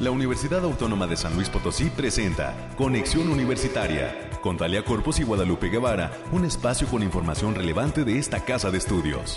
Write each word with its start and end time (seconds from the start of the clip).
la 0.00 0.12
Universidad 0.12 0.62
Autónoma 0.64 1.08
de 1.08 1.16
San 1.16 1.34
Luis 1.34 1.48
Potosí 1.48 1.90
presenta 1.90 2.54
Conexión 2.76 3.28
Universitaria 3.28 4.30
con 4.40 4.56
Talia 4.56 4.84
Corpus 4.84 5.18
y 5.18 5.24
Guadalupe 5.24 5.68
Guevara, 5.68 6.12
un 6.30 6.44
espacio 6.44 6.86
con 6.86 7.02
información 7.02 7.56
relevante 7.56 8.04
de 8.04 8.18
esta 8.18 8.44
casa 8.44 8.70
de 8.70 8.78
estudios. 8.78 9.36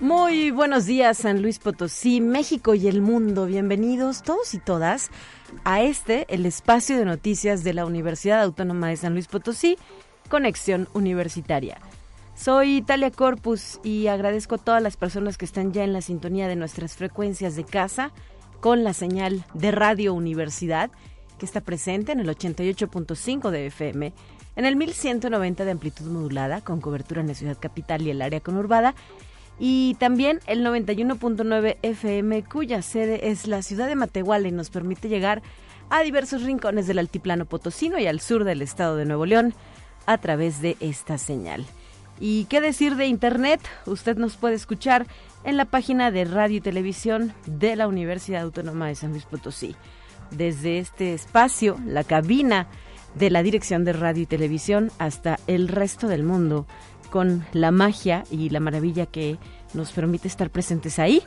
Muy 0.00 0.50
buenos 0.50 0.86
días 0.86 1.18
San 1.18 1.42
Luis 1.42 1.58
Potosí, 1.58 2.22
México 2.22 2.74
y 2.74 2.88
el 2.88 3.02
mundo. 3.02 3.44
Bienvenidos 3.44 4.22
todos 4.22 4.54
y 4.54 4.58
todas 4.58 5.10
a 5.64 5.82
este, 5.82 6.24
el 6.28 6.46
espacio 6.46 6.96
de 6.96 7.04
noticias 7.04 7.62
de 7.62 7.74
la 7.74 7.84
Universidad 7.84 8.42
Autónoma 8.42 8.88
de 8.88 8.96
San 8.96 9.12
Luis 9.12 9.28
Potosí, 9.28 9.76
Conexión 10.34 10.88
Universitaria. 10.94 11.78
Soy 12.34 12.78
Italia 12.78 13.12
Corpus 13.12 13.78
y 13.84 14.08
agradezco 14.08 14.56
a 14.56 14.58
todas 14.58 14.82
las 14.82 14.96
personas 14.96 15.38
que 15.38 15.44
están 15.44 15.72
ya 15.72 15.84
en 15.84 15.92
la 15.92 16.00
sintonía 16.00 16.48
de 16.48 16.56
nuestras 16.56 16.96
frecuencias 16.96 17.54
de 17.54 17.62
casa 17.62 18.10
con 18.58 18.82
la 18.82 18.94
señal 18.94 19.44
de 19.54 19.70
Radio 19.70 20.12
Universidad 20.12 20.90
que 21.38 21.46
está 21.46 21.60
presente 21.60 22.10
en 22.10 22.18
el 22.18 22.28
88.5 22.28 23.50
de 23.50 23.66
FM, 23.66 24.12
en 24.56 24.64
el 24.64 24.74
1190 24.74 25.64
de 25.64 25.70
amplitud 25.70 26.06
modulada 26.06 26.62
con 26.62 26.80
cobertura 26.80 27.20
en 27.20 27.28
la 27.28 27.34
ciudad 27.34 27.56
capital 27.56 28.02
y 28.02 28.10
el 28.10 28.20
área 28.20 28.40
conurbada 28.40 28.96
y 29.60 29.94
también 30.00 30.40
el 30.48 30.66
91.9 30.66 31.76
FM 31.80 32.42
cuya 32.42 32.82
sede 32.82 33.30
es 33.30 33.46
la 33.46 33.62
ciudad 33.62 33.86
de 33.86 33.94
Matehuala 33.94 34.48
y 34.48 34.50
nos 34.50 34.70
permite 34.70 35.08
llegar 35.08 35.42
a 35.90 36.02
diversos 36.02 36.42
rincones 36.42 36.88
del 36.88 36.98
altiplano 36.98 37.44
potosino 37.44 38.00
y 38.00 38.08
al 38.08 38.18
sur 38.18 38.42
del 38.42 38.62
estado 38.62 38.96
de 38.96 39.04
Nuevo 39.04 39.26
León 39.26 39.54
a 40.06 40.18
través 40.18 40.60
de 40.60 40.76
esta 40.80 41.18
señal. 41.18 41.64
¿Y 42.20 42.44
qué 42.44 42.60
decir 42.60 42.96
de 42.96 43.06
Internet? 43.06 43.60
Usted 43.86 44.16
nos 44.16 44.36
puede 44.36 44.54
escuchar 44.54 45.06
en 45.44 45.56
la 45.56 45.64
página 45.64 46.10
de 46.10 46.24
radio 46.24 46.58
y 46.58 46.60
televisión 46.60 47.34
de 47.46 47.76
la 47.76 47.88
Universidad 47.88 48.42
Autónoma 48.42 48.86
de 48.86 48.94
San 48.94 49.10
Luis 49.10 49.24
Potosí. 49.24 49.74
Desde 50.30 50.78
este 50.78 51.12
espacio, 51.14 51.76
la 51.86 52.04
cabina 52.04 52.68
de 53.14 53.30
la 53.30 53.42
Dirección 53.42 53.84
de 53.84 53.92
Radio 53.92 54.22
y 54.22 54.26
Televisión 54.26 54.90
hasta 54.98 55.38
el 55.46 55.68
resto 55.68 56.08
del 56.08 56.22
mundo 56.22 56.66
con 57.10 57.44
la 57.52 57.70
magia 57.70 58.24
y 58.30 58.50
la 58.50 58.60
maravilla 58.60 59.06
que 59.06 59.38
nos 59.72 59.92
permite 59.92 60.28
estar 60.28 60.50
presentes 60.50 60.98
ahí, 60.98 61.22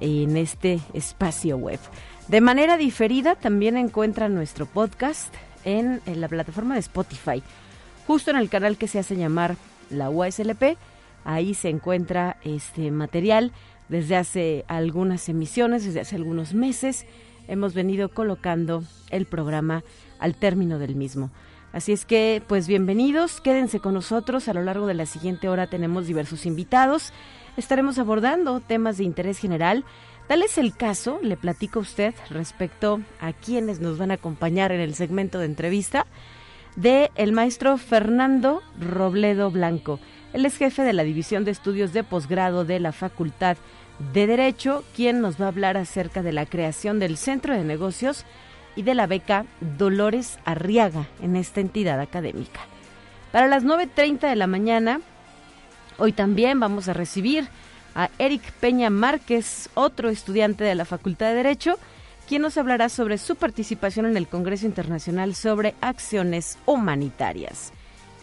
en 0.00 0.36
este 0.36 0.80
espacio 0.92 1.56
web. 1.56 1.80
De 2.28 2.40
manera 2.40 2.76
diferida 2.76 3.34
también 3.34 3.76
encuentra 3.76 4.28
nuestro 4.28 4.66
podcast 4.66 5.32
en, 5.64 6.00
la 6.06 6.28
plataforma 6.28 6.74
de 6.74 6.80
Spotify, 6.80 7.42
justo 8.06 8.30
en 8.30 8.36
el 8.36 8.48
canal 8.48 8.76
que 8.76 8.88
se 8.88 8.98
hace 8.98 9.16
llamar 9.16 9.56
la 9.90 10.10
USLP. 10.10 10.76
Ahí 11.24 11.54
se 11.54 11.68
encuentra 11.70 12.36
este 12.44 12.90
material 12.90 13.52
desde 13.88 14.16
hace 14.16 14.64
algunas 14.68 15.28
emisiones, 15.28 15.84
desde 15.84 16.00
hace 16.00 16.16
algunos 16.16 16.54
meses. 16.54 17.06
Hemos 17.48 17.74
venido 17.74 18.08
colocando 18.08 18.84
el 19.10 19.26
programa 19.26 19.84
al 20.18 20.34
término 20.34 20.78
del 20.78 20.96
mismo. 20.96 21.30
Así 21.72 21.92
es 21.92 22.04
que, 22.04 22.40
pues 22.46 22.68
bienvenidos, 22.68 23.40
quédense 23.40 23.80
con 23.80 23.94
nosotros. 23.94 24.48
A 24.48 24.54
lo 24.54 24.62
largo 24.62 24.86
de 24.86 24.94
la 24.94 25.06
siguiente 25.06 25.48
hora 25.48 25.66
tenemos 25.66 26.06
diversos 26.06 26.46
invitados. 26.46 27.12
Estaremos 27.56 27.98
abordando 27.98 28.60
temas 28.60 28.98
de 28.98 29.04
interés 29.04 29.38
general. 29.38 29.84
Tal 30.28 30.42
es 30.42 30.56
el 30.56 30.74
caso, 30.76 31.18
le 31.20 31.36
platico 31.36 31.80
a 31.80 31.82
usted 31.82 32.14
respecto 32.30 33.00
a 33.20 33.32
quienes 33.32 33.80
nos 33.80 33.98
van 33.98 34.10
a 34.10 34.14
acompañar 34.14 34.72
en 34.72 34.80
el 34.80 34.94
segmento 34.94 35.38
de 35.38 35.46
entrevista 35.46 36.06
de 36.76 37.10
el 37.14 37.32
maestro 37.32 37.78
Fernando 37.78 38.62
Robledo 38.80 39.50
Blanco. 39.50 40.00
Él 40.32 40.44
es 40.46 40.56
jefe 40.56 40.82
de 40.82 40.92
la 40.92 41.04
División 41.04 41.44
de 41.44 41.52
Estudios 41.52 41.92
de 41.92 42.02
Posgrado 42.02 42.64
de 42.64 42.80
la 42.80 42.92
Facultad 42.92 43.56
de 44.12 44.26
Derecho, 44.26 44.84
quien 44.96 45.20
nos 45.20 45.40
va 45.40 45.46
a 45.46 45.48
hablar 45.48 45.76
acerca 45.76 46.22
de 46.22 46.32
la 46.32 46.46
creación 46.46 46.98
del 46.98 47.16
Centro 47.16 47.54
de 47.54 47.64
Negocios 47.64 48.24
y 48.76 48.82
de 48.82 48.94
la 48.94 49.06
beca 49.06 49.46
Dolores 49.78 50.38
Arriaga 50.44 51.06
en 51.22 51.36
esta 51.36 51.60
entidad 51.60 52.00
académica. 52.00 52.60
Para 53.30 53.46
las 53.46 53.64
9.30 53.64 54.28
de 54.28 54.36
la 54.36 54.46
mañana, 54.46 55.00
hoy 55.98 56.12
también 56.12 56.58
vamos 56.58 56.88
a 56.88 56.92
recibir 56.92 57.48
a 57.94 58.10
Eric 58.18 58.42
Peña 58.54 58.90
Márquez, 58.90 59.70
otro 59.74 60.08
estudiante 60.08 60.64
de 60.64 60.74
la 60.74 60.84
Facultad 60.84 61.26
de 61.28 61.34
Derecho, 61.34 61.78
quien 62.28 62.42
nos 62.42 62.56
hablará 62.56 62.88
sobre 62.88 63.18
su 63.18 63.36
participación 63.36 64.06
en 64.06 64.16
el 64.16 64.28
Congreso 64.28 64.66
Internacional 64.66 65.34
sobre 65.34 65.74
Acciones 65.80 66.58
Humanitarias. 66.66 67.72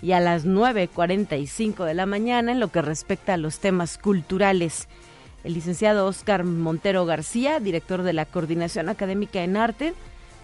Y 0.01 0.13
a 0.13 0.19
las 0.19 0.45
9.45 0.45 1.85
de 1.85 1.93
la 1.93 2.05
mañana, 2.05 2.51
en 2.51 2.59
lo 2.59 2.71
que 2.71 2.81
respecta 2.81 3.35
a 3.35 3.37
los 3.37 3.59
temas 3.59 3.97
culturales, 3.97 4.87
el 5.43 5.53
licenciado 5.53 6.07
Oscar 6.07 6.43
Montero 6.43 7.05
García, 7.05 7.59
director 7.59 8.01
de 8.01 8.13
la 8.13 8.25
Coordinación 8.25 8.89
Académica 8.89 9.43
en 9.43 9.57
Arte, 9.57 9.93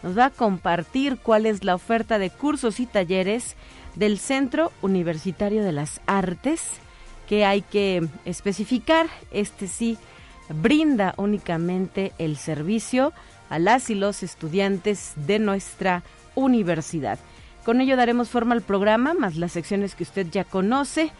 nos 0.04 0.18
va 0.18 0.26
a 0.26 0.30
compartir 0.30 1.18
cuál 1.18 1.48
es 1.48 1.64
la 1.64 1.76
oferta 1.76 2.20
de 2.20 2.30
cursos 2.30 2.80
y 2.80 2.86
talleres 2.86 3.56
del 3.96 4.20
Centro 4.20 4.72
Universitario 4.82 5.64
de 5.64 5.72
las 5.72 6.02
Artes 6.06 6.62
que 7.28 7.46
hay 7.46 7.62
que 7.62 8.08
especificar. 8.26 9.08
Este 9.32 9.68
sí 9.68 9.98
brinda 10.50 11.14
únicamente 11.18 12.14
el 12.20 12.38
servicio 12.38 13.12
a 13.50 13.60
las 13.60 13.90
y 13.90 13.96
los 13.96 14.24
estudiantes 14.24 15.14
de 15.16 15.40
nuestra 15.40 16.04
universidad. 16.36 17.20
Con 17.66 17.82
ello 17.82 17.98
daremos 17.98 18.30
forma 18.30 18.56
al 18.56 18.62
programa, 18.62 19.14
más 19.14 19.36
las 19.36 19.52
secciones 19.52 19.96
que 19.96 20.04
usted 20.04 20.28
ya 20.32 20.44
conoce. 20.44 21.12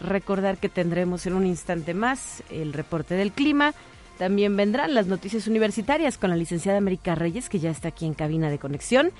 Recordar 0.00 0.58
que 0.58 0.68
tendremos 0.68 1.26
en 1.26 1.34
un 1.34 1.46
instante 1.46 1.94
más 1.94 2.42
el 2.50 2.72
reporte 2.72 3.14
del 3.14 3.32
clima, 3.32 3.74
también 4.18 4.56
vendrán 4.56 4.94
las 4.94 5.06
noticias 5.06 5.46
universitarias 5.46 6.16
con 6.16 6.30
la 6.30 6.36
licenciada 6.36 6.78
América 6.78 7.14
Reyes, 7.14 7.48
que 7.48 7.58
ya 7.58 7.70
está 7.70 7.88
aquí 7.88 8.06
en 8.06 8.14
cabina 8.14 8.50
de 8.50 8.58
conexión, 8.58 9.10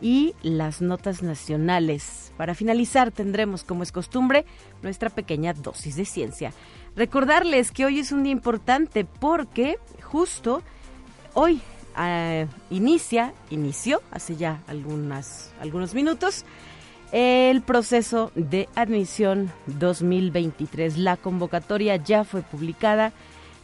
y 0.00 0.34
las 0.42 0.80
notas 0.80 1.22
nacionales. 1.22 2.32
Para 2.36 2.54
finalizar, 2.54 3.12
tendremos, 3.12 3.64
como 3.64 3.82
es 3.82 3.92
costumbre, 3.92 4.44
nuestra 4.82 5.10
pequeña 5.10 5.52
dosis 5.52 5.96
de 5.96 6.04
ciencia. 6.04 6.52
Recordarles 6.96 7.70
que 7.70 7.84
hoy 7.84 8.00
es 8.00 8.10
un 8.12 8.22
día 8.22 8.32
importante 8.32 9.04
porque 9.04 9.78
justo 10.02 10.62
hoy 11.34 11.60
ah, 12.00 12.46
inicia, 12.70 13.32
inició 13.50 14.02
hace 14.10 14.36
ya 14.36 14.62
algunas, 14.66 15.52
algunos 15.60 15.94
minutos, 15.94 16.44
el 17.12 17.62
proceso 17.62 18.32
de 18.34 18.68
admisión 18.74 19.52
2023. 19.66 20.98
La 20.98 21.16
convocatoria 21.16 21.96
ya 21.96 22.24
fue 22.24 22.42
publicada 22.42 23.12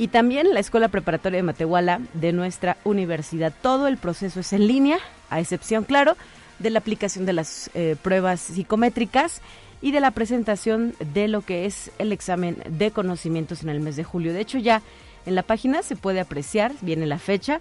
y 0.00 0.08
también 0.08 0.54
la 0.54 0.60
Escuela 0.60 0.88
Preparatoria 0.88 1.36
de 1.36 1.42
Matehuala 1.42 2.00
de 2.14 2.32
nuestra 2.32 2.78
universidad. 2.84 3.52
Todo 3.60 3.86
el 3.86 3.98
proceso 3.98 4.40
es 4.40 4.54
en 4.54 4.66
línea, 4.66 4.96
a 5.28 5.40
excepción, 5.40 5.84
claro, 5.84 6.16
de 6.58 6.70
la 6.70 6.78
aplicación 6.78 7.26
de 7.26 7.34
las 7.34 7.68
eh, 7.74 7.96
pruebas 8.00 8.40
psicométricas 8.40 9.42
y 9.82 9.92
de 9.92 10.00
la 10.00 10.12
presentación 10.12 10.94
de 11.12 11.28
lo 11.28 11.42
que 11.42 11.66
es 11.66 11.90
el 11.98 12.12
examen 12.12 12.56
de 12.66 12.92
conocimientos 12.92 13.62
en 13.62 13.68
el 13.68 13.80
mes 13.80 13.94
de 13.96 14.04
julio. 14.04 14.32
De 14.32 14.40
hecho, 14.40 14.56
ya 14.56 14.80
en 15.26 15.34
la 15.34 15.42
página 15.42 15.82
se 15.82 15.96
puede 15.96 16.20
apreciar, 16.20 16.72
viene 16.80 17.04
la 17.04 17.18
fecha 17.18 17.60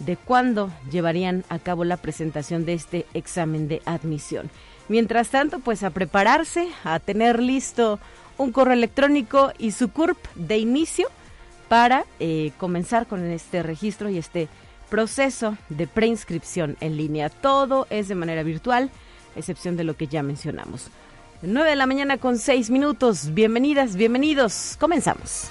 de 0.00 0.16
cuándo 0.16 0.72
llevarían 0.90 1.44
a 1.50 1.60
cabo 1.60 1.84
la 1.84 1.98
presentación 1.98 2.64
de 2.64 2.72
este 2.72 3.06
examen 3.14 3.68
de 3.68 3.80
admisión. 3.84 4.50
Mientras 4.88 5.28
tanto, 5.28 5.60
pues 5.60 5.84
a 5.84 5.90
prepararse, 5.90 6.66
a 6.82 6.98
tener 6.98 7.40
listo 7.40 8.00
un 8.38 8.50
correo 8.50 8.74
electrónico 8.74 9.52
y 9.56 9.70
su 9.70 9.92
CURP 9.92 10.18
de 10.34 10.58
inicio 10.58 11.06
para 11.68 12.04
eh, 12.20 12.52
comenzar 12.58 13.06
con 13.06 13.24
este 13.24 13.62
registro 13.62 14.08
y 14.08 14.18
este 14.18 14.48
proceso 14.88 15.56
de 15.68 15.86
preinscripción 15.86 16.76
en 16.80 16.96
línea. 16.96 17.28
Todo 17.28 17.86
es 17.90 18.08
de 18.08 18.14
manera 18.14 18.42
virtual. 18.42 18.90
excepción 19.34 19.76
de 19.76 19.84
lo 19.84 19.96
que 19.96 20.06
ya 20.06 20.22
mencionamos. 20.22 20.88
9 21.42 21.70
de 21.70 21.76
la 21.76 21.86
mañana 21.86 22.16
con 22.16 22.38
6 22.38 22.70
minutos. 22.70 23.34
Bienvenidas, 23.34 23.96
bienvenidos. 23.96 24.76
Comenzamos. 24.80 25.48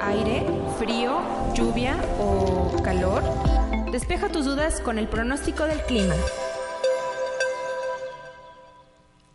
Aire, 0.00 0.46
frío, 0.78 1.20
lluvia 1.54 1.96
o 2.20 2.80
calor. 2.82 3.22
Despeja 3.90 4.28
tus 4.28 4.44
dudas 4.44 4.80
con 4.80 4.98
el 4.98 5.08
pronóstico 5.08 5.64
del 5.64 5.80
clima. 5.82 6.14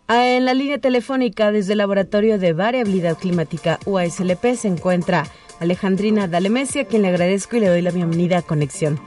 Ah, 0.07 0.27
en 0.27 0.43
la 0.43 0.53
línea 0.53 0.79
telefónica 0.79 1.53
desde 1.53 1.71
el 1.71 1.77
Laboratorio 1.77 2.37
de 2.37 2.51
Variabilidad 2.51 3.17
Climática 3.17 3.79
UASLP 3.85 4.53
se 4.55 4.67
encuentra 4.67 5.23
Alejandrina 5.61 6.27
Dalemesi, 6.27 6.79
a 6.79 6.87
quien 6.87 7.03
le 7.03 7.07
agradezco 7.07 7.55
y 7.55 7.61
le 7.61 7.69
doy 7.69 7.81
la 7.81 7.91
bienvenida 7.91 8.39
a 8.39 8.41
Conexión. 8.41 8.99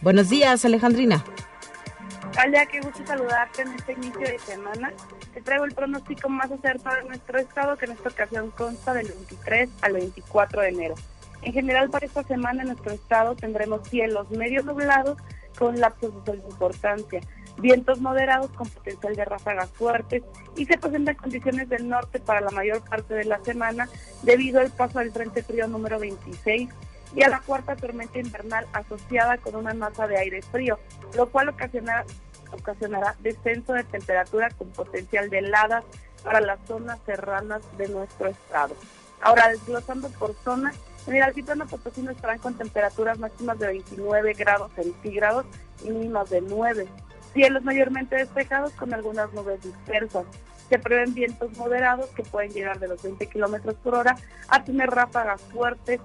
Buenos 0.00 0.30
días, 0.30 0.64
Alejandrina. 0.64 1.22
Hola, 2.42 2.64
qué 2.64 2.80
gusto 2.80 3.04
saludarte 3.04 3.62
en 3.62 3.72
este 3.74 3.92
inicio 3.92 4.20
de 4.20 4.38
semana. 4.38 4.94
Te 5.34 5.42
traigo 5.42 5.66
el 5.66 5.74
pronóstico 5.74 6.30
más 6.30 6.50
acertado 6.50 6.96
de 6.96 7.04
nuestro 7.04 7.38
estado, 7.38 7.76
que 7.76 7.84
en 7.84 7.92
esta 7.92 8.08
ocasión 8.08 8.50
consta 8.52 8.94
del 8.94 9.08
23 9.08 9.68
al 9.82 9.92
24 9.92 10.62
de 10.62 10.68
enero. 10.68 10.94
En 11.42 11.52
general, 11.52 11.90
para 11.90 12.06
esta 12.06 12.22
semana 12.22 12.62
en 12.62 12.68
nuestro 12.68 12.92
estado 12.92 13.34
tendremos 13.34 13.86
cielos 13.90 14.30
medio 14.30 14.62
nublados 14.62 15.18
con 15.58 15.78
lapsos 15.78 16.14
de 16.14 16.24
sol 16.24 16.40
de 16.40 16.48
importancia 16.48 17.20
vientos 17.58 18.00
moderados 18.00 18.50
con 18.52 18.68
potencial 18.68 19.16
de 19.16 19.24
ráfagas 19.24 19.70
fuertes 19.70 20.22
y 20.56 20.66
se 20.66 20.78
presentan 20.78 21.14
condiciones 21.16 21.68
del 21.68 21.88
norte 21.88 22.20
para 22.20 22.40
la 22.40 22.50
mayor 22.50 22.80
parte 22.82 23.14
de 23.14 23.24
la 23.24 23.42
semana 23.44 23.88
debido 24.22 24.60
al 24.60 24.70
paso 24.70 24.98
del 24.98 25.12
Frente 25.12 25.42
Frío 25.42 25.66
número 25.68 25.98
26 25.98 26.70
y 27.14 27.22
a 27.22 27.28
la 27.28 27.40
cuarta 27.40 27.76
tormenta 27.76 28.18
invernal 28.18 28.66
asociada 28.72 29.38
con 29.38 29.56
una 29.56 29.74
masa 29.74 30.06
de 30.06 30.18
aire 30.18 30.42
frío, 30.42 30.78
lo 31.16 31.28
cual 31.28 31.48
ocasionará, 31.48 32.04
ocasionará 32.52 33.16
descenso 33.20 33.72
de 33.72 33.84
temperatura 33.84 34.50
con 34.50 34.68
potencial 34.68 35.28
de 35.28 35.38
heladas 35.38 35.84
para 36.22 36.40
las 36.40 36.58
zonas 36.66 36.98
serranas 37.06 37.62
de 37.78 37.88
nuestro 37.88 38.28
estado. 38.28 38.74
Ahora, 39.20 39.48
desglosando 39.48 40.08
por 40.10 40.34
zona, 40.44 40.72
en 41.06 41.16
el 41.16 41.22
altiplano 41.22 41.66
potosino 41.66 42.10
estarán 42.10 42.38
con 42.38 42.54
temperaturas 42.54 43.18
máximas 43.18 43.58
de 43.58 43.66
29 43.66 44.34
grados 44.34 44.70
centígrados 44.74 45.46
y 45.82 45.90
mínimas 45.90 46.30
de 46.30 46.42
9 46.42 46.86
Cielos 47.32 47.62
mayormente 47.62 48.16
despejados 48.16 48.72
con 48.72 48.92
algunas 48.92 49.32
nubes 49.32 49.62
dispersas. 49.62 50.24
Se 50.68 50.78
prevén 50.78 51.14
vientos 51.14 51.56
moderados 51.56 52.06
que 52.10 52.22
pueden 52.22 52.50
llegar 52.52 52.78
de 52.78 52.88
los 52.88 53.02
20 53.02 53.26
kilómetros 53.28 53.74
por 53.76 53.94
hora 53.94 54.16
a 54.48 54.64
tener 54.64 54.90
ráfagas 54.90 55.40
fuertes 55.52 56.00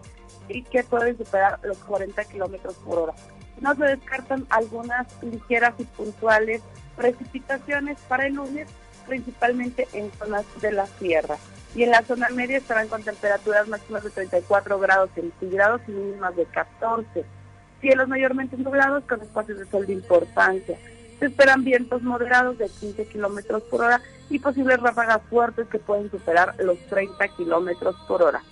y 0.47 0.63
que 0.63 0.83
pueden 0.83 1.17
superar 1.17 1.59
los 1.63 1.77
40 1.79 2.23
kilómetros 2.25 2.75
por 2.75 2.99
hora. 2.99 3.13
No 3.61 3.75
se 3.75 3.85
descartan 3.85 4.45
algunas 4.49 5.07
ligeras 5.23 5.73
y 5.77 5.83
puntuales 5.85 6.61
precipitaciones 6.95 7.97
para 8.07 8.27
el 8.27 8.35
lunes, 8.35 8.67
principalmente 9.07 9.87
en 9.93 10.11
zonas 10.13 10.45
de 10.61 10.71
la 10.71 10.87
sierra. 10.87 11.37
Y 11.75 11.83
en 11.83 11.91
la 11.91 12.03
zona 12.03 12.29
media 12.29 12.57
estarán 12.57 12.87
con 12.87 13.03
temperaturas 13.03 13.67
máximas 13.67 14.03
de 14.03 14.09
34 14.09 14.79
grados 14.79 15.09
centígrados 15.13 15.81
y 15.87 15.91
mínimas 15.91 16.35
de 16.35 16.45
14. 16.45 17.25
Cielos 17.81 18.07
mayormente 18.07 18.57
nublados 18.57 19.03
con 19.03 19.21
espacios 19.21 19.59
de 19.59 19.65
sol 19.65 19.85
de 19.85 19.93
importancia. 19.93 20.77
Se 21.25 21.29
esperan 21.29 21.63
vientos 21.63 22.03
moderados 22.03 22.55
de 22.59 22.69
15 22.69 23.07
kilómetros 23.07 23.63
por 23.63 23.81
hora 23.81 23.99
y 24.29 24.37
posibles 24.37 24.79
ráfagas 24.79 25.23
fuertes 25.27 25.67
que 25.67 25.79
pueden 25.79 26.11
superar 26.11 26.53
los 26.59 26.77
30 26.85 27.27
kilómetros 27.29 27.95
por 28.07 28.21
hora. 28.21 28.43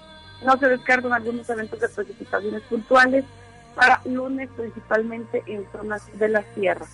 No 0.44 0.58
se 0.58 0.70
descartan 0.70 1.14
algunos 1.14 1.48
eventos 1.48 1.80
de 1.80 1.88
precipitaciones 1.88 2.64
puntuales 2.64 3.26
para 3.76 4.02
lunes, 4.06 4.50
principalmente 4.58 5.44
en 5.46 5.68
zonas 5.72 6.02
de 6.18 6.30
la 6.30 6.44
sierra. 6.56 6.88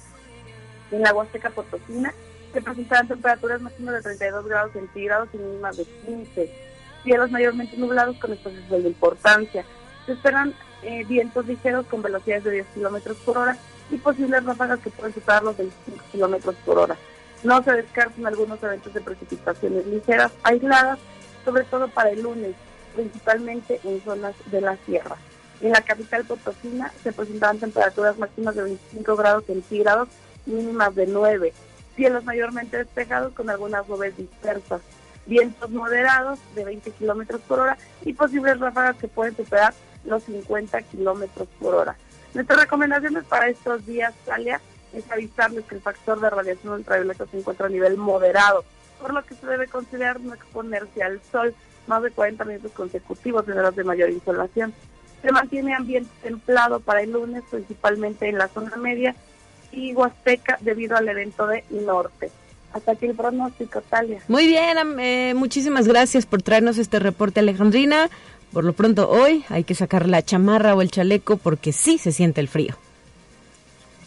En 0.91 1.01
la 1.01 1.13
Huasteca 1.13 1.49
Potosina 1.49 2.13
se 2.51 2.61
presentarán 2.61 3.07
temperaturas 3.07 3.61
máximas 3.61 3.95
de 3.95 4.01
32 4.01 4.47
grados 4.47 4.73
centígrados 4.73 5.29
y 5.31 5.37
mínimas 5.37 5.77
de 5.77 5.85
15. 5.85 6.53
Cielos 7.05 7.31
mayormente 7.31 7.77
nublados 7.77 8.17
con 8.17 8.33
espacios 8.33 8.69
de 8.69 8.79
importancia. 8.79 9.63
Se 10.05 10.11
esperan 10.11 10.53
eh, 10.83 11.05
vientos 11.05 11.45
ligeros 11.45 11.85
con 11.85 12.01
velocidades 12.01 12.43
de 12.43 12.51
10 12.51 12.67
kilómetros 12.73 13.15
por 13.19 13.37
hora 13.37 13.57
y 13.91 13.97
posibles 13.97 14.43
ráfagas 14.43 14.79
que 14.79 14.89
pueden 14.89 15.13
superar 15.13 15.43
los 15.43 15.57
25 15.57 16.03
kilómetros 16.11 16.55
por 16.65 16.77
hora. 16.77 16.97
No 17.43 17.63
se 17.63 17.71
descartan 17.71 18.27
algunos 18.27 18.61
eventos 18.61 18.93
de 18.93 19.01
precipitaciones 19.01 19.85
ligeras 19.87 20.31
aisladas, 20.43 20.99
sobre 21.45 21.63
todo 21.63 21.87
para 21.87 22.09
el 22.09 22.21
lunes, 22.21 22.55
principalmente 22.95 23.79
en 23.83 24.01
zonas 24.03 24.35
de 24.47 24.61
la 24.61 24.77
sierra. 24.85 25.15
En 25.61 25.71
la 25.71 25.81
capital 25.81 26.25
potosina 26.25 26.91
se 27.03 27.11
presentarán 27.11 27.59
temperaturas 27.59 28.17
máximas 28.17 28.55
de 28.55 28.63
25 28.63 29.15
grados 29.15 29.45
centígrados, 29.45 30.09
mínimas 30.45 30.95
de 30.95 31.07
9, 31.07 31.53
cielos 31.95 32.23
mayormente 32.23 32.77
despejados 32.77 33.33
con 33.33 33.49
algunas 33.49 33.87
nubes 33.87 34.15
dispersas, 34.15 34.81
vientos 35.25 35.69
moderados 35.69 36.39
de 36.55 36.63
20 36.63 36.91
kilómetros 36.91 37.41
por 37.41 37.59
hora 37.59 37.77
y 38.03 38.13
posibles 38.13 38.59
ráfagas 38.59 38.95
que 38.97 39.07
pueden 39.07 39.35
superar 39.35 39.73
los 40.05 40.23
50 40.23 40.81
kilómetros 40.83 41.47
por 41.59 41.75
hora. 41.75 41.97
Nuestras 42.33 42.59
recomendaciones 42.59 43.23
para 43.25 43.47
estos 43.47 43.85
días, 43.85 44.13
Talia, 44.25 44.61
es 44.93 45.09
avisarles 45.11 45.65
que 45.65 45.75
el 45.75 45.81
factor 45.81 46.19
de 46.19 46.29
radiación 46.29 46.73
ultravioleta 46.73 47.25
se 47.27 47.39
encuentra 47.39 47.67
a 47.67 47.69
nivel 47.69 47.97
moderado, 47.97 48.63
por 49.01 49.13
lo 49.13 49.23
que 49.25 49.35
se 49.35 49.45
debe 49.45 49.67
considerar 49.67 50.19
no 50.19 50.33
exponerse 50.33 51.03
al 51.03 51.21
sol 51.31 51.53
más 51.87 52.03
de 52.03 52.11
40 52.11 52.45
minutos 52.45 52.71
consecutivos 52.73 53.47
en 53.47 53.57
horas 53.57 53.75
de 53.75 53.83
mayor 53.83 54.09
insolación. 54.09 54.73
Se 55.21 55.31
mantiene 55.31 55.73
ambiente 55.73 56.11
templado 56.21 56.79
para 56.79 57.01
el 57.01 57.11
lunes, 57.11 57.43
principalmente 57.49 58.29
en 58.29 58.37
la 58.37 58.47
zona 58.47 58.75
media 58.77 59.15
y 59.71 59.93
Huasteca 59.93 60.57
debido 60.61 60.95
al 60.95 61.07
evento 61.09 61.47
de 61.47 61.63
norte. 61.69 62.31
Hasta 62.71 62.91
aquí 62.91 63.07
el 63.07 63.15
pronóstico, 63.15 63.81
Talia. 63.81 64.21
Muy 64.27 64.45
bien, 64.45 64.77
eh, 64.99 65.33
muchísimas 65.35 65.87
gracias 65.87 66.27
por 66.27 66.43
traernos 66.43 66.77
este 66.77 66.99
reporte, 66.99 67.39
Alejandrina. 67.39 68.09
Por 68.53 68.63
lo 68.63 68.73
pronto 68.73 69.09
hoy 69.09 69.45
hay 69.49 69.63
que 69.63 69.75
sacar 69.75 70.07
la 70.07 70.23
chamarra 70.23 70.73
o 70.75 70.81
el 70.81 70.89
chaleco 70.89 71.37
porque 71.37 71.71
sí 71.71 71.97
se 71.97 72.11
siente 72.11 72.41
el 72.41 72.47
frío. 72.47 72.75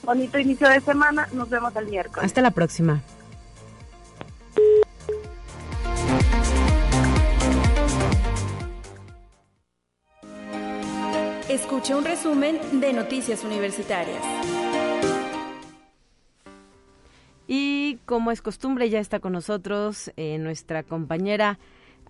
Bonito 0.02 0.38
inicio 0.38 0.68
de 0.68 0.80
semana, 0.80 1.28
nos 1.32 1.48
vemos 1.48 1.74
el 1.76 1.86
miércoles. 1.86 2.24
Hasta 2.24 2.42
la 2.42 2.50
próxima. 2.50 3.02
Escucha 11.48 11.96
un 11.96 12.04
resumen 12.04 12.58
de 12.80 12.92
Noticias 12.92 13.44
Universitarias. 13.44 14.22
Y 17.46 17.98
como 18.06 18.32
es 18.32 18.42
costumbre, 18.42 18.90
ya 18.90 18.98
está 18.98 19.20
con 19.20 19.32
nosotros 19.32 20.10
eh, 20.16 20.38
nuestra 20.38 20.82
compañera 20.82 21.58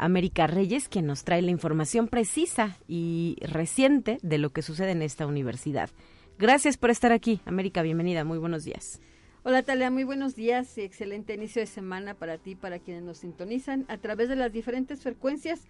América 0.05 0.47
Reyes, 0.47 0.89
quien 0.89 1.07
nos 1.07 1.25
trae 1.25 1.43
la 1.43 1.51
información 1.51 2.09
precisa 2.09 2.77
y 2.89 3.37
reciente 3.41 4.19
de 4.23 4.39
lo 4.39 4.51
que 4.51 4.63
sucede 4.63 4.91
en 4.91 5.03
esta 5.03 5.27
universidad. 5.27 5.91
Gracias 6.39 6.77
por 6.77 6.91
estar 6.91 7.13
aquí. 7.13 7.41
América, 7.45 7.83
bienvenida. 7.83 8.25
Muy 8.25 8.39
buenos 8.39 8.65
días. 8.65 9.01
Hola 9.45 9.63
Talia, 9.65 9.91
muy 9.91 10.05
buenos 10.05 10.37
días 10.37 10.79
y 10.79 10.83
excelente 10.83 11.35
inicio 11.35 11.61
de 11.61 11.67
semana 11.67 12.15
para 12.15 12.39
ti, 12.39 12.55
para 12.55 12.79
quienes 12.79 13.03
nos 13.03 13.19
sintonizan 13.19 13.85
a 13.89 13.99
través 13.99 14.29
de 14.29 14.37
las 14.37 14.53
diferentes 14.53 15.03
frecuencias 15.03 15.63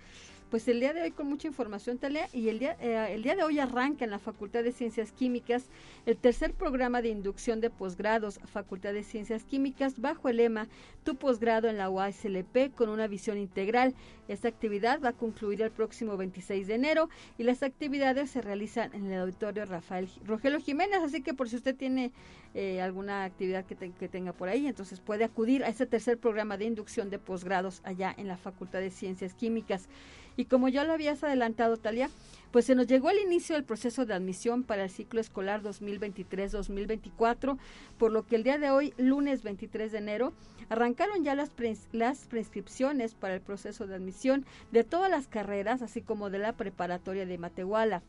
pues 0.53 0.69
el 0.69 0.81
día 0.81 0.93
de 0.93 1.01
hoy 1.01 1.13
con 1.13 1.29
mucha 1.29 1.49
información, 1.49 1.97
Talia, 1.97 2.29
y 2.31 2.51
el 2.51 2.59
día, 2.59 2.77
eh, 2.79 3.15
el 3.15 3.23
día 3.23 3.35
de 3.35 3.43
hoy 3.43 3.59
arranca 3.59 4.05
en 4.05 4.11
la 4.11 4.19
Facultad 4.19 4.63
de 4.63 4.73
Ciencias 4.73 5.11
Químicas 5.11 5.65
el 6.05 6.19
tercer 6.19 6.53
programa 6.53 7.01
de 7.01 7.09
inducción 7.09 7.63
de 7.63 7.71
posgrados, 7.71 8.39
Facultad 8.53 8.93
de 8.93 9.03
Ciencias 9.03 9.45
Químicas, 9.45 9.99
bajo 9.99 10.29
el 10.29 10.37
lema 10.37 10.69
Tu 11.05 11.17
posgrado 11.17 11.69
en 11.69 11.79
la 11.79 11.89
UASLP 11.89 12.75
con 12.75 12.91
una 12.91 13.07
visión 13.07 13.39
integral. 13.39 13.95
Esta 14.29 14.49
actividad 14.49 15.01
va 15.01 15.11
a 15.11 15.13
concluir 15.15 15.63
el 15.63 15.71
próximo 15.71 16.19
26 16.19 16.67
de 16.67 16.75
enero 16.75 17.09
y 17.39 17.45
las 17.45 17.63
actividades 17.63 18.31
se 18.31 18.43
realizan 18.43 18.93
en 18.95 19.11
el 19.11 19.21
auditorio 19.21 19.65
Rafael 19.65 20.07
Rogelio 20.27 20.61
Jiménez, 20.61 21.01
así 21.03 21.23
que 21.23 21.33
por 21.33 21.49
si 21.49 21.57
usted 21.57 21.75
tiene 21.75 22.13
eh, 22.55 22.83
alguna 22.83 23.25
actividad 23.25 23.65
que, 23.65 23.75
que 23.75 24.09
tenga 24.09 24.35
por 24.35 24.51
ahí, 24.51 24.67
entonces 24.67 25.01
puede 25.01 25.25
acudir 25.25 25.65
a 25.65 25.69
este 25.69 25.87
tercer 25.87 26.19
programa 26.19 26.59
de 26.59 26.67
inducción 26.67 27.09
de 27.09 27.19
posgrados 27.19 27.81
allá 27.85 28.15
en 28.19 28.29
la 28.29 28.37
Facultad 28.37 28.81
de 28.81 28.91
Ciencias 28.91 29.33
Químicas. 29.33 29.89
Y 30.37 30.47
como 30.47 30.69
ya 30.69 30.85
lo 30.85 30.93
habías 30.93 31.23
adelantado, 31.25 31.77
Talia, 31.77 32.11
pues 32.53 32.67
se 32.67 32.75
nos 32.75 32.87
llegó 32.87 33.11
el 33.11 33.19
inicio 33.19 33.55
del 33.55 33.65
proceso 33.65 34.05
de 34.05 34.15
admisión 34.15 34.63
para 34.63 34.85
el 34.85 34.91
ciclo 34.91 35.21
escolar 35.21 35.63
2023-2024, 35.63 37.59
por 37.99 38.13
lo 38.13 38.27
que 38.27 38.37
el 38.37 38.43
día 38.43 38.59
de 38.59 38.71
hoy, 38.71 38.93
lunes 38.99 39.43
23 39.43 39.91
de 39.91 39.99
enero, 39.99 40.33
arrancaron 40.69 41.25
ya 41.25 41.35
las, 41.35 41.51
las 41.93 42.27
prescripciones 42.27 43.15
para 43.15 43.35
el 43.35 43.41
proceso 43.41 43.87
de 43.87 43.95
admisión 43.95 44.45
de 44.71 44.85
todas 44.85 45.11
las 45.11 45.29
carreras, 45.29 45.81
así 45.81 46.03
como 46.03 46.29
de 46.29 46.39
la 46.39 46.53
preparatoria 46.53 47.27
de 47.27 47.39
Matehuala. 47.39 48.03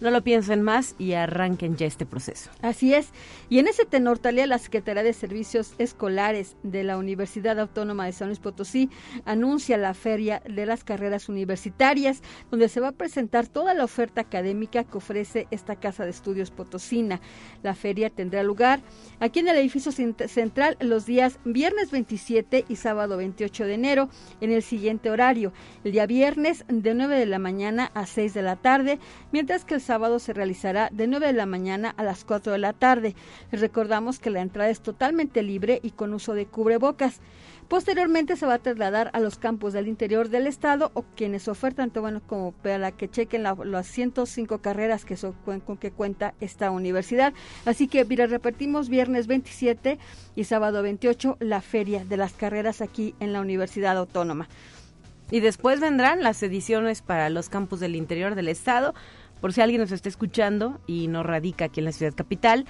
no 0.00 0.10
lo 0.10 0.22
piensen 0.22 0.62
más 0.62 0.94
y 0.98 1.12
arranquen 1.12 1.76
ya 1.76 1.86
este 1.86 2.06
proceso. 2.06 2.50
Así 2.62 2.94
es. 2.94 3.08
Y 3.48 3.58
en 3.58 3.68
ese 3.68 3.84
tenor, 3.84 4.18
Talia, 4.18 4.46
la 4.46 4.58
Secretaría 4.58 5.02
de 5.02 5.12
Servicios 5.12 5.74
Escolares 5.78 6.56
de 6.62 6.84
la 6.84 6.98
Universidad 6.98 7.58
Autónoma 7.58 8.06
de 8.06 8.12
San 8.12 8.28
Luis 8.28 8.38
Potosí 8.38 8.90
anuncia 9.24 9.76
la 9.76 9.94
Feria 9.94 10.42
de 10.48 10.66
las 10.66 10.84
Carreras 10.84 11.28
Universitarias, 11.28 12.22
donde 12.50 12.68
se 12.68 12.80
va 12.80 12.88
a 12.88 12.92
presentar 12.92 13.46
toda 13.46 13.74
la 13.74 13.84
oferta 13.84 14.20
académica 14.22 14.84
que 14.84 14.98
ofrece 14.98 15.46
esta 15.50 15.76
Casa 15.76 16.04
de 16.04 16.10
Estudios 16.10 16.50
Potosina. 16.50 17.20
La 17.62 17.74
feria 17.74 18.10
tendrá 18.10 18.42
lugar 18.42 18.80
aquí 19.20 19.40
en 19.40 19.48
el 19.48 19.56
edificio 19.56 19.92
central 19.92 20.76
los 20.80 21.06
días 21.06 21.38
viernes 21.44 21.90
27 21.90 22.64
y 22.68 22.76
sábado 22.76 23.16
28 23.16 23.64
de 23.64 23.74
enero 23.74 24.08
en 24.40 24.52
el 24.52 24.62
siguiente 24.62 25.10
horario. 25.10 25.52
El 25.84 25.92
día 25.92 26.06
viernes 26.06 26.64
de 26.68 26.94
9 26.94 27.18
de 27.18 27.26
la 27.26 27.38
mañana 27.38 27.90
a 27.94 28.06
6 28.06 28.34
de 28.34 28.42
la 28.42 28.56
tarde, 28.56 28.98
mientras 29.32 29.64
que 29.64 29.74
el 29.74 29.80
sábado 29.84 30.18
se 30.18 30.32
realizará 30.32 30.88
de 30.90 31.06
9 31.06 31.28
de 31.28 31.32
la 31.32 31.46
mañana 31.46 31.94
a 31.96 32.02
las 32.02 32.24
4 32.24 32.52
de 32.52 32.58
la 32.58 32.72
tarde. 32.72 33.14
Recordamos 33.52 34.18
que 34.18 34.30
la 34.30 34.40
entrada 34.40 34.70
es 34.70 34.80
totalmente 34.80 35.42
libre 35.42 35.78
y 35.82 35.92
con 35.92 36.14
uso 36.14 36.34
de 36.34 36.46
cubrebocas. 36.46 37.20
Posteriormente 37.68 38.36
se 38.36 38.46
va 38.46 38.54
a 38.54 38.58
trasladar 38.58 39.10
a 39.14 39.20
los 39.20 39.38
campos 39.38 39.72
del 39.72 39.88
interior 39.88 40.28
del 40.28 40.46
estado 40.46 40.90
o 40.94 41.02
quienes 41.16 41.48
ofertan, 41.48 41.90
bueno, 41.94 42.20
como 42.26 42.52
para 42.52 42.92
que 42.92 43.08
chequen 43.08 43.42
las 43.42 43.86
105 43.86 44.58
carreras 44.58 45.04
que 45.04 45.16
con 45.44 45.76
que 45.78 45.90
cuenta 45.90 46.34
esta 46.40 46.70
universidad. 46.70 47.32
Así 47.64 47.88
que, 47.88 48.04
mira, 48.04 48.26
repetimos 48.26 48.88
viernes 48.88 49.26
27 49.26 49.98
y 50.36 50.44
sábado 50.44 50.82
28 50.82 51.38
la 51.40 51.62
feria 51.62 52.04
de 52.04 52.16
las 52.16 52.34
carreras 52.34 52.82
aquí 52.82 53.14
en 53.20 53.32
la 53.32 53.40
Universidad 53.40 53.96
Autónoma. 53.96 54.48
Y 55.30 55.40
después 55.40 55.80
vendrán 55.80 56.22
las 56.22 56.42
ediciones 56.42 57.00
para 57.00 57.30
los 57.30 57.48
campos 57.48 57.80
del 57.80 57.96
interior 57.96 58.34
del 58.34 58.48
estado 58.48 58.94
por 59.44 59.52
si 59.52 59.60
alguien 59.60 59.82
nos 59.82 59.92
está 59.92 60.08
escuchando 60.08 60.80
y 60.86 61.06
no 61.06 61.22
radica 61.22 61.66
aquí 61.66 61.80
en 61.80 61.84
la 61.84 61.92
ciudad 61.92 62.14
capital, 62.14 62.64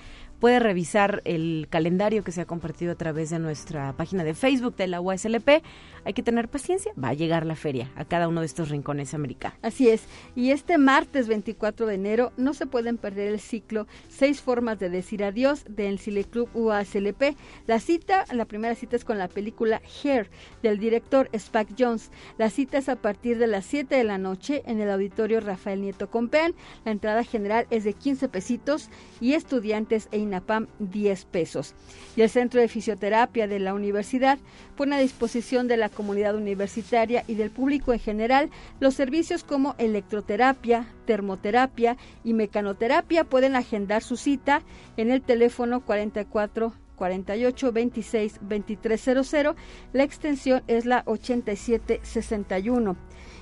puede 0.45 0.59
revisar 0.59 1.23
el 1.25 1.69
calendario 1.71 2.23
que 2.23 2.31
se 2.31 2.43
ha 2.43 2.45
compartido 2.45 2.93
a 2.93 2.97
través 2.97 3.31
de 3.31 3.39
nuestra 3.39 3.95
página 3.95 4.25
de 4.25 4.35
Facebook 4.35 4.77
de 4.77 4.89
la 4.89 5.01
USLP. 5.01 5.63
Hay 6.05 6.13
que 6.13 6.23
tener 6.23 6.51
paciencia, 6.51 6.93
va 7.03 7.09
a 7.09 7.15
llegar 7.15 7.47
la 7.47 7.57
feria 7.57 7.91
a 7.97 8.05
cada 8.05 8.29
uno 8.29 8.41
de 8.41 8.47
estos 8.47 8.69
rincones 8.69 9.15
americanos. 9.15 9.59
Así 9.63 9.89
es, 9.89 10.03
y 10.37 10.51
este 10.51 10.77
martes 10.77 11.29
24 11.29 11.87
de 11.87 11.95
enero 11.95 12.31
no 12.37 12.53
se 12.53 12.67
pueden 12.67 12.99
perder 12.99 13.29
el 13.29 13.41
ciclo 13.41 13.87
Seis 14.11 14.43
formas 14.43 14.79
de 14.79 14.91
decir 14.91 15.25
adiós 15.25 15.65
del 15.67 15.99
Cine 15.99 16.25
Club 16.25 16.51
UASLP. 16.53 17.35
La 17.67 17.81
cita, 17.81 18.27
la 18.31 18.45
primera 18.45 18.75
cita 18.75 18.97
es 18.97 19.07
con 19.07 19.17
la 19.17 19.29
película 19.29 19.81
Hair 20.03 20.29
del 20.63 20.79
director 20.79 21.31
Spike 21.33 21.75
Jones. 21.79 22.11
La 22.37 22.51
cita 22.51 22.77
es 22.77 22.91
a 22.91 22.97
partir 22.97 23.39
de 23.39 23.47
las 23.47 23.65
7 23.65 23.95
de 23.95 24.05
la 24.05 24.19
noche 24.19 24.63
en 24.67 24.83
el 24.83 24.91
auditorio 24.91 25.41
Rafael 25.41 25.81
Nieto 25.81 26.11
Compeán. 26.11 26.55
La 26.85 26.93
entrada 26.93 27.25
general 27.25 27.67
es 27.71 27.85
de 27.85 27.95
15 27.95 28.29
pesitos 28.29 28.91
y 29.23 29.33
estudiantes 29.33 30.09
e 30.13 30.19
INAPAM 30.35 30.67
10 30.81 31.25
pesos. 31.27 31.75
Y 32.17 32.23
el 32.23 32.31
Centro 32.31 32.61
de 32.61 32.69
Fisioterapia 32.69 33.47
de 33.47 33.61
la 33.61 33.75
Universidad 33.75 34.39
pone 34.77 34.97
a 34.97 34.99
disposición 34.99 35.69
de 35.69 35.77
la 35.77 35.89
comunidad 35.89 36.35
universitaria 36.35 37.25
y 37.27 37.35
del 37.35 37.51
público 37.51 37.93
en 37.93 38.01
general 38.01 38.51
los 38.81 38.95
servicios 38.95 39.45
como 39.45 39.77
electroterapia, 39.79 40.87
termoterapia 41.07 41.97
y 42.25 42.33
mecanoterapia. 42.33 43.25
Pueden 43.25 43.55
agendar 43.57 44.03
su 44.03 44.17
cita 44.17 44.63
en 44.97 45.11
el 45.11 45.23
teléfono 45.23 45.85
44 45.85 46.73
48 46.97 47.73
26 47.73 48.41
2300. 48.41 49.57
La 49.93 50.03
extensión 50.03 50.63
es 50.67 50.85
la 50.85 51.03
8761 51.07 52.97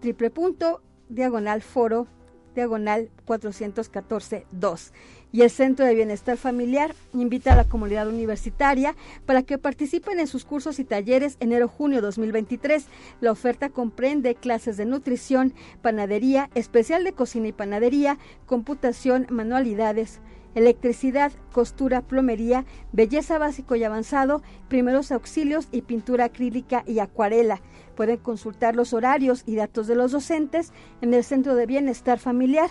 triple 0.00 0.30
punto 0.30 0.82
diagonal 1.08 1.62
foro, 1.62 2.06
diagonal 2.54 3.10
414-2. 3.26 4.92
Y 5.32 5.42
el 5.42 5.50
Centro 5.50 5.84
de 5.84 5.94
Bienestar 5.94 6.36
Familiar 6.38 6.94
invita 7.12 7.52
a 7.52 7.56
la 7.56 7.68
comunidad 7.68 8.08
universitaria 8.08 8.96
para 9.26 9.42
que 9.42 9.58
participen 9.58 10.18
en 10.18 10.26
sus 10.26 10.44
cursos 10.44 10.78
y 10.78 10.84
talleres 10.84 11.36
enero-junio 11.40 12.00
2023. 12.00 12.86
La 13.20 13.32
oferta 13.32 13.68
comprende 13.68 14.34
clases 14.34 14.76
de 14.76 14.86
nutrición, 14.86 15.52
panadería, 15.82 16.48
especial 16.54 17.04
de 17.04 17.12
cocina 17.12 17.48
y 17.48 17.52
panadería, 17.52 18.18
computación, 18.46 19.26
manualidades, 19.28 20.20
electricidad, 20.56 21.30
costura, 21.52 22.00
plomería, 22.00 22.64
belleza 22.90 23.38
básico 23.38 23.76
y 23.76 23.84
avanzado, 23.84 24.42
primeros 24.68 25.12
auxilios 25.12 25.68
y 25.70 25.82
pintura 25.82 26.24
acrílica 26.24 26.82
y 26.86 26.98
acuarela. 26.98 27.60
Pueden 27.94 28.16
consultar 28.16 28.74
los 28.74 28.92
horarios 28.92 29.44
y 29.46 29.54
datos 29.54 29.86
de 29.86 29.94
los 29.94 30.10
docentes 30.10 30.72
en 31.02 31.14
el 31.14 31.22
Centro 31.22 31.54
de 31.54 31.66
Bienestar 31.66 32.18
Familiar 32.18 32.70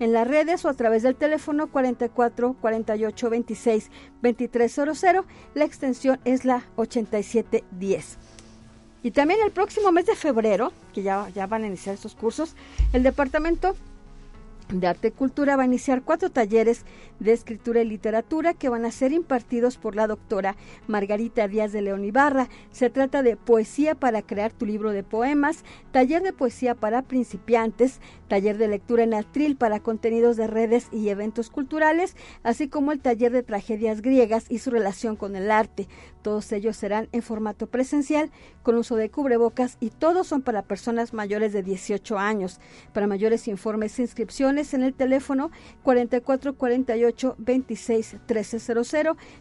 en 0.00 0.12
las 0.12 0.26
redes 0.26 0.64
o 0.64 0.68
a 0.68 0.74
través 0.74 1.02
del 1.02 1.14
teléfono 1.14 1.70
44 1.70 2.56
48 2.60 3.30
26 3.30 3.90
2300. 4.22 5.04
La 5.54 5.64
extensión 5.64 6.18
es 6.24 6.44
la 6.44 6.64
8710. 6.76 8.18
Y 9.02 9.10
también 9.10 9.40
el 9.44 9.52
próximo 9.52 9.92
mes 9.92 10.06
de 10.06 10.16
febrero, 10.16 10.72
que 10.94 11.02
ya, 11.02 11.28
ya 11.34 11.46
van 11.46 11.64
a 11.64 11.66
iniciar 11.66 11.94
estos 11.94 12.14
cursos, 12.14 12.56
el 12.94 13.02
Departamento 13.02 13.76
de 14.68 14.86
Arte 14.86 15.08
y 15.08 15.10
Cultura 15.10 15.56
va 15.56 15.62
a 15.64 15.66
iniciar 15.66 16.02
cuatro 16.02 16.30
talleres 16.30 16.84
de 17.20 17.32
escritura 17.32 17.82
y 17.82 17.86
literatura 17.86 18.54
que 18.54 18.68
van 18.68 18.84
a 18.84 18.90
ser 18.90 19.12
impartidos 19.12 19.76
por 19.76 19.94
la 19.94 20.06
doctora 20.06 20.56
Margarita 20.86 21.46
Díaz 21.48 21.72
de 21.72 21.82
León 21.82 22.04
Ibarra. 22.04 22.48
Se 22.70 22.90
trata 22.90 23.22
de 23.22 23.36
poesía 23.36 23.94
para 23.94 24.22
crear 24.22 24.52
tu 24.52 24.66
libro 24.66 24.92
de 24.92 25.02
poemas, 25.02 25.64
taller 25.92 26.22
de 26.22 26.32
poesía 26.32 26.74
para 26.74 27.02
principiantes, 27.02 28.00
taller 28.28 28.58
de 28.58 28.68
lectura 28.68 29.04
en 29.04 29.14
atril 29.14 29.56
para 29.56 29.80
contenidos 29.80 30.36
de 30.36 30.46
redes 30.46 30.88
y 30.90 31.08
eventos 31.08 31.50
culturales, 31.50 32.16
así 32.42 32.68
como 32.68 32.92
el 32.92 33.00
taller 33.00 33.32
de 33.32 33.42
tragedias 33.42 34.00
griegas 34.00 34.46
y 34.48 34.58
su 34.58 34.70
relación 34.70 35.16
con 35.16 35.36
el 35.36 35.50
arte. 35.50 35.88
Todos 36.22 36.50
ellos 36.52 36.76
serán 36.76 37.08
en 37.12 37.20
formato 37.20 37.66
presencial 37.66 38.30
con 38.62 38.76
uso 38.76 38.96
de 38.96 39.10
cubrebocas 39.10 39.76
y 39.78 39.90
todos 39.90 40.26
son 40.26 40.40
para 40.40 40.62
personas 40.62 41.12
mayores 41.12 41.52
de 41.52 41.62
18 41.62 42.18
años. 42.18 42.60
Para 42.94 43.06
mayores 43.06 43.46
informes 43.46 43.98
e 43.98 44.02
inscripciones 44.02 44.53
en 44.54 44.82
el 44.82 44.94
teléfono 44.94 45.50
4448 45.82 47.34
26 47.38 48.16
1300. 48.28 48.94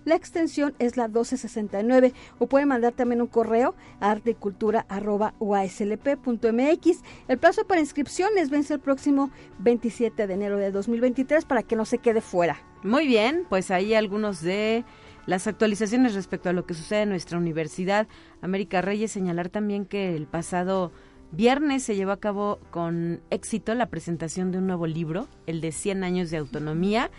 La 0.05 0.15
extensión 0.15 0.74
es 0.79 0.98
la 0.98 1.08
1269 1.08 2.13
o 2.39 2.48
puede 2.48 2.65
mandar 2.65 2.93
también 2.93 3.22
un 3.22 3.27
correo 3.27 3.75
a 4.00 4.10
artecultura.uaslp.mx. 4.12 7.01
El 7.27 7.38
plazo 7.38 7.67
para 7.67 7.82
inscripciones 7.82 8.50
vence 8.50 8.74
el 8.74 8.79
próximo 8.79 9.29
27 9.60 10.25
de 10.25 10.34
enero 10.34 10.58
de 10.58 10.72
2023 10.72 11.46
para 11.46 11.62
que 11.63 11.75
no 11.75 11.86
se 11.86 12.00
quede 12.00 12.22
fuera. 12.22 12.58
Muy 12.84 13.08
bien, 13.08 13.46
pues 13.48 13.72
ahí 13.72 13.93
algunos 13.93 14.41
de 14.41 14.84
las 15.25 15.48
actualizaciones 15.48 16.15
respecto 16.15 16.50
a 16.50 16.53
lo 16.53 16.65
que 16.65 16.74
sucede 16.74 17.03
en 17.03 17.10
nuestra 17.10 17.38
universidad. 17.38 18.08
América 18.41 18.82
Reyes 18.82 19.12
señalar 19.12 19.50
también 19.50 19.86
que 19.86 20.15
el 20.15 20.27
pasado 20.27 20.91
viernes 21.35 21.83
se 21.83 21.95
llevó 21.95 22.11
a 22.11 22.19
cabo 22.19 22.59
con 22.71 23.21
éxito 23.29 23.73
la 23.73 23.87
presentación 23.87 24.51
de 24.51 24.59
un 24.59 24.67
nuevo 24.67 24.87
libro, 24.87 25.27
el 25.47 25.61
de 25.61 25.71
100 25.71 26.03
años 26.03 26.31
de 26.31 26.37
autonomía, 26.37 27.09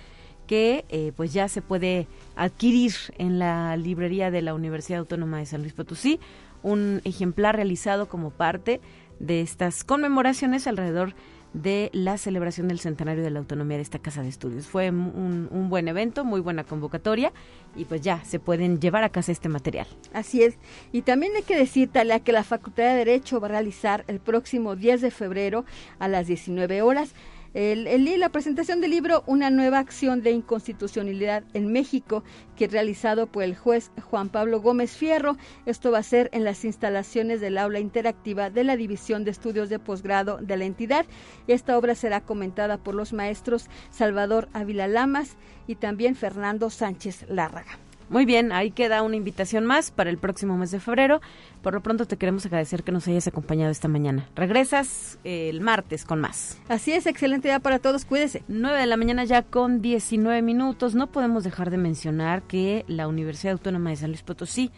que 0.46 0.84
eh, 0.88 1.12
pues 1.16 1.32
ya 1.32 1.48
se 1.48 1.62
puede 1.62 2.06
adquirir 2.36 2.92
en 3.18 3.38
la 3.38 3.76
librería 3.76 4.30
de 4.30 4.42
la 4.42 4.54
Universidad 4.54 5.00
Autónoma 5.00 5.38
de 5.38 5.46
San 5.46 5.62
Luis 5.62 5.72
Potosí, 5.72 6.20
un 6.62 7.00
ejemplar 7.04 7.56
realizado 7.56 8.08
como 8.08 8.30
parte 8.30 8.80
de 9.18 9.40
estas 9.40 9.84
conmemoraciones 9.84 10.66
alrededor 10.66 11.14
de 11.54 11.88
la 11.92 12.18
celebración 12.18 12.68
del 12.68 12.80
centenario 12.80 13.22
de 13.22 13.30
la 13.30 13.38
autonomía 13.38 13.76
de 13.76 13.82
esta 13.82 14.00
casa 14.00 14.22
de 14.22 14.28
estudios. 14.28 14.66
Fue 14.66 14.90
un, 14.90 15.48
un, 15.50 15.70
buen 15.70 15.88
evento, 15.88 16.24
muy 16.24 16.40
buena 16.40 16.64
convocatoria 16.64 17.32
y 17.76 17.84
pues 17.84 18.02
ya 18.02 18.22
se 18.24 18.40
pueden 18.40 18.80
llevar 18.80 19.04
a 19.04 19.08
casa 19.08 19.32
este 19.32 19.48
material. 19.48 19.86
Así 20.12 20.42
es. 20.42 20.56
Y 20.92 21.02
también 21.02 21.32
hay 21.36 21.42
que 21.42 21.56
decir, 21.56 21.88
Talia, 21.90 22.20
que 22.20 22.32
la 22.32 22.42
Facultad 22.42 22.82
de 22.82 22.96
Derecho 22.96 23.40
va 23.40 23.46
a 23.46 23.52
realizar 23.52 24.04
el 24.08 24.18
próximo 24.18 24.74
10 24.74 25.00
de 25.00 25.10
febrero 25.12 25.64
a 26.00 26.08
las 26.08 26.26
19 26.26 26.82
horas 26.82 27.14
el, 27.54 28.18
la 28.18 28.28
presentación 28.28 28.80
del 28.80 28.90
libro 28.90 29.22
Una 29.26 29.48
nueva 29.48 29.78
acción 29.78 30.22
de 30.22 30.32
inconstitucionalidad 30.32 31.44
en 31.54 31.72
México, 31.72 32.24
que 32.56 32.64
es 32.66 32.72
realizado 32.72 33.28
por 33.28 33.44
el 33.44 33.56
juez 33.56 33.92
Juan 34.02 34.28
Pablo 34.28 34.60
Gómez 34.60 34.96
Fierro. 34.96 35.36
Esto 35.64 35.92
va 35.92 35.98
a 35.98 36.02
ser 36.02 36.28
en 36.32 36.44
las 36.44 36.64
instalaciones 36.64 37.40
del 37.40 37.58
aula 37.58 37.78
interactiva 37.78 38.50
de 38.50 38.64
la 38.64 38.76
División 38.76 39.24
de 39.24 39.30
Estudios 39.30 39.68
de 39.68 39.78
Posgrado 39.78 40.38
de 40.38 40.56
la 40.56 40.64
entidad. 40.64 41.06
Esta 41.46 41.78
obra 41.78 41.94
será 41.94 42.20
comentada 42.20 42.78
por 42.78 42.94
los 42.94 43.12
maestros 43.12 43.68
Salvador 43.90 44.48
Ávila 44.52 44.88
Lamas 44.88 45.36
y 45.66 45.76
también 45.76 46.16
Fernando 46.16 46.70
Sánchez 46.70 47.26
Lárraga. 47.28 47.83
Muy 48.10 48.26
bien, 48.26 48.52
ahí 48.52 48.70
queda 48.70 49.02
una 49.02 49.16
invitación 49.16 49.64
más 49.64 49.90
para 49.90 50.10
el 50.10 50.18
próximo 50.18 50.56
mes 50.56 50.70
de 50.70 50.80
febrero. 50.80 51.20
Por 51.62 51.74
lo 51.74 51.82
pronto 51.82 52.06
te 52.06 52.16
queremos 52.16 52.44
agradecer 52.44 52.82
que 52.82 52.92
nos 52.92 53.08
hayas 53.08 53.26
acompañado 53.26 53.70
esta 53.70 53.88
mañana. 53.88 54.28
Regresas 54.36 55.18
eh, 55.24 55.48
el 55.48 55.60
martes 55.60 56.04
con 56.04 56.20
más. 56.20 56.58
Así 56.68 56.92
es, 56.92 57.06
excelente 57.06 57.48
día 57.48 57.60
para 57.60 57.78
todos, 57.78 58.04
cuídese. 58.04 58.42
9 58.48 58.78
de 58.78 58.86
la 58.86 58.96
mañana 58.96 59.24
ya 59.24 59.42
con 59.42 59.80
19 59.80 60.42
minutos. 60.42 60.94
No 60.94 61.06
podemos 61.06 61.44
dejar 61.44 61.70
de 61.70 61.78
mencionar 61.78 62.42
que 62.42 62.84
la 62.88 63.08
Universidad 63.08 63.54
Autónoma 63.54 63.90
de 63.90 63.96
San 63.96 64.10
Luis 64.10 64.22
Potosí 64.22 64.70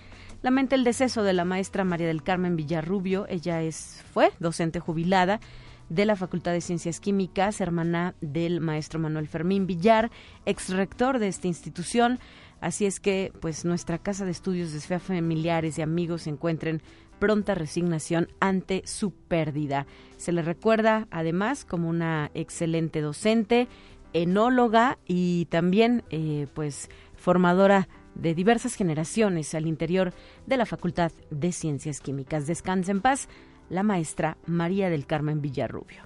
lamenta 0.43 0.77
el 0.77 0.85
deceso 0.85 1.25
de 1.25 1.33
la 1.33 1.45
maestra 1.45 1.85
María 1.85 2.07
del 2.07 2.23
Carmen 2.23 2.55
Villarrubio. 2.55 3.27
Ella 3.29 3.63
es 3.63 4.05
fue 4.13 4.33
docente 4.39 4.79
jubilada 4.79 5.41
de 5.89 6.05
la 6.05 6.17
Facultad 6.17 6.53
de 6.53 6.61
Ciencias 6.61 7.01
Químicas, 7.01 7.61
hermana 7.61 8.15
del 8.21 8.61
maestro 8.61 8.99
Manuel 8.99 9.29
Fermín 9.29 9.67
Villar, 9.67 10.11
ex 10.45 10.71
rector 10.71 11.19
de 11.19 11.29
esta 11.29 11.47
institución. 11.47 12.19
Así 12.61 12.87
es 12.87 13.01
que, 13.01 13.33
pues, 13.41 13.65
nuestra 13.65 13.99
casa 13.99 14.25
de 14.25 14.31
estudios 14.31 14.73
desea 14.73 14.99
familiares 14.99 15.79
y 15.79 15.83
amigos 15.83 16.23
se 16.23 16.31
encuentren 16.31 16.83
pronta 17.19 17.55
resignación 17.55 18.29
ante 18.41 18.83
su 18.85 19.11
pérdida. 19.11 19.87
Se 20.17 20.33
le 20.33 20.43
recuerda 20.43 21.07
además 21.11 21.65
como 21.65 21.89
una 21.89 22.31
excelente 22.35 23.01
docente, 23.01 23.69
enóloga 24.13 24.99
y 25.07 25.47
también 25.47 26.05
eh, 26.11 26.47
pues 26.55 26.89
formadora 27.15 27.89
de 28.15 28.35
diversas 28.35 28.75
generaciones 28.75 29.55
al 29.55 29.67
interior 29.67 30.13
de 30.47 30.57
la 30.57 30.67
Facultad 30.67 31.13
de 31.31 31.53
Ciencias 31.53 32.01
Químicas. 32.01 32.47
Descanse 32.47 32.91
en 32.91 33.01
paz 33.01 33.29
la 33.69 33.83
maestra 33.83 34.39
María 34.47 34.91
del 34.91 35.07
Carmen 35.07 35.43
Villarrubio. 35.43 36.03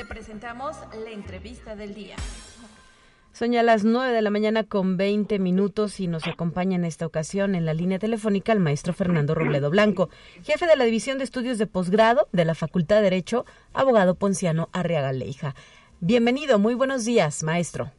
Te 0.00 0.06
presentamos 0.06 0.78
la 1.04 1.10
entrevista 1.10 1.76
del 1.76 1.92
día. 1.92 2.16
Son 3.34 3.52
ya 3.52 3.62
las 3.62 3.84
9 3.84 4.14
de 4.14 4.22
la 4.22 4.30
mañana 4.30 4.64
con 4.64 4.96
20 4.96 5.38
minutos 5.38 6.00
y 6.00 6.06
nos 6.06 6.26
acompaña 6.26 6.76
en 6.76 6.86
esta 6.86 7.04
ocasión 7.04 7.54
en 7.54 7.66
la 7.66 7.74
línea 7.74 7.98
telefónica 7.98 8.52
el 8.54 8.60
maestro 8.60 8.94
Fernando 8.94 9.34
Robledo 9.34 9.68
Blanco, 9.68 10.08
jefe 10.42 10.66
de 10.66 10.76
la 10.76 10.84
División 10.84 11.18
de 11.18 11.24
Estudios 11.24 11.58
de 11.58 11.66
Posgrado 11.66 12.28
de 12.32 12.46
la 12.46 12.54
Facultad 12.54 12.96
de 12.96 13.02
Derecho, 13.02 13.44
abogado 13.74 14.14
ponciano 14.14 14.70
Arriaga 14.72 15.12
Leija. 15.12 15.54
Bienvenido, 16.00 16.58
muy 16.58 16.72
buenos 16.72 17.04
días, 17.04 17.42
maestro. 17.42 17.92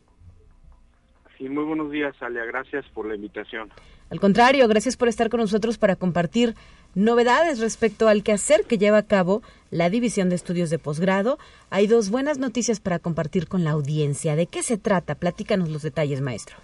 Sí, 1.42 1.50
muy 1.50 1.64
buenos 1.64 1.90
días, 1.90 2.14
Alia. 2.22 2.46
Gracias 2.46 2.86
por 2.94 3.08
la 3.08 3.16
invitación. 3.16 3.72
Al 4.12 4.20
contrario, 4.20 4.68
gracias 4.68 4.96
por 4.96 5.08
estar 5.08 5.32
con 5.32 5.40
nosotros 5.40 5.80
para 5.80 5.96
compartir 5.96 6.54
novedades 6.94 7.60
respecto 7.60 8.08
al 8.08 8.22
quehacer 8.22 8.66
que 8.66 8.78
lleva 8.78 9.00
a 9.00 9.08
cabo 9.08 9.42
la 9.72 9.90
División 9.90 10.30
de 10.30 10.36
Estudios 10.36 10.70
de 10.70 10.78
Posgrado. 10.78 11.40
Hay 11.72 11.88
dos 11.88 12.12
buenas 12.12 12.38
noticias 12.38 12.80
para 12.80 13.00
compartir 13.00 13.48
con 13.48 13.64
la 13.64 13.72
audiencia. 13.72 14.36
¿De 14.36 14.46
qué 14.46 14.62
se 14.62 14.78
trata? 14.78 15.16
Platícanos 15.16 15.70
los 15.70 15.82
detalles, 15.82 16.22
maestro. 16.22 16.58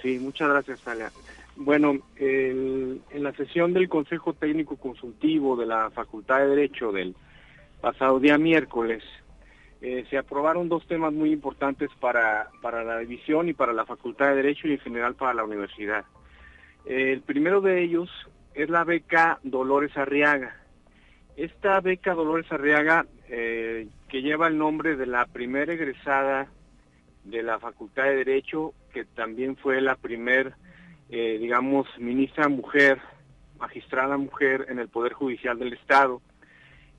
Sí, 0.00 0.18
muchas 0.18 0.48
gracias, 0.48 0.88
Alia. 0.88 1.12
Bueno, 1.56 1.98
en 2.16 3.02
la 3.12 3.32
sesión 3.32 3.74
del 3.74 3.90
Consejo 3.90 4.32
Técnico 4.32 4.76
Consultivo 4.76 5.56
de 5.56 5.66
la 5.66 5.90
Facultad 5.90 6.38
de 6.38 6.46
Derecho 6.46 6.90
del 6.90 7.14
pasado 7.82 8.18
día 8.18 8.38
miércoles, 8.38 9.02
eh, 9.86 10.06
se 10.08 10.16
aprobaron 10.16 10.70
dos 10.70 10.86
temas 10.86 11.12
muy 11.12 11.30
importantes 11.30 11.90
para, 12.00 12.48
para 12.62 12.82
la 12.84 13.00
división 13.00 13.50
y 13.50 13.52
para 13.52 13.74
la 13.74 13.84
Facultad 13.84 14.30
de 14.30 14.36
Derecho 14.36 14.66
y 14.66 14.72
en 14.72 14.78
general 14.78 15.14
para 15.14 15.34
la 15.34 15.44
universidad. 15.44 16.06
El 16.86 17.20
primero 17.20 17.60
de 17.60 17.82
ellos 17.82 18.08
es 18.54 18.70
la 18.70 18.84
beca 18.84 19.40
Dolores 19.42 19.94
Arriaga. 19.98 20.56
Esta 21.36 21.82
beca 21.82 22.14
Dolores 22.14 22.50
Arriaga, 22.50 23.04
eh, 23.28 23.88
que 24.08 24.22
lleva 24.22 24.46
el 24.46 24.56
nombre 24.56 24.96
de 24.96 25.04
la 25.04 25.26
primera 25.26 25.74
egresada 25.74 26.48
de 27.24 27.42
la 27.42 27.58
Facultad 27.58 28.04
de 28.04 28.16
Derecho, 28.16 28.72
que 28.90 29.04
también 29.04 29.54
fue 29.54 29.82
la 29.82 29.96
primer, 29.96 30.54
eh, 31.10 31.36
digamos, 31.38 31.86
ministra 31.98 32.48
mujer, 32.48 33.02
magistrada 33.58 34.16
mujer 34.16 34.64
en 34.70 34.78
el 34.78 34.88
Poder 34.88 35.12
Judicial 35.12 35.58
del 35.58 35.74
Estado. 35.74 36.22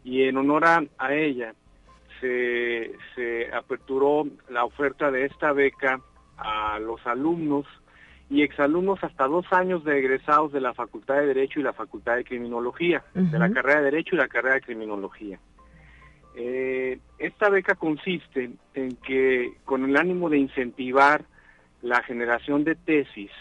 Y 0.04 0.22
en 0.22 0.38
honor 0.38 0.66
a, 0.66 1.16
ella 1.16 1.56
se, 2.20 2.94
se 3.16 3.54
aperturó 3.54 4.26
la 4.50 4.66
oferta 4.66 5.12
de 5.12 5.26
esta 5.26 5.52
beca 5.54 6.00
a 6.38 6.80
los 6.80 7.06
alumnos 7.06 7.66
y 8.30 8.42
exalumnos 8.42 9.04
hasta 9.04 9.28
dos 9.28 9.46
años 9.52 9.84
de 9.84 10.00
egresados 10.00 10.52
de 10.52 10.62
la 10.62 10.74
Facultad 10.74 11.16
de 11.16 11.28
Derecho 11.28 11.60
y 11.60 11.64
la 11.64 11.74
Facultad 11.74 12.16
de 12.16 12.24
Criminología, 12.24 13.04
de 13.14 13.38
la 13.38 13.52
carrera 13.52 13.80
de 13.80 13.92
Derecho 13.92 14.16
y 14.16 14.18
la 14.18 14.28
carrera 14.28 14.56
de 14.56 14.62
Criminología. 14.62 15.40
Eh, 16.36 17.00
esta 17.18 17.50
beca 17.50 17.76
consiste 17.76 18.52
en 18.74 18.96
que 18.98 19.54
con 19.64 19.86
el 19.86 19.96
ánimo 19.96 20.30
de 20.30 20.38
incentivar 20.38 21.24
la 21.82 22.02
generación 22.04 22.64
de 22.64 22.76
tesis 22.76 23.32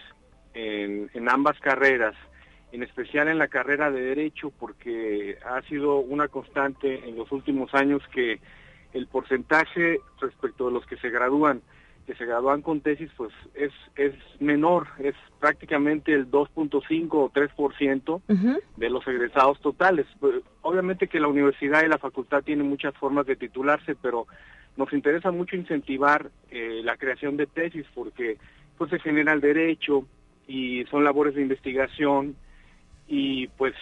en, 0.52 1.10
en 1.14 1.28
ambas 1.28 1.58
carreras, 1.60 2.14
en 2.70 2.82
especial 2.82 3.28
en 3.28 3.38
la 3.38 3.48
carrera 3.48 3.90
de 3.90 4.02
Derecho, 4.02 4.50
porque 4.50 5.38
ha 5.44 5.62
sido 5.62 5.98
una 5.98 6.28
constante 6.28 7.08
en 7.08 7.16
los 7.16 7.32
últimos 7.32 7.72
años 7.74 8.02
que 8.12 8.38
el 8.94 9.06
porcentaje 9.06 10.00
respecto 10.20 10.66
de 10.66 10.72
los 10.72 10.86
que 10.86 10.96
se 10.96 11.10
gradúan 11.10 11.60
que 12.06 12.14
se 12.16 12.26
gradúan 12.26 12.62
con 12.62 12.80
tesis, 12.80 13.10
pues 13.16 13.32
es, 13.54 13.72
es 13.96 14.14
menor, 14.38 14.88
es 14.98 15.14
prácticamente 15.40 16.12
el 16.12 16.30
2.5 16.30 17.08
o 17.12 17.30
3% 17.30 18.20
de 18.76 18.90
los 18.90 19.06
egresados 19.06 19.58
totales. 19.60 20.06
Pues, 20.20 20.34
obviamente 20.62 21.08
que 21.08 21.20
la 21.20 21.28
universidad 21.28 21.82
y 21.82 21.88
la 21.88 21.98
facultad 21.98 22.42
tienen 22.42 22.68
muchas 22.68 22.94
formas 22.96 23.26
de 23.26 23.36
titularse, 23.36 23.94
pero 23.94 24.26
nos 24.76 24.92
interesa 24.92 25.30
mucho 25.30 25.56
incentivar 25.56 26.30
eh, 26.50 26.80
la 26.84 26.96
creación 26.96 27.36
de 27.36 27.46
tesis 27.46 27.86
porque 27.94 28.38
pues 28.76 28.90
se 28.90 28.98
genera 28.98 29.32
el 29.32 29.40
derecho 29.40 30.04
y 30.46 30.84
son 30.90 31.04
labores 31.04 31.34
de 31.34 31.42
investigación 31.42 32.36
y 33.06 33.46
pues 33.48 33.74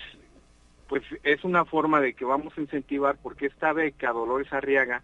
pues 0.93 1.05
es 1.23 1.43
una 1.43 1.65
forma 1.65 2.03
de 2.03 2.13
que 2.13 2.27
vamos 2.27 2.53
a 2.55 2.61
incentivar 2.61 3.17
porque 3.23 3.47
esta 3.47 3.73
beca 3.73 4.13
Dolores 4.13 4.53
Arriaga 4.53 5.03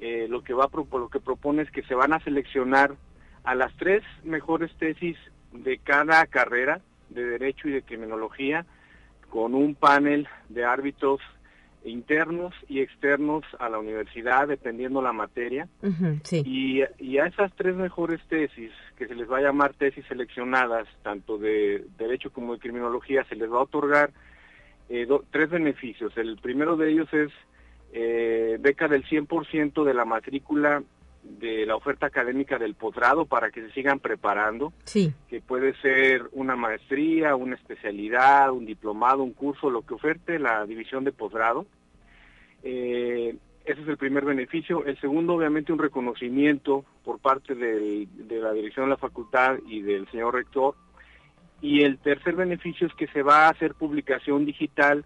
eh, 0.00 0.28
lo 0.30 0.42
que 0.42 0.54
va 0.54 0.70
lo 0.72 1.10
que 1.10 1.20
propone 1.20 1.60
es 1.60 1.70
que 1.70 1.82
se 1.82 1.94
van 1.94 2.14
a 2.14 2.20
seleccionar 2.20 2.94
a 3.44 3.54
las 3.54 3.76
tres 3.76 4.02
mejores 4.24 4.74
tesis 4.78 5.18
de 5.52 5.76
cada 5.76 6.24
carrera 6.24 6.80
de 7.10 7.22
derecho 7.22 7.68
y 7.68 7.72
de 7.72 7.82
criminología 7.82 8.64
con 9.28 9.54
un 9.54 9.74
panel 9.74 10.26
de 10.48 10.64
árbitros 10.64 11.20
internos 11.84 12.54
y 12.66 12.80
externos 12.80 13.44
a 13.58 13.68
la 13.68 13.78
universidad 13.78 14.48
dependiendo 14.48 15.02
la 15.02 15.12
materia. 15.12 15.68
Y, 16.46 16.80
a 16.80 17.26
esas 17.26 17.52
tres 17.56 17.76
mejores 17.76 18.22
tesis 18.30 18.72
que 18.96 19.06
se 19.06 19.14
les 19.14 19.30
va 19.30 19.36
a 19.36 19.42
llamar 19.42 19.74
tesis 19.74 20.06
seleccionadas 20.06 20.88
tanto 21.02 21.36
de 21.36 21.84
derecho 21.98 22.32
como 22.32 22.54
de 22.54 22.58
criminología 22.58 23.22
se 23.28 23.36
les 23.36 23.52
va 23.52 23.58
a 23.58 23.64
otorgar 23.64 24.12
eh, 24.88 25.06
tres 25.30 25.50
beneficios 25.50 26.16
el 26.16 26.36
primero 26.36 26.76
de 26.76 26.90
ellos 26.90 27.12
es 27.12 27.30
eh, 27.92 28.56
beca 28.60 28.88
del 28.88 29.04
100% 29.04 29.84
de 29.84 29.94
la 29.94 30.04
matrícula 30.04 30.82
de 31.22 31.66
la 31.66 31.76
oferta 31.76 32.06
académica 32.06 32.58
del 32.58 32.74
posgrado 32.74 33.26
para 33.26 33.50
que 33.50 33.62
se 33.62 33.72
sigan 33.72 33.98
preparando, 33.98 34.72
sí. 34.84 35.12
que 35.28 35.40
puede 35.40 35.74
ser 35.80 36.28
una 36.32 36.56
maestría, 36.56 37.34
una 37.34 37.56
especialidad, 37.56 38.52
un 38.52 38.64
diplomado, 38.64 39.22
un 39.22 39.32
curso, 39.32 39.70
lo 39.70 39.82
que 39.82 39.94
oferte 39.94 40.38
la 40.38 40.64
división 40.66 41.04
de 41.04 41.12
posgrado. 41.12 41.66
Eh, 42.62 43.36
ese 43.64 43.82
es 43.82 43.88
el 43.88 43.96
primer 43.96 44.24
beneficio. 44.24 44.84
El 44.84 45.00
segundo, 45.00 45.34
obviamente, 45.34 45.72
un 45.72 45.80
reconocimiento 45.80 46.84
por 47.04 47.18
parte 47.18 47.54
de 47.54 48.06
la 48.28 48.52
dirección 48.52 48.86
de 48.86 48.90
la 48.90 48.96
facultad 48.96 49.56
y 49.66 49.82
del 49.82 50.08
señor 50.10 50.34
rector. 50.34 50.76
Y 51.60 51.82
el 51.82 51.98
tercer 51.98 52.36
beneficio 52.36 52.86
es 52.86 52.94
que 52.94 53.06
se 53.08 53.22
va 53.22 53.46
a 53.46 53.50
hacer 53.50 53.74
publicación 53.74 54.44
digital 54.44 55.04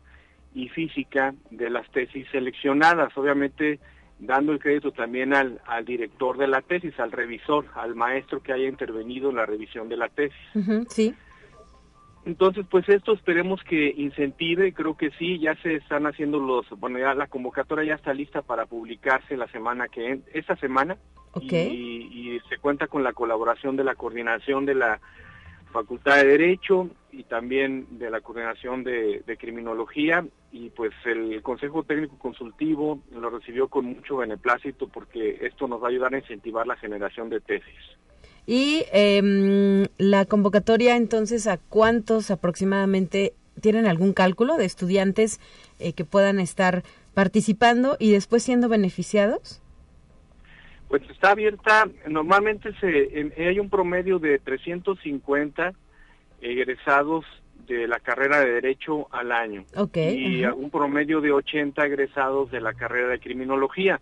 y 0.55 0.69
física 0.69 1.35
de 1.51 1.71
las 1.71 1.89
tesis 1.91 2.27
seleccionadas, 2.33 3.17
obviamente 3.17 3.79
dando 4.19 4.53
el 4.53 4.59
crédito 4.59 4.93
también 4.93 5.33
al, 5.33 5.61
al 5.67 5.85
director 5.85 6.37
de 6.37 6.49
la 6.49 6.61
tesis, 6.61 6.99
al 7.01 7.13
revisor, 7.13 7.67
al 7.75 7.95
maestro 7.95 8.43
que 8.43 8.53
haya 8.53 8.69
intervenido 8.69 9.31
en 9.31 9.37
la 9.37 9.47
revisión 9.47 9.89
de 9.89 9.97
la 9.97 10.09
tesis. 10.09 10.37
sí. 10.89 11.15
Entonces, 12.27 12.67
pues 12.71 12.87
esto 12.89 13.15
esperemos 13.15 13.63
que 13.65 13.95
incentive, 13.97 14.75
creo 14.75 14.95
que 14.95 15.11
sí, 15.13 15.39
ya 15.39 15.55
se 15.63 15.77
están 15.77 16.07
haciendo 16.07 16.39
los, 16.39 16.69
bueno, 16.79 16.99
ya 16.99 17.15
la 17.15 17.29
convocatoria 17.29 17.85
ya 17.85 17.95
está 17.95 18.13
lista 18.13 18.43
para 18.43 18.67
publicarse 18.67 19.39
la 19.39 19.49
semana 19.49 19.89
que, 19.89 20.21
esta 20.35 20.55
semana, 20.57 20.99
y, 21.41 21.47
y 21.47 22.41
se 22.51 22.59
cuenta 22.59 22.89
con 22.89 23.03
la 23.03 23.15
colaboración 23.15 23.77
de 23.77 23.85
la 23.85 23.95
coordinación 23.95 24.67
de 24.67 24.75
la 24.75 25.01
Facultad 25.73 26.17
de 26.17 26.27
Derecho 26.27 26.91
y 27.13 27.25
también 27.25 27.87
de 27.99 28.11
la 28.11 28.21
Coordinación 28.21 28.85
de, 28.85 29.23
Criminología 29.39 30.27
y 30.53 30.71
pues 30.71 30.93
el 31.05 31.41
Consejo 31.43 31.83
Técnico 31.83 32.19
Consultivo 32.19 33.01
lo 33.13 33.31
recibió 33.31 33.69
con 33.69 33.87
mucho 33.87 34.19
beneplácito 34.19 34.89
porque 34.89 35.39
esto 35.43 35.67
nos 35.69 35.83
va 35.83 35.87
a 35.87 35.91
ayudar 35.91 36.15
a 36.15 36.19
incentivar 36.19 36.67
la 36.67 36.77
generación 36.77 37.31
de 37.31 37.41
tesis. 37.41 37.79
Y 38.47 38.85
em, 38.93 39.87
la 39.99 40.25
convocatoria 40.25 40.97
entonces, 40.97 41.47
¿a 41.47 41.59
cuántos 41.59 42.31
aproximadamente 42.31 43.35
tienen 43.61 43.87
algún 43.87 44.13
cálculo 44.13 44.57
de 44.57 44.65
estudiantes 44.65 45.41
eh, 45.79 45.93
que 45.93 46.05
puedan 46.05 46.41
estar 46.41 46.83
participando 47.15 47.97
y 47.99 48.13
después 48.13 48.43
siendo 48.43 48.69
beneficiados? 48.69 49.61
Pues 50.91 51.03
está 51.09 51.31
abierta, 51.31 51.89
normalmente 52.09 52.73
se, 52.81 53.33
hay 53.39 53.61
un 53.61 53.71
promedio 53.71 54.19
de 54.19 54.41
350 54.41 55.73
egresados 56.41 57.25
de 57.69 57.87
la 57.87 58.01
carrera 58.01 58.41
de 58.41 58.55
Derecho 58.55 59.07
al 59.13 59.31
año. 59.31 59.65
Y 59.95 60.45
un 60.45 60.69
promedio 60.71 61.21
de 61.21 61.31
80 61.31 61.87
egresados 61.87 62.51
de 62.51 62.61
la 62.61 62.75
carrera 62.75 63.07
de 63.07 63.21
Criminología. 63.21 64.01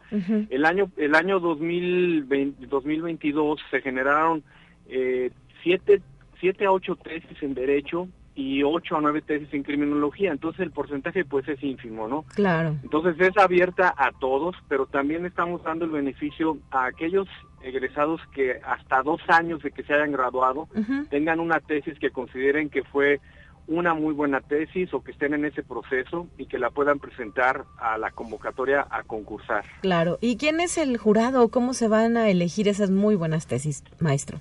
El 0.48 0.64
año 0.64 0.90
el 0.96 1.14
año 1.14 1.40
2022 1.40 3.60
se 3.70 3.82
generaron 3.82 4.42
eh, 4.88 5.30
siete, 5.62 6.00
siete 6.40 6.64
a 6.64 6.72
ocho 6.72 6.96
tesis 6.96 7.42
en 7.42 7.52
Derecho 7.52 8.08
y 8.38 8.62
8 8.62 8.96
a 8.96 9.00
9 9.00 9.22
tesis 9.22 9.52
en 9.52 9.64
criminología, 9.64 10.30
entonces 10.30 10.60
el 10.60 10.70
porcentaje 10.70 11.24
pues 11.24 11.48
es 11.48 11.60
ínfimo, 11.60 12.06
¿no? 12.06 12.22
Claro. 12.36 12.76
Entonces 12.84 13.16
es 13.18 13.36
abierta 13.36 13.92
a 13.98 14.12
todos, 14.12 14.54
pero 14.68 14.86
también 14.86 15.26
estamos 15.26 15.64
dando 15.64 15.84
el 15.84 15.90
beneficio 15.90 16.56
a 16.70 16.84
aquellos 16.84 17.26
egresados 17.64 18.20
que 18.32 18.60
hasta 18.64 19.02
dos 19.02 19.20
años 19.26 19.60
de 19.64 19.72
que 19.72 19.82
se 19.82 19.92
hayan 19.92 20.12
graduado 20.12 20.68
tengan 21.10 21.40
una 21.40 21.58
tesis 21.58 21.98
que 21.98 22.10
consideren 22.10 22.70
que 22.70 22.84
fue 22.84 23.20
una 23.66 23.92
muy 23.92 24.14
buena 24.14 24.40
tesis 24.40 24.94
o 24.94 25.02
que 25.02 25.10
estén 25.10 25.34
en 25.34 25.44
ese 25.44 25.64
proceso 25.64 26.28
y 26.38 26.46
que 26.46 26.60
la 26.60 26.70
puedan 26.70 27.00
presentar 27.00 27.64
a 27.80 27.98
la 27.98 28.12
convocatoria 28.12 28.86
a 28.88 29.02
concursar. 29.02 29.64
Claro. 29.80 30.16
¿Y 30.20 30.36
quién 30.36 30.60
es 30.60 30.78
el 30.78 30.96
jurado? 30.96 31.48
¿Cómo 31.48 31.74
se 31.74 31.88
van 31.88 32.16
a 32.16 32.28
elegir 32.28 32.68
esas 32.68 32.92
muy 32.92 33.16
buenas 33.16 33.48
tesis, 33.48 33.82
maestro? 33.98 34.38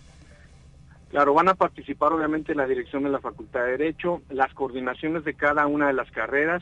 Claro, 1.10 1.34
van 1.34 1.48
a 1.48 1.56
participar 1.56 2.12
obviamente 2.12 2.54
la 2.54 2.68
dirección 2.68 3.04
de 3.04 3.10
la 3.10 3.20
Facultad 3.20 3.62
de 3.62 3.78
Derecho, 3.78 4.22
las 4.30 4.54
coordinaciones 4.54 5.24
de 5.24 5.36
cada 5.36 5.66
una 5.66 5.88
de 5.88 5.94
las 5.94 6.12
carreras, 6.12 6.62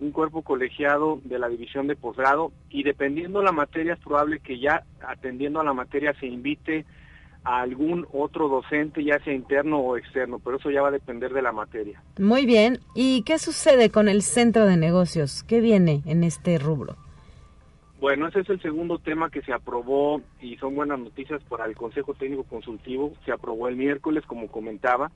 un 0.00 0.10
cuerpo 0.10 0.42
colegiado 0.42 1.20
de 1.24 1.38
la 1.38 1.48
división 1.48 1.86
de 1.86 1.94
posgrado 1.94 2.52
y 2.70 2.82
dependiendo 2.82 3.42
la 3.42 3.52
materia 3.52 3.94
es 3.94 4.00
probable 4.00 4.40
que 4.40 4.58
ya 4.58 4.82
atendiendo 5.06 5.60
a 5.60 5.64
la 5.64 5.72
materia 5.72 6.12
se 6.18 6.26
invite 6.26 6.84
a 7.44 7.60
algún 7.60 8.06
otro 8.12 8.48
docente, 8.48 9.04
ya 9.04 9.22
sea 9.22 9.34
interno 9.34 9.78
o 9.78 9.96
externo, 9.96 10.40
pero 10.42 10.56
eso 10.56 10.70
ya 10.70 10.82
va 10.82 10.88
a 10.88 10.92
depender 10.92 11.32
de 11.32 11.42
la 11.42 11.52
materia. 11.52 12.02
Muy 12.18 12.46
bien, 12.46 12.80
¿y 12.94 13.22
qué 13.22 13.38
sucede 13.38 13.90
con 13.90 14.08
el 14.08 14.22
centro 14.22 14.66
de 14.66 14.76
negocios? 14.76 15.44
¿Qué 15.44 15.60
viene 15.60 16.02
en 16.06 16.24
este 16.24 16.58
rubro? 16.58 16.96
Bueno, 18.04 18.28
ese 18.28 18.40
es 18.40 18.50
el 18.50 18.60
segundo 18.60 18.98
tema 18.98 19.30
que 19.30 19.40
se 19.40 19.54
aprobó 19.54 20.20
y 20.38 20.58
son 20.58 20.74
buenas 20.74 20.98
noticias 20.98 21.42
para 21.44 21.64
el 21.64 21.74
Consejo 21.74 22.12
Técnico 22.12 22.44
Consultivo. 22.44 23.14
Se 23.24 23.32
aprobó 23.32 23.66
el 23.66 23.76
miércoles, 23.76 24.24
como 24.26 24.48
comentaba. 24.48 25.10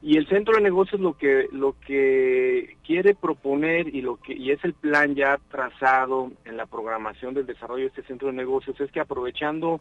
Y 0.00 0.16
el 0.18 0.28
Centro 0.28 0.54
de 0.54 0.60
Negocios 0.60 1.00
lo 1.00 1.18
que 1.18 1.48
lo 1.50 1.74
que 1.84 2.76
quiere 2.86 3.16
proponer 3.16 3.92
y 3.92 4.02
lo 4.02 4.18
que 4.18 4.34
y 4.34 4.52
es 4.52 4.62
el 4.62 4.72
plan 4.72 5.16
ya 5.16 5.40
trazado 5.50 6.30
en 6.44 6.56
la 6.56 6.66
programación 6.66 7.34
del 7.34 7.44
desarrollo 7.44 7.82
de 7.82 7.88
este 7.88 8.04
Centro 8.04 8.28
de 8.28 8.34
Negocios 8.34 8.80
es 8.80 8.92
que 8.92 9.00
aprovechando 9.00 9.80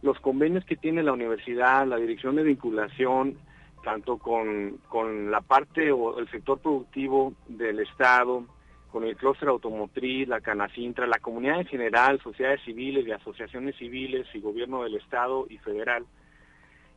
los 0.00 0.18
convenios 0.18 0.64
que 0.64 0.76
tiene 0.76 1.02
la 1.02 1.12
universidad, 1.12 1.86
la 1.86 1.98
dirección 1.98 2.36
de 2.36 2.42
vinculación, 2.42 3.36
tanto 3.84 4.16
con, 4.16 4.78
con 4.88 5.30
la 5.30 5.42
parte 5.42 5.92
o 5.92 6.18
el 6.18 6.30
sector 6.30 6.58
productivo 6.58 7.34
del 7.48 7.80
Estado, 7.80 8.46
con 8.92 9.04
el 9.04 9.16
clúster 9.16 9.48
automotriz, 9.48 10.28
la 10.28 10.42
Canacintra, 10.42 11.06
la 11.06 11.18
comunidad 11.18 11.60
en 11.60 11.66
general, 11.66 12.20
sociedades 12.22 12.60
civiles 12.62 13.06
y 13.06 13.10
asociaciones 13.10 13.74
civiles 13.76 14.26
y 14.34 14.40
gobierno 14.40 14.84
del 14.84 14.96
Estado 14.96 15.46
y 15.48 15.56
federal, 15.58 16.04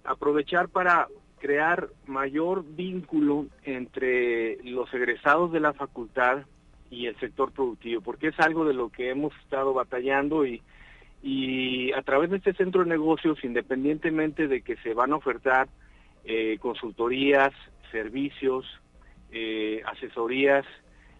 aprovechar 0.04 0.68
para 0.68 1.08
crear 1.40 1.88
mayor 2.06 2.66
vínculo 2.66 3.46
entre 3.64 4.58
los 4.64 4.94
egresados 4.94 5.54
de 5.54 5.62
la 5.62 5.74
facultad 5.74 6.44
y 6.92 7.08
el 7.08 7.18
sector 7.20 7.54
productivo, 7.54 8.02
porque 8.02 8.28
es 8.28 8.40
algo 8.40 8.66
de 8.66 8.74
lo 8.74 8.90
que 8.90 9.10
hemos 9.10 9.34
estado 9.38 9.74
batallando 9.74 10.46
y, 10.46 10.62
a 11.94 12.02
través 12.04 12.30
de 12.30 12.38
este 12.38 12.54
centro 12.54 12.84
de 12.84 12.90
negocios, 12.90 13.44
independientemente 13.44 14.48
de 14.48 14.62
que 14.62 14.76
se 14.78 14.94
van 14.94 15.14
a 15.14 15.16
ofertar 15.16 15.70
eh, 16.26 16.58
consultorías, 16.60 17.52
servicios, 17.92 18.66
eh, 19.32 19.82
asesorías, 19.86 20.66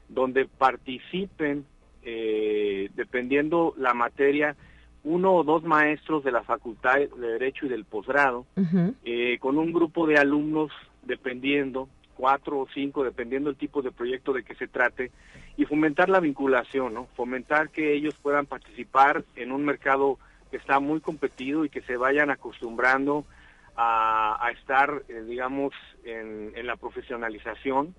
donde 0.10 0.46
participen, 0.46 1.66
eh, 2.04 2.90
dependiendo 2.96 3.74
la 3.78 3.94
materia, 3.94 4.56
uno 5.04 5.34
o 5.34 5.44
dos 5.44 5.64
maestros 5.64 6.24
de 6.24 6.32
la 6.32 6.44
Facultad 6.44 6.96
de 6.98 7.28
Derecho 7.28 7.66
y 7.66 7.70
del 7.70 7.86
posgrado, 7.86 8.46
con 9.40 9.58
un 9.58 9.72
grupo 9.72 10.08
de 10.08 10.18
alumnos, 10.18 10.72
dependiendo, 11.04 11.88
cuatro 12.16 12.60
o 12.60 12.68
cinco, 12.74 13.04
dependiendo 13.04 13.50
del 13.50 13.58
tipo 13.58 13.82
de 13.82 13.92
proyecto 13.92 14.34
de 14.34 14.44
que 14.44 14.56
se 14.56 14.68
trate, 14.68 15.12
y 15.58 15.66
fomentar 15.66 16.10
la 16.10 16.20
vinculación, 16.20 16.94
¿no? 16.94 17.06
Fomentar 17.16 17.70
que 17.70 17.94
ellos 17.94 18.16
puedan 18.16 18.46
participar 18.46 19.24
en 19.36 19.52
un 19.52 19.64
mercado 19.64 20.18
que 20.52 20.58
está 20.58 20.80
muy 20.80 21.00
competido 21.02 21.66
y 21.66 21.70
que 21.70 21.82
se 21.82 21.98
vayan 21.98 22.30
acostumbrando 22.30 23.26
a, 23.78 24.50
estar, 24.58 25.04
eh, 25.10 25.22
digamos, 25.28 25.74
en, 26.06 26.54
en, 26.56 26.66
la 26.66 26.78
profesionalización 26.78 27.94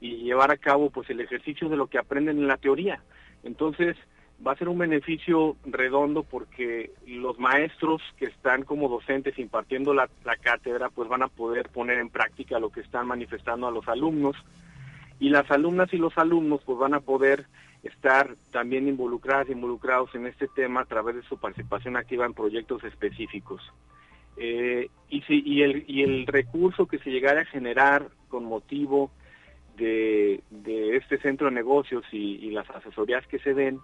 y 0.00 0.16
llevar 0.24 0.50
a 0.50 0.56
cabo, 0.56 0.90
pues, 0.90 1.08
el 1.10 1.20
ejercicio 1.20 1.68
de 1.68 1.76
lo 1.76 1.86
que 1.86 1.98
aprenden 1.98 2.38
en 2.38 2.48
la 2.48 2.56
teoría. 2.56 3.02
Entonces, 3.42 3.96
va 4.44 4.52
a 4.52 4.56
ser 4.56 4.68
un 4.68 4.78
beneficio 4.78 5.56
redondo 5.64 6.22
porque 6.22 6.92
los 7.06 7.38
maestros 7.38 8.02
que 8.18 8.26
están 8.26 8.62
como 8.62 8.88
docentes 8.88 9.38
impartiendo 9.38 9.94
la, 9.94 10.08
cátedra 10.40 10.90
pues 10.90 11.08
van 11.08 11.22
a 11.22 11.28
poder 11.28 11.70
poner 11.70 11.98
en 11.98 12.10
práctica 12.10 12.58
lo 12.58 12.70
que 12.70 12.80
están 12.80 13.06
manifestando 13.06 13.66
a 13.66 13.70
los 13.70 13.88
alumnos 13.88 14.36
y 15.18 15.30
las 15.30 15.50
alumnas 15.50 15.92
y 15.92 15.96
los 15.96 16.16
alumnos 16.18 16.60
pues 16.64 16.78
van 16.78 16.94
a 16.94 17.00
poder 17.00 17.46
estar 17.82 18.34
también 18.50 18.88
involucradas, 18.88 19.48
involucrados 19.48 20.14
en 20.14 20.26
este 20.26 20.48
tema 20.48 20.80
a 20.80 20.86
través 20.86 21.16
de 21.16 21.22
su 21.22 21.38
participación 21.38 21.96
activa 21.96 22.26
en 22.26 22.34
proyectos 22.34 22.84
específicos. 22.84 23.62
Eh, 24.36 24.90
y, 25.08 25.22
si, 25.22 25.42
y, 25.46 25.62
el, 25.62 25.84
y 25.86 26.02
el 26.02 26.26
recurso 26.26 26.86
que 26.86 26.98
se 26.98 27.10
llegara 27.10 27.42
a 27.42 27.46
generar 27.46 28.10
con 28.28 28.44
motivo 28.44 29.10
de, 29.76 30.42
este 30.96 31.18
centro 31.18 31.48
de 31.48 31.54
negocios 31.54 32.04
y 32.12 32.50
las 32.50 32.68
asesorías 32.70 33.26
que 33.26 33.38
se 33.38 33.54
den, 33.54 33.80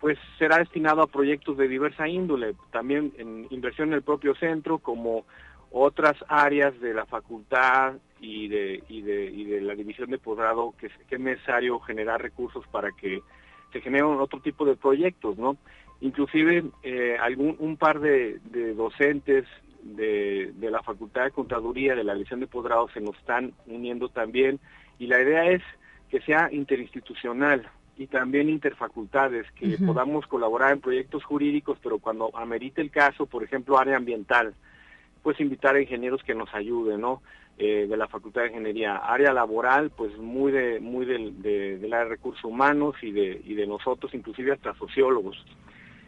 pues 0.00 0.18
será 0.38 0.58
destinado 0.58 1.02
a 1.02 1.06
proyectos 1.06 1.56
de 1.56 1.68
diversa 1.68 2.08
índole, 2.08 2.54
también 2.70 3.12
en 3.18 3.46
inversión 3.50 3.88
en 3.88 3.94
el 3.94 4.02
propio 4.02 4.34
centro, 4.36 4.78
como 4.78 5.24
otras 5.70 6.16
áreas 6.28 6.78
de 6.80 6.94
la 6.94 7.04
facultad 7.06 7.94
y 8.20 8.48
de, 8.48 8.82
y 8.88 9.02
de, 9.02 9.26
y 9.26 9.44
de 9.44 9.60
la 9.60 9.74
división 9.74 10.10
de 10.10 10.18
posgrado 10.18 10.74
que, 10.78 10.86
es 10.86 11.20
necesario 11.20 11.78
generar 11.80 12.22
recursos 12.22 12.66
para 12.68 12.92
que 12.92 13.20
se 13.72 13.80
generen 13.80 14.18
otro 14.18 14.40
tipo 14.40 14.64
de 14.64 14.76
proyectos, 14.76 15.36
¿no? 15.36 15.56
Inclusive 16.00 16.64
eh, 16.82 17.16
algún 17.20 17.56
un 17.58 17.76
par 17.76 18.00
de, 18.00 18.38
docentes 18.74 19.44
de, 19.82 20.52
la 20.60 20.82
Facultad 20.82 21.24
de 21.24 21.30
Contaduría, 21.32 21.94
de 21.94 22.04
la 22.04 22.14
división 22.14 22.40
de 22.40 22.46
posgrado, 22.46 22.88
se 22.94 23.00
nos 23.00 23.16
están 23.16 23.52
uniendo 23.66 24.08
también 24.08 24.60
y 24.98 25.06
la 25.06 25.20
idea 25.20 25.50
es 25.50 25.62
que 26.10 26.20
sea 26.20 26.48
interinstitucional, 26.52 27.68
y 27.96 28.06
también 28.06 28.48
interfacultades, 28.48 29.50
que 29.58 29.76
podamos 29.78 30.24
colaborar 30.28 30.72
en 30.72 30.80
proyectos 30.80 31.24
jurídicos, 31.24 31.78
pero 31.82 31.98
cuando 31.98 32.30
amerite 32.36 32.80
el 32.80 32.92
caso, 32.92 33.26
por 33.26 33.42
ejemplo, 33.42 33.76
área 33.76 33.96
ambiental, 33.96 34.54
pues 35.20 35.40
invitar 35.40 35.74
a 35.74 35.80
ingenieros 35.80 36.22
que 36.22 36.32
nos 36.32 36.48
ayuden, 36.54 37.00
¿no? 37.00 37.22
Eh, 37.58 37.88
de 37.88 37.96
la 37.96 38.06
Facultad 38.06 38.42
de 38.42 38.48
Ingeniería. 38.50 38.98
Área 38.98 39.32
laboral, 39.32 39.90
pues 39.90 40.16
muy 40.16 40.52
de 40.52 40.78
muy 40.78 41.06
del 41.06 41.42
de, 41.42 41.78
de, 41.78 41.88
de 41.88 42.04
recursos 42.04 42.44
humanos 42.44 42.94
y 43.02 43.10
de, 43.10 43.42
y 43.44 43.54
de 43.54 43.66
nosotros, 43.66 44.14
inclusive 44.14 44.52
hasta 44.52 44.74
sociólogos. 44.74 45.44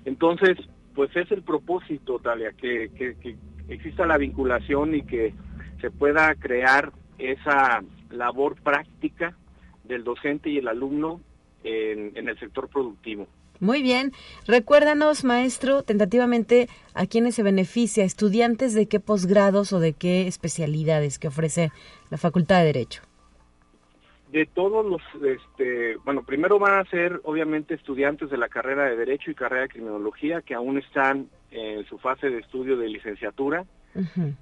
Entonces, 0.05 0.57
pues 0.94 1.11
es 1.16 1.29
el 1.33 1.42
propósito, 1.42 2.20
Talia, 2.20 2.53
que, 2.53 2.90
que, 2.96 3.16
que 3.16 3.35
exista 3.68 4.07
la 4.07 4.16
vinculación 4.16 4.94
y 4.94 5.03
que 5.03 5.35
se 5.81 5.90
pueda 5.90 6.37
crear 6.37 6.92
esa 7.18 7.83
labor 8.11 8.57
práctica 8.61 9.37
del 9.85 10.05
docente 10.05 10.51
y 10.51 10.59
el 10.59 10.68
alumno 10.68 11.20
en, 11.64 12.29
el 12.29 12.38
sector 12.38 12.68
productivo. 12.68 13.27
Muy 13.59 13.83
bien. 13.83 14.12
Recuérdanos, 14.46 15.25
maestro, 15.25 15.83
tentativamente 15.83 16.68
a 16.94 17.07
quiénes 17.07 17.35
se 17.35 17.42
beneficia, 17.42 18.05
estudiantes 18.05 18.73
de 18.73 18.87
qué 18.87 19.01
posgrados 19.01 19.73
o 19.75 19.81
de 19.81 19.92
qué 19.92 20.27
especialidades 20.27 21.18
que 21.18 21.29
ofrece 21.29 21.70
la 22.11 22.16
Facultad 22.16 22.61
de 22.61 22.66
Derecho. 22.66 23.03
De 24.33 24.46
todos 24.46 24.87
los, 24.87 25.03
este, 25.25 25.96
bueno, 26.05 26.23
primero 26.23 26.59
van 26.59 26.79
a 26.79 26.88
ser 26.88 27.20
obviamente 27.25 27.75
estudiantes 27.75 28.31
de 28.31 28.38
la 28.38 28.49
carrera 28.49 28.85
de 28.85 28.96
Derecho 28.96 29.31
y 29.31 29.35
carrera 29.35 29.62
de 29.62 29.68
Criminología 29.68 30.40
que 30.40 30.55
aún 30.55 30.79
están 30.79 31.29
en 31.51 31.85
su 31.87 31.99
fase 31.99 32.31
de 32.31 32.38
estudio 32.38 32.77
de 32.77 32.88
licenciatura 32.88 33.66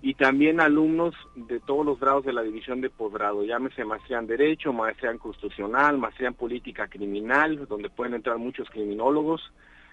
y 0.02 0.14
también 0.14 0.60
alumnos 0.60 1.14
de 1.34 1.58
todos 1.60 1.84
los 1.84 1.98
grados 1.98 2.24
de 2.24 2.32
la 2.32 2.42
división 2.42 2.80
de 2.80 2.90
posgrado, 2.90 3.44
llámese 3.44 3.84
maestría 3.84 4.18
en 4.18 4.26
Derecho, 4.26 4.72
maestría 4.72 5.10
en 5.10 5.18
Constitucional, 5.18 5.96
maestría 5.96 6.28
en 6.28 6.34
Política 6.34 6.86
Criminal, 6.86 7.66
donde 7.66 7.88
pueden 7.88 8.14
entrar 8.14 8.36
muchos 8.36 8.68
criminólogos, 8.68 9.52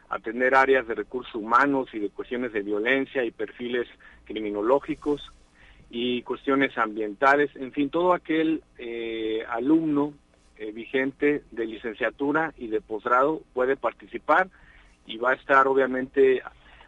atender 0.09 0.55
áreas 0.55 0.87
de 0.87 0.95
recursos 0.95 1.33
humanos 1.35 1.87
y 1.93 1.99
de 1.99 2.09
cuestiones 2.09 2.51
de 2.51 2.61
violencia 2.61 3.23
y 3.23 3.31
perfiles 3.31 3.87
criminológicos 4.25 5.21
y 5.89 6.21
cuestiones 6.23 6.77
ambientales, 6.77 7.55
en 7.55 7.71
fin, 7.71 7.89
todo 7.89 8.13
aquel 8.13 8.61
eh, 8.77 9.45
alumno 9.49 10.13
eh, 10.57 10.71
vigente 10.71 11.43
de 11.51 11.65
licenciatura 11.65 12.53
y 12.57 12.67
de 12.67 12.81
posgrado 12.81 13.41
puede 13.53 13.77
participar 13.77 14.49
y 15.05 15.17
va 15.17 15.31
a 15.31 15.35
estar 15.35 15.67
obviamente 15.67 16.41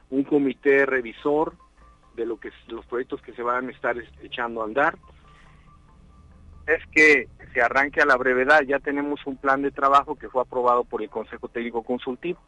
un 0.09 0.23
comité 0.23 0.85
revisor 0.85 1.53
de 2.17 2.25
lo 2.25 2.37
que 2.37 2.51
los 2.67 2.85
proyectos 2.87 3.21
que 3.21 3.31
se 3.33 3.43
van 3.43 3.69
a 3.69 3.71
estar 3.71 3.95
echando 4.21 4.61
a 4.61 4.65
andar 4.65 4.97
es 6.65 6.85
que 6.91 7.29
se 7.53 7.61
arranque 7.61 8.01
a 8.01 8.05
la 8.05 8.17
brevedad. 8.17 8.61
Ya 8.67 8.79
tenemos 8.79 9.25
un 9.25 9.37
plan 9.37 9.61
de 9.61 9.71
trabajo 9.71 10.15
que 10.15 10.27
fue 10.27 10.41
aprobado 10.41 10.83
por 10.83 11.01
el 11.01 11.09
Consejo 11.09 11.47
Técnico 11.47 11.83
Consultivo. 11.83 12.39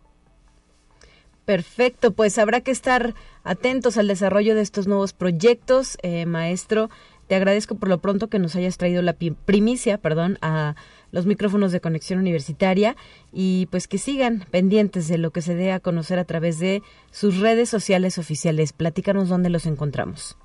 Perfecto, 1.46 2.12
pues 2.12 2.38
habrá 2.38 2.62
que 2.62 2.72
estar 2.72 3.14
atentos 3.44 3.98
al 3.98 4.08
desarrollo 4.08 4.56
de 4.56 4.62
estos 4.62 4.88
nuevos 4.88 5.14
proyectos, 5.14 5.98
eh, 6.04 6.26
maestro. 6.26 6.90
Te 7.30 7.36
agradezco 7.36 7.76
por 7.76 7.90
lo 7.90 8.00
pronto 8.00 8.28
que 8.28 8.40
nos 8.40 8.56
hayas 8.56 8.80
traído 8.80 9.04
la 9.04 9.14
primicia, 9.14 10.00
perdón, 10.00 10.40
a 10.42 10.74
los 11.12 11.28
micrófonos 11.28 11.72
de 11.72 11.80
conexión 11.80 12.18
universitaria 12.18 12.96
y 13.32 13.68
pues 13.68 13.88
que 13.88 14.00
sigan 14.00 14.46
pendientes 14.50 15.08
de 15.08 15.20
lo 15.20 15.30
que 15.30 15.44
se 15.44 15.54
dé 15.54 15.72
a 15.72 15.80
conocer 15.80 16.18
a 16.18 16.26
través 16.26 16.58
de 16.58 16.82
sus 17.12 17.40
redes 17.40 17.70
sociales 17.70 18.18
oficiales. 18.18 18.74
Platícanos 18.74 19.30
dónde 19.30 19.52
los 19.52 19.68
encontramos. 19.68 20.40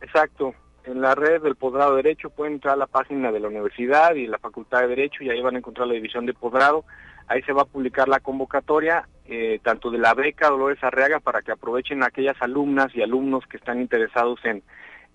Exacto. 0.00 0.54
En 0.84 1.00
la 1.00 1.16
red 1.16 1.42
del 1.42 1.56
posgrado 1.56 1.96
de 1.96 2.04
Derecho 2.04 2.30
pueden 2.30 2.54
entrar 2.54 2.74
a 2.74 2.78
la 2.78 2.86
página 2.86 3.32
de 3.32 3.40
la 3.40 3.48
universidad 3.48 4.14
y 4.14 4.28
la 4.28 4.38
Facultad 4.38 4.82
de 4.82 4.86
Derecho 4.86 5.24
y 5.24 5.30
ahí 5.30 5.42
van 5.42 5.56
a 5.56 5.58
encontrar 5.58 5.88
la 5.88 5.94
división 5.94 6.24
de 6.24 6.34
posgrado. 6.34 6.84
Ahí 7.26 7.42
se 7.42 7.52
va 7.52 7.62
a 7.62 7.64
publicar 7.64 8.08
la 8.08 8.20
convocatoria, 8.20 9.08
eh, 9.26 9.58
tanto 9.64 9.90
de 9.90 9.98
la 9.98 10.14
beca 10.14 10.50
Dolores 10.50 10.82
Arriaga, 10.84 11.18
para 11.18 11.42
que 11.42 11.50
aprovechen 11.50 12.04
aquellas 12.04 12.40
alumnas 12.40 12.94
y 12.94 13.02
alumnos 13.02 13.44
que 13.48 13.56
están 13.56 13.80
interesados 13.80 14.38
en 14.44 14.62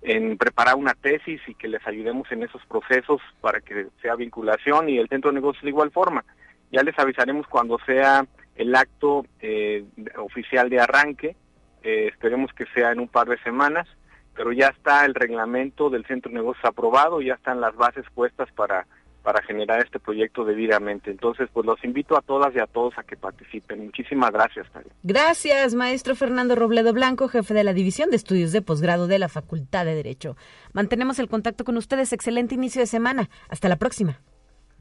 en 0.04 0.38
preparar 0.38 0.76
una 0.76 0.94
tesis 0.94 1.42
y 1.48 1.56
que 1.56 1.68
les 1.68 1.86
ayudemos 1.88 2.30
en 2.32 2.44
esos 2.44 2.64
procesos 2.66 3.22
para 3.40 3.62
que 3.62 3.88
sea 4.02 4.16
vinculación 4.16 4.90
y 4.90 4.98
el 4.98 5.08
centro 5.08 5.32
de 5.32 5.36
negocios 5.36 5.64
de 5.64 5.70
igual 5.70 5.92
forma. 5.92 6.26
Ya 6.72 6.84
les 6.84 6.98
avisaremos 7.00 7.48
cuando 7.48 7.78
sea 7.86 8.26
el 8.56 8.76
acto 8.76 9.26
eh, 9.40 9.86
oficial 10.18 10.70
de 10.70 10.80
arranque, 10.80 11.36
eh, 11.84 12.10
esperemos 12.12 12.52
que 12.54 12.66
sea 12.74 12.92
en 12.92 13.00
un 13.00 13.08
par 13.08 13.28
de 13.28 13.38
semanas, 13.40 13.88
pero 14.36 14.52
ya 14.52 14.68
está 14.68 15.06
el 15.06 15.16
reglamento 15.16 15.90
del 15.90 16.06
centro 16.06 16.30
de 16.30 16.36
negocios 16.36 16.66
aprobado, 16.66 17.22
ya 17.22 17.36
están 17.36 17.62
las 17.62 17.76
bases 17.76 18.06
puestas 18.14 18.52
para 18.52 18.86
para 19.24 19.42
generar 19.42 19.80
este 19.82 20.00
proyecto 20.00 20.44
debidamente. 20.44 21.10
Entonces, 21.10 21.50
pues 21.52 21.66
los 21.66 21.84
invito 21.84 22.18
a 22.18 22.22
todas 22.22 22.54
y 22.56 22.60
a 22.60 22.68
todos 22.68 22.94
a 22.98 23.04
que 23.04 23.16
participen. 23.16 23.86
Muchísimas 23.86 24.32
gracias, 24.32 24.68
Gracias, 25.02 25.74
maestro 25.74 26.16
Fernando 26.16 26.56
Robledo 26.56 26.94
Blanco, 26.94 27.30
jefe 27.30 27.54
de 27.54 27.64
la 27.64 27.74
División 27.74 28.10
de 28.10 28.18
Estudios 28.18 28.52
de 28.52 28.62
Posgrado 28.62 29.08
de 29.08 29.20
la 29.20 29.30
Facultad 29.30 29.86
de 29.86 29.96
Derecho. 29.96 30.36
Mantenemos 30.74 31.20
el 31.20 31.30
contacto 31.30 31.64
con 31.64 31.78
ustedes. 31.78 32.12
Excelente 32.14 32.56
inicio 32.56 32.82
de 32.82 32.88
semana. 32.88 33.30
Hasta 33.50 33.70
la 33.70 33.78
próxima. 33.78 34.20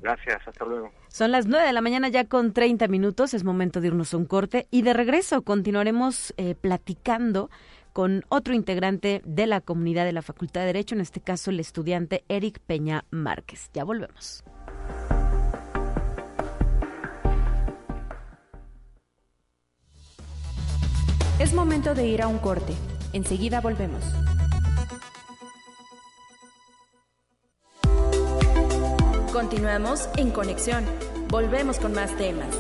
Gracias, 0.01 0.41
hasta 0.47 0.65
luego. 0.65 0.91
Son 1.07 1.31
las 1.31 1.47
nueve 1.47 1.65
de 1.65 1.73
la 1.73 1.81
mañana 1.81 2.09
ya 2.09 2.25
con 2.25 2.53
30 2.53 2.89
minutos, 2.89 3.35
es 3.35 3.45
momento 3.45 3.81
de 3.81 3.87
irnos 3.87 4.13
a 4.13 4.17
un 4.17 4.27
corte 4.27 4.67
y 4.73 4.83
de 4.83 4.93
regreso 4.95 5.43
continuaremos 5.43 6.35
eh, 6.37 6.57
platicando 6.61 7.51
con 7.93 8.25
otro 8.29 8.55
integrante 8.55 9.23
de 9.25 9.47
la 9.47 9.61
comunidad 9.61 10.05
de 10.05 10.13
la 10.13 10.23
Facultad 10.23 10.61
de 10.61 10.67
Derecho, 10.67 10.95
en 10.95 11.01
este 11.01 11.21
caso 11.21 11.51
el 11.51 11.61
estudiante 11.61 12.25
Eric 12.29 12.61
Peña 12.61 13.05
Márquez. 13.11 13.71
Ya 13.75 13.85
volvemos. 13.85 14.45
Es 21.39 21.53
momento 21.55 21.95
de 21.95 22.07
ir 22.07 22.23
a 22.23 22.29
un 22.29 22.39
corte. 22.39 22.73
Enseguida 23.13 23.61
volvemos. 23.61 24.05
Continuamos 29.33 30.09
en 30.17 30.31
conexión. 30.31 30.85
Volvemos 31.29 31.79
con 31.79 31.95
más 31.95 32.17
temas. 32.17 32.57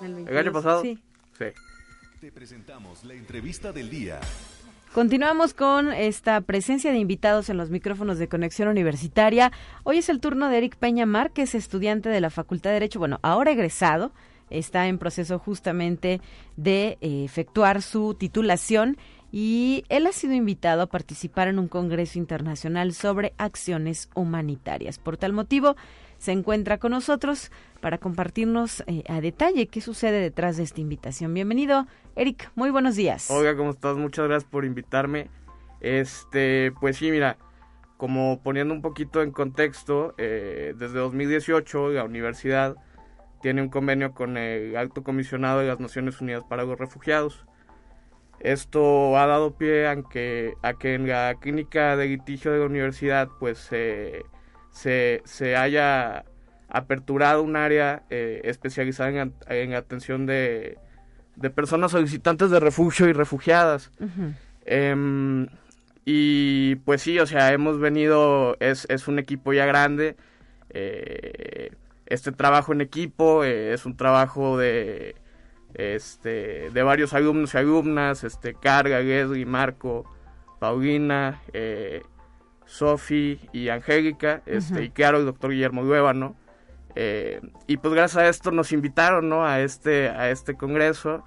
El, 0.00 0.36
año 0.36 0.52
pasado. 0.52 0.82
Sí. 0.82 0.98
Sí. 1.38 1.44
Te 2.22 2.30
presentamos 2.30 3.02
la 3.02 3.14
entrevista 3.14 3.72
del 3.72 3.90
día. 3.90 4.20
Continuamos 4.94 5.54
con 5.54 5.92
esta 5.92 6.40
presencia 6.40 6.92
de 6.92 6.98
invitados 6.98 7.48
en 7.48 7.56
los 7.56 7.70
micrófonos 7.70 8.16
de 8.20 8.28
Conexión 8.28 8.68
Universitaria. 8.68 9.50
Hoy 9.82 9.98
es 9.98 10.08
el 10.08 10.20
turno 10.20 10.48
de 10.48 10.58
Eric 10.58 10.76
Peña 10.76 11.04
Márquez, 11.04 11.56
estudiante 11.56 12.10
de 12.10 12.20
la 12.20 12.30
Facultad 12.30 12.70
de 12.70 12.74
Derecho, 12.74 13.00
bueno, 13.00 13.18
ahora 13.22 13.50
egresado, 13.50 14.12
está 14.50 14.86
en 14.86 14.98
proceso 14.98 15.40
justamente 15.40 16.20
de 16.56 16.96
eh, 17.00 17.24
efectuar 17.24 17.82
su 17.82 18.14
titulación 18.14 18.98
y 19.32 19.82
él 19.88 20.06
ha 20.06 20.12
sido 20.12 20.34
invitado 20.34 20.82
a 20.82 20.86
participar 20.86 21.48
en 21.48 21.58
un 21.58 21.66
congreso 21.66 22.20
internacional 22.20 22.92
sobre 22.92 23.32
acciones 23.36 24.10
humanitarias. 24.14 25.00
Por 25.00 25.16
tal 25.16 25.32
motivo, 25.32 25.74
se 26.22 26.30
encuentra 26.30 26.78
con 26.78 26.92
nosotros 26.92 27.50
para 27.80 27.98
compartirnos 27.98 28.84
eh, 28.86 29.02
a 29.08 29.20
detalle 29.20 29.66
qué 29.66 29.80
sucede 29.80 30.20
detrás 30.20 30.56
de 30.56 30.62
esta 30.62 30.80
invitación. 30.80 31.34
Bienvenido, 31.34 31.88
Eric. 32.14 32.48
Muy 32.54 32.70
buenos 32.70 32.94
días. 32.94 33.28
Oiga, 33.28 33.56
¿cómo 33.56 33.70
estás? 33.70 33.96
Muchas 33.96 34.28
gracias 34.28 34.48
por 34.48 34.64
invitarme. 34.64 35.30
Este, 35.80 36.72
pues 36.78 36.98
sí, 36.98 37.10
mira, 37.10 37.38
como 37.96 38.40
poniendo 38.40 38.72
un 38.72 38.82
poquito 38.82 39.20
en 39.20 39.32
contexto, 39.32 40.14
eh, 40.16 40.74
desde 40.78 41.00
2018 41.00 41.88
la 41.88 42.04
universidad 42.04 42.76
tiene 43.40 43.60
un 43.60 43.68
convenio 43.68 44.14
con 44.14 44.36
el 44.36 44.76
Alto 44.76 45.02
Comisionado 45.02 45.58
de 45.58 45.66
las 45.66 45.80
Naciones 45.80 46.20
Unidas 46.20 46.44
para 46.44 46.62
los 46.62 46.78
Refugiados. 46.78 47.44
Esto 48.38 49.18
ha 49.18 49.26
dado 49.26 49.56
pie 49.56 49.88
a 49.88 50.00
que, 50.04 50.54
a 50.62 50.74
que 50.74 50.94
en 50.94 51.08
la 51.08 51.34
clínica 51.40 51.96
de 51.96 52.06
litigio 52.06 52.52
de 52.52 52.60
la 52.60 52.66
universidad 52.66 53.28
pues 53.40 53.58
se, 53.58 54.22
se 54.72 55.56
haya 55.56 56.24
aperturado 56.72 57.42
un 57.42 57.54
área 57.54 58.02
eh, 58.08 58.40
especializada 58.44 59.10
en, 59.10 59.34
en 59.46 59.74
atención 59.74 60.24
de, 60.24 60.78
de, 61.36 61.50
personas 61.50 61.92
solicitantes 61.92 62.50
de 62.50 62.60
refugio 62.60 63.08
y 63.08 63.12
refugiadas. 63.12 63.90
Em, 64.64 65.48
y 66.06 66.76
pues 66.76 67.02
sí, 67.02 67.18
o 67.18 67.26
sea, 67.26 67.52
hemos 67.52 67.78
venido, 67.78 68.56
es, 68.58 68.86
es 68.88 69.06
un 69.06 69.18
equipo 69.18 69.52
ya 69.52 69.66
grande. 69.66 70.16
Eh, 70.70 71.72
este 72.06 72.32
trabajo 72.32 72.72
en 72.72 72.80
equipo 72.80 73.44
eh, 73.44 73.74
es 73.74 73.84
un 73.84 73.96
trabajo 73.96 74.56
de 74.56 75.14
este, 75.74 76.70
de 76.70 76.82
varios 76.82 77.12
alumnos 77.12 77.54
y 77.54 77.58
alumnas, 77.58 78.24
este, 78.24 78.54
Carga, 78.54 79.00
Leslie, 79.00 79.46
Marco, 79.46 80.04
Paulina, 80.58 81.42
eh, 81.52 82.02
Sofi 82.72 83.38
y 83.52 83.68
Angélica, 83.68 84.42
este, 84.46 84.84
y 84.84 84.90
claro, 84.90 85.18
el 85.18 85.26
doctor 85.26 85.50
Guillermo 85.50 85.84
¿no? 86.14 86.36
Eh, 86.94 87.42
y 87.66 87.76
pues 87.76 87.92
gracias 87.92 88.24
a 88.24 88.28
esto 88.30 88.50
nos 88.50 88.72
invitaron, 88.72 89.28
¿no? 89.28 89.44
A 89.44 89.60
este, 89.60 90.08
a 90.08 90.30
este 90.30 90.54
congreso, 90.54 91.22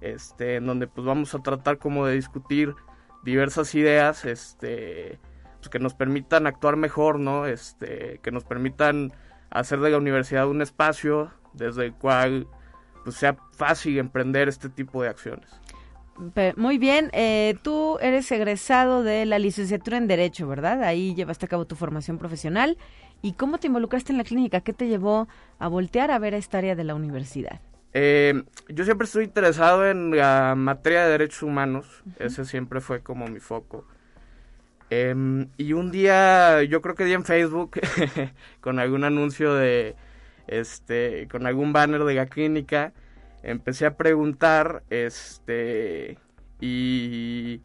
este, 0.00 0.56
en 0.56 0.66
donde 0.66 0.88
pues 0.88 1.06
vamos 1.06 1.32
a 1.36 1.38
tratar 1.38 1.78
como 1.78 2.04
de 2.04 2.14
discutir 2.14 2.74
diversas 3.22 3.76
ideas, 3.76 4.24
este, 4.24 5.20
pues 5.58 5.68
que 5.68 5.78
nos 5.78 5.94
permitan 5.94 6.48
actuar 6.48 6.74
mejor, 6.74 7.20
¿no? 7.20 7.46
Este, 7.46 8.18
que 8.20 8.32
nos 8.32 8.42
permitan 8.42 9.12
hacer 9.50 9.78
de 9.78 9.90
la 9.90 9.98
universidad 9.98 10.48
un 10.48 10.62
espacio 10.62 11.30
desde 11.52 11.86
el 11.86 11.94
cual 11.94 12.48
pues, 13.04 13.14
sea 13.14 13.36
fácil 13.52 13.98
emprender 13.98 14.48
este 14.48 14.68
tipo 14.68 15.00
de 15.00 15.10
acciones. 15.10 15.60
Muy 16.56 16.78
bien, 16.78 17.10
eh, 17.12 17.56
tú 17.62 17.96
eres 18.00 18.30
egresado 18.32 19.04
de 19.04 19.24
la 19.24 19.38
licenciatura 19.38 19.98
en 19.98 20.08
Derecho, 20.08 20.48
¿verdad? 20.48 20.82
Ahí 20.82 21.14
llevaste 21.14 21.46
a 21.46 21.48
cabo 21.48 21.66
tu 21.66 21.76
formación 21.76 22.18
profesional. 22.18 22.76
¿Y 23.22 23.32
cómo 23.32 23.58
te 23.58 23.68
involucraste 23.68 24.12
en 24.12 24.18
la 24.18 24.24
clínica? 24.24 24.60
¿Qué 24.60 24.72
te 24.72 24.88
llevó 24.88 25.28
a 25.58 25.68
voltear 25.68 26.10
a 26.10 26.18
ver 26.18 26.34
esta 26.34 26.58
área 26.58 26.74
de 26.74 26.84
la 26.84 26.94
universidad? 26.94 27.60
Eh, 27.92 28.42
yo 28.68 28.84
siempre 28.84 29.06
estoy 29.06 29.24
interesado 29.24 29.88
en 29.88 30.16
la 30.16 30.54
materia 30.56 31.04
de 31.04 31.10
derechos 31.12 31.42
humanos, 31.42 32.02
ese 32.18 32.44
siempre 32.44 32.80
fue 32.80 33.00
como 33.00 33.26
mi 33.28 33.40
foco. 33.40 33.86
Em, 34.90 35.48
y 35.56 35.72
un 35.72 35.90
día, 35.90 36.62
yo 36.64 36.80
creo 36.80 36.94
que 36.94 37.04
di 37.04 37.12
en 37.12 37.24
Facebook, 37.24 37.80
con 38.60 38.78
algún 38.78 39.04
anuncio 39.04 39.54
de, 39.54 39.96
este, 40.46 41.28
con 41.30 41.46
algún 41.46 41.72
banner 41.72 42.04
de 42.04 42.14
la 42.14 42.26
clínica, 42.26 42.92
empecé 43.42 43.86
a 43.86 43.96
preguntar, 43.96 44.82
este, 44.90 46.18
y 46.60 47.60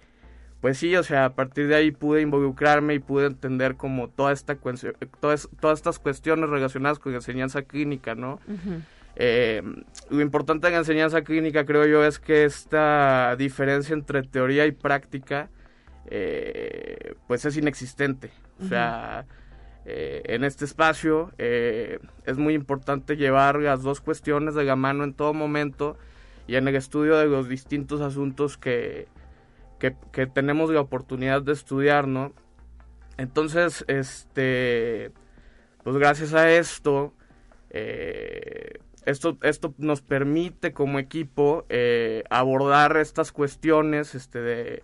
pues 0.62 0.78
sí, 0.78 0.96
o 0.96 1.04
sea, 1.04 1.26
a 1.26 1.36
partir 1.36 1.68
de 1.68 1.76
ahí 1.76 1.92
pude 1.92 2.22
involucrarme 2.22 2.94
y 2.94 3.00
pude 3.00 3.26
entender 3.26 3.76
como 3.76 4.08
toda 4.10 4.32
esta 4.32 4.56
todas, 5.20 5.50
todas 5.60 5.80
estas 5.80 6.00
cuestiones 6.00 6.50
relacionadas 6.50 7.00
con 7.00 7.14
enseñanza 7.14 7.64
clínica, 7.64 8.16
¿no? 8.16 8.40
Eh, 9.16 9.62
lo 10.10 10.22
importante 10.22 10.70
en 10.70 10.76
enseñanza 10.76 11.22
clínica, 11.22 11.66
creo 11.66 11.86
yo, 11.86 12.06
es 12.06 12.18
que 12.18 12.46
esta 12.46 13.36
diferencia 13.38 13.94
entre 13.94 14.24
teoría 14.24 14.66
y 14.66 14.72
práctica, 14.72 15.50
eh, 16.10 17.16
pues 17.28 17.44
es 17.44 17.58
inexistente. 17.58 18.32
O 18.62 18.66
sea, 18.66 19.26
eh, 19.86 20.22
en 20.26 20.46
este 20.46 20.64
espacio 20.64 21.32
eh, 21.38 22.00
es 22.26 22.38
muy 22.38 22.54
importante 22.54 23.18
llevar 23.18 23.60
las 23.60 23.84
dos 23.84 24.00
cuestiones 24.00 24.56
de 24.56 24.64
la 24.64 24.78
mano 24.78 25.04
en 25.04 25.14
todo 25.14 25.34
momento 25.34 25.98
y 26.48 26.56
en 26.56 26.68
el 26.68 26.76
estudio 26.76 27.18
de 27.18 27.26
los 27.26 27.50
distintos 27.50 28.00
asuntos 28.00 28.58
que, 28.58 29.08
que, 29.80 30.28
tenemos 30.28 30.70
la 30.70 30.80
oportunidad 30.80 31.42
de 31.42 31.52
estudiar, 31.52 32.08
¿no? 32.08 32.32
Entonces, 33.18 33.84
este, 33.90 35.12
pues 35.84 35.98
gracias 35.98 36.34
a 36.34 36.50
esto, 36.50 37.14
eh, 37.70 38.80
esto, 39.06 39.38
esto 39.42 39.74
nos 39.78 40.02
permite 40.02 40.72
como 40.72 41.00
equipo 41.00 41.66
abordar 42.30 42.96
estas 42.96 43.34
cuestiones 43.34 44.16
este, 44.16 44.40
de, 44.40 44.84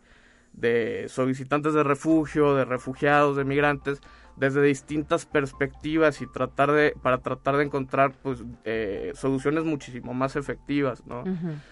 de 0.53 1.05
solicitantes 1.07 1.73
de 1.73 1.83
refugio, 1.83 2.55
de 2.55 2.65
refugiados, 2.65 3.37
de 3.37 3.45
migrantes, 3.45 4.01
desde 4.39 4.61
distintas 4.61 5.25
perspectivas 5.25 6.21
y 6.21 6.27
tratar 6.27 6.71
de 6.71 6.95
para 7.01 7.19
tratar 7.19 7.57
de 7.57 7.65
encontrar 7.65 8.13
pues 8.23 8.43
eh, 8.63 9.11
soluciones 9.15 9.65
muchísimo 9.65 10.13
más 10.13 10.35
efectivas 10.35 11.05
no 11.05 11.23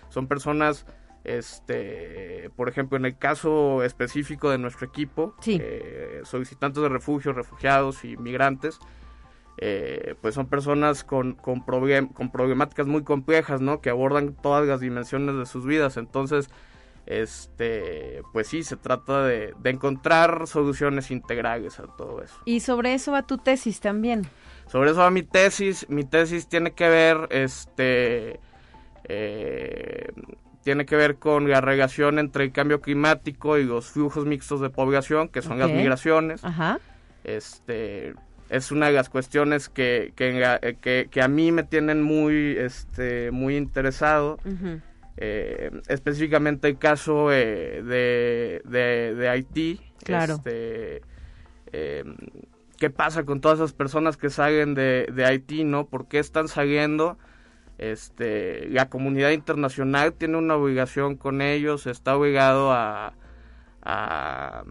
son 0.09 0.27
personas 0.27 0.85
este 1.23 2.49
por 2.55 2.69
ejemplo 2.69 2.97
en 2.97 3.05
el 3.05 3.17
caso 3.17 3.83
específico 3.83 4.49
de 4.49 4.57
nuestro 4.57 4.85
equipo 4.85 5.35
eh, 5.45 6.21
solicitantes 6.23 6.83
de 6.83 6.89
refugio 6.89 7.33
refugiados 7.33 8.03
y 8.03 8.17
migrantes 8.17 8.79
eh, 9.59 10.15
pues 10.21 10.35
son 10.35 10.47
personas 10.47 11.03
con, 11.03 11.33
con, 11.33 11.61
con 11.61 12.31
problemáticas 12.31 12.85
muy 12.85 13.03
complejas, 13.03 13.59
¿no? 13.59 13.81
Que 13.81 13.89
abordan 13.89 14.35
todas 14.35 14.67
las 14.67 14.81
dimensiones 14.81 15.35
de 15.35 15.47
sus 15.47 15.65
vidas. 15.65 15.97
Entonces, 15.97 16.51
este, 17.07 18.21
pues 18.33 18.47
sí, 18.47 18.63
se 18.63 18.75
trata 18.75 19.23
de, 19.23 19.53
encontrar 19.63 20.45
soluciones 20.45 21.09
integrales 21.09 21.79
a 21.79 21.83
todo 21.83 22.21
eso. 22.21 22.35
Y 22.45 22.59
sobre 22.59 22.93
eso 22.93 23.13
va 23.13 23.25
tu 23.25 23.37
tesis 23.37 23.79
también. 23.79 24.27
Sobre 24.67 24.91
eso 24.91 24.99
va 24.99 25.09
mi 25.09 25.23
tesis. 25.23 25.89
Mi 25.89 26.03
tesis 26.03 26.47
tiene 26.47 26.71
que 26.71 26.89
ver, 26.89 27.27
este, 27.31 28.39
eh, 29.05 30.11
tiene 30.63 30.85
que 30.85 30.97
ver 30.97 31.15
con 31.15 31.49
la 31.49 31.61
relación 31.61 32.19
entre 32.19 32.43
el 32.43 32.51
cambio 32.51 32.81
climático 32.81 33.57
y 33.57 33.63
los 33.63 33.87
flujos 33.87 34.25
mixtos 34.25 34.59
de 34.59 34.69
población, 34.69 35.29
que 35.29 35.41
son 35.41 35.59
las 35.59 35.69
migraciones. 35.69 36.43
Ajá. 36.43 36.79
Este, 37.23 38.15
es 38.49 38.71
una 38.71 38.87
de 38.87 38.93
las 38.93 39.09
cuestiones 39.09 39.69
que, 39.69 40.11
que, 40.15 41.07
que, 41.09 41.21
a 41.21 41.27
mí 41.29 41.53
me 41.53 41.63
tienen 41.63 42.01
muy, 42.01 42.57
este, 42.57 43.31
muy 43.31 43.55
interesado. 43.55 44.39
Eh, 45.19 45.71
específicamente 45.87 46.67
el 46.67 46.77
caso 46.77 47.31
eh, 47.31 47.81
de, 47.83 48.61
de, 49.15 49.29
Haití. 49.29 49.81
Claro. 50.03 50.35
Este, 50.35 51.01
eh, 51.73 52.03
¿Qué 52.77 52.91
pasa 52.91 53.23
con 53.23 53.41
todas 53.41 53.57
esas 53.57 53.73
personas 53.73 54.15
que 54.17 54.29
salen 54.29 54.75
de, 54.75 55.09
de 55.11 55.25
Haití, 55.25 55.63
no? 55.63 55.87
¿Por 55.87 56.07
qué 56.07 56.19
están 56.19 56.47
saliendo? 56.47 57.17
Este, 57.79 58.69
la 58.69 58.89
comunidad 58.89 59.31
internacional 59.31 60.13
tiene 60.13 60.37
una 60.37 60.55
obligación 60.55 61.15
con 61.15 61.41
ellos, 61.41 61.87
está 61.87 62.15
obligado 62.15 62.71
a, 62.71 63.13
a 63.81 64.63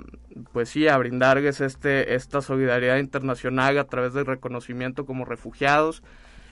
pues 0.53 0.69
sí, 0.69 0.87
a 0.87 0.97
brindarles 0.99 1.61
este, 1.61 2.15
esta 2.15 2.41
solidaridad 2.41 2.99
internacional 2.99 3.79
a 3.79 3.85
través 3.85 4.15
del 4.15 4.27
reconocimiento 4.27 5.07
como 5.07 5.25
refugiados. 5.25 6.05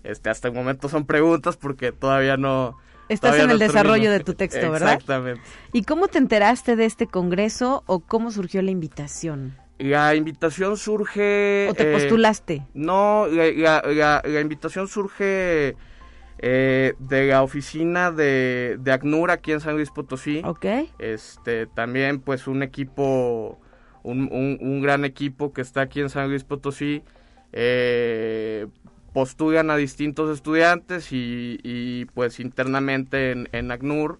Este, 0.02 0.30
hasta 0.30 0.48
el 0.48 0.54
momento 0.54 0.88
son 0.88 1.06
preguntas 1.06 1.56
porque 1.56 1.92
todavía 1.92 2.36
no, 2.36 2.76
Estás 3.08 3.38
en 3.38 3.50
el 3.50 3.58
desarrollo 3.58 4.10
de 4.10 4.20
tu 4.20 4.34
texto, 4.34 4.70
¿verdad? 4.70 4.94
Exactamente. 4.94 5.42
¿Y 5.72 5.82
cómo 5.82 6.08
te 6.08 6.18
enteraste 6.18 6.76
de 6.76 6.84
este 6.84 7.06
congreso 7.06 7.82
o 7.86 8.00
cómo 8.00 8.30
surgió 8.30 8.62
la 8.62 8.70
invitación? 8.70 9.56
La 9.78 10.14
invitación 10.14 10.76
surge... 10.76 11.68
¿O 11.70 11.74
te 11.74 11.90
eh, 11.90 11.92
postulaste? 11.92 12.66
No, 12.74 13.26
la, 13.26 14.40
invitación 14.40 14.86
surge 14.86 15.76
eh, 16.38 16.94
de 16.98 17.26
la 17.26 17.42
oficina 17.42 18.10
de, 18.10 18.76
de 18.80 18.92
ACNUR 18.92 19.30
aquí 19.30 19.52
en 19.52 19.60
San 19.60 19.74
Luis 19.74 19.90
Potosí. 19.90 20.42
Ok. 20.44 20.66
Este, 20.98 21.66
también 21.66 22.20
pues 22.20 22.46
un 22.46 22.62
equipo, 22.62 23.58
un, 24.02 24.28
un, 24.32 24.58
un 24.60 24.80
gran 24.80 25.04
equipo 25.04 25.52
que 25.52 25.60
está 25.60 25.82
aquí 25.82 26.00
en 26.00 26.08
San 26.08 26.28
Luis 26.28 26.44
Potosí 26.44 27.02
eh, 27.56 28.66
postulan 29.14 29.70
a 29.70 29.76
distintos 29.76 30.28
estudiantes 30.28 31.12
y, 31.12 31.58
y 31.62 32.04
pues 32.06 32.40
internamente 32.40 33.30
en, 33.30 33.48
en, 33.52 33.70
ACNUR, 33.70 34.18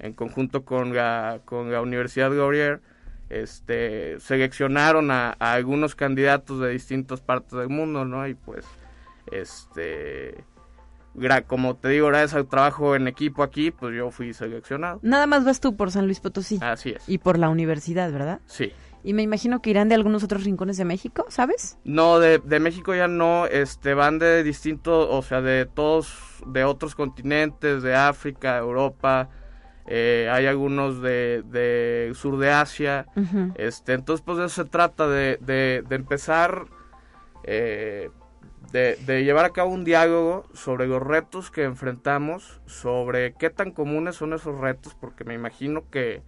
en 0.00 0.12
conjunto 0.12 0.64
con 0.64 0.92
la, 0.92 1.40
con 1.44 1.70
la 1.70 1.80
Universidad 1.80 2.32
Laurier, 2.32 2.82
este, 3.30 4.18
seleccionaron 4.18 5.12
a, 5.12 5.36
a, 5.38 5.52
algunos 5.52 5.94
candidatos 5.94 6.60
de 6.60 6.70
distintas 6.70 7.20
partes 7.20 7.56
del 7.56 7.68
mundo, 7.68 8.04
¿no? 8.04 8.26
Y 8.26 8.34
pues, 8.34 8.66
este, 9.30 10.44
como 11.46 11.76
te 11.76 11.88
digo, 11.90 12.08
gracias 12.08 12.34
al 12.34 12.48
trabajo 12.48 12.96
en 12.96 13.06
equipo 13.06 13.44
aquí, 13.44 13.70
pues 13.70 13.94
yo 13.96 14.10
fui 14.10 14.34
seleccionado. 14.34 14.98
Nada 15.02 15.26
más 15.26 15.44
vas 15.44 15.60
tú 15.60 15.76
por 15.76 15.92
San 15.92 16.06
Luis 16.06 16.18
Potosí. 16.18 16.58
Así 16.60 16.90
es. 16.90 17.08
Y 17.08 17.18
por 17.18 17.38
la 17.38 17.48
universidad, 17.48 18.10
¿verdad? 18.10 18.40
Sí. 18.46 18.72
Y 19.04 19.12
me 19.12 19.22
imagino 19.22 19.60
que 19.60 19.68
irán 19.70 19.90
de 19.90 19.94
algunos 19.94 20.24
otros 20.24 20.44
rincones 20.44 20.78
de 20.78 20.86
México, 20.86 21.26
¿sabes? 21.28 21.78
No, 21.84 22.18
de, 22.18 22.38
de 22.38 22.58
México 22.58 22.94
ya 22.94 23.06
no, 23.06 23.44
este, 23.46 23.92
van 23.92 24.18
de 24.18 24.42
distintos, 24.42 25.06
o 25.10 25.20
sea, 25.20 25.42
de 25.42 25.66
todos, 25.66 26.42
de 26.46 26.64
otros 26.64 26.94
continentes, 26.94 27.82
de 27.82 27.94
África, 27.94 28.56
Europa, 28.56 29.28
eh, 29.86 30.30
hay 30.32 30.46
algunos 30.46 31.02
de, 31.02 31.42
de, 31.44 32.12
sur 32.14 32.38
de 32.38 32.50
Asia, 32.50 33.06
uh 33.14 33.20
-huh. 33.20 33.52
este, 33.56 33.92
entonces 33.92 34.24
pues 34.24 34.38
de 34.38 34.46
eso 34.46 34.64
se 34.64 34.70
trata, 34.70 35.06
de, 35.06 35.38
de, 35.42 35.84
de 35.86 35.96
empezar, 35.96 36.64
eh, 37.42 38.08
de, 38.72 38.96
de 39.04 39.22
llevar 39.22 39.44
a 39.44 39.50
cabo 39.50 39.68
un 39.70 39.84
diálogo 39.84 40.48
sobre 40.54 40.86
los 40.86 41.02
retos 41.02 41.50
que 41.50 41.64
enfrentamos, 41.64 42.62
sobre 42.64 43.34
qué 43.34 43.50
tan 43.50 43.70
comunes 43.70 44.16
son 44.16 44.32
esos 44.32 44.58
retos, 44.58 44.94
porque 44.98 45.24
me 45.24 45.34
imagino 45.34 45.84
que 45.90 46.22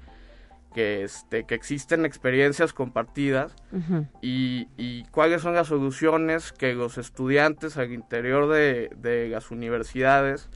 que, 0.76 1.04
este, 1.04 1.44
que 1.44 1.54
existen 1.54 2.04
experiencias 2.04 2.74
compartidas 2.74 3.56
uh 3.72 3.76
-huh. 3.78 4.08
y, 4.20 4.68
y, 4.76 5.04
cuáles 5.04 5.40
son 5.40 5.54
las 5.54 5.68
soluciones 5.68 6.52
que 6.52 6.74
los 6.74 6.98
estudiantes 6.98 7.78
al 7.78 7.94
interior 7.94 8.46
de, 8.52 8.90
de 9.00 9.28
las 9.30 9.50
universidades 9.50 10.50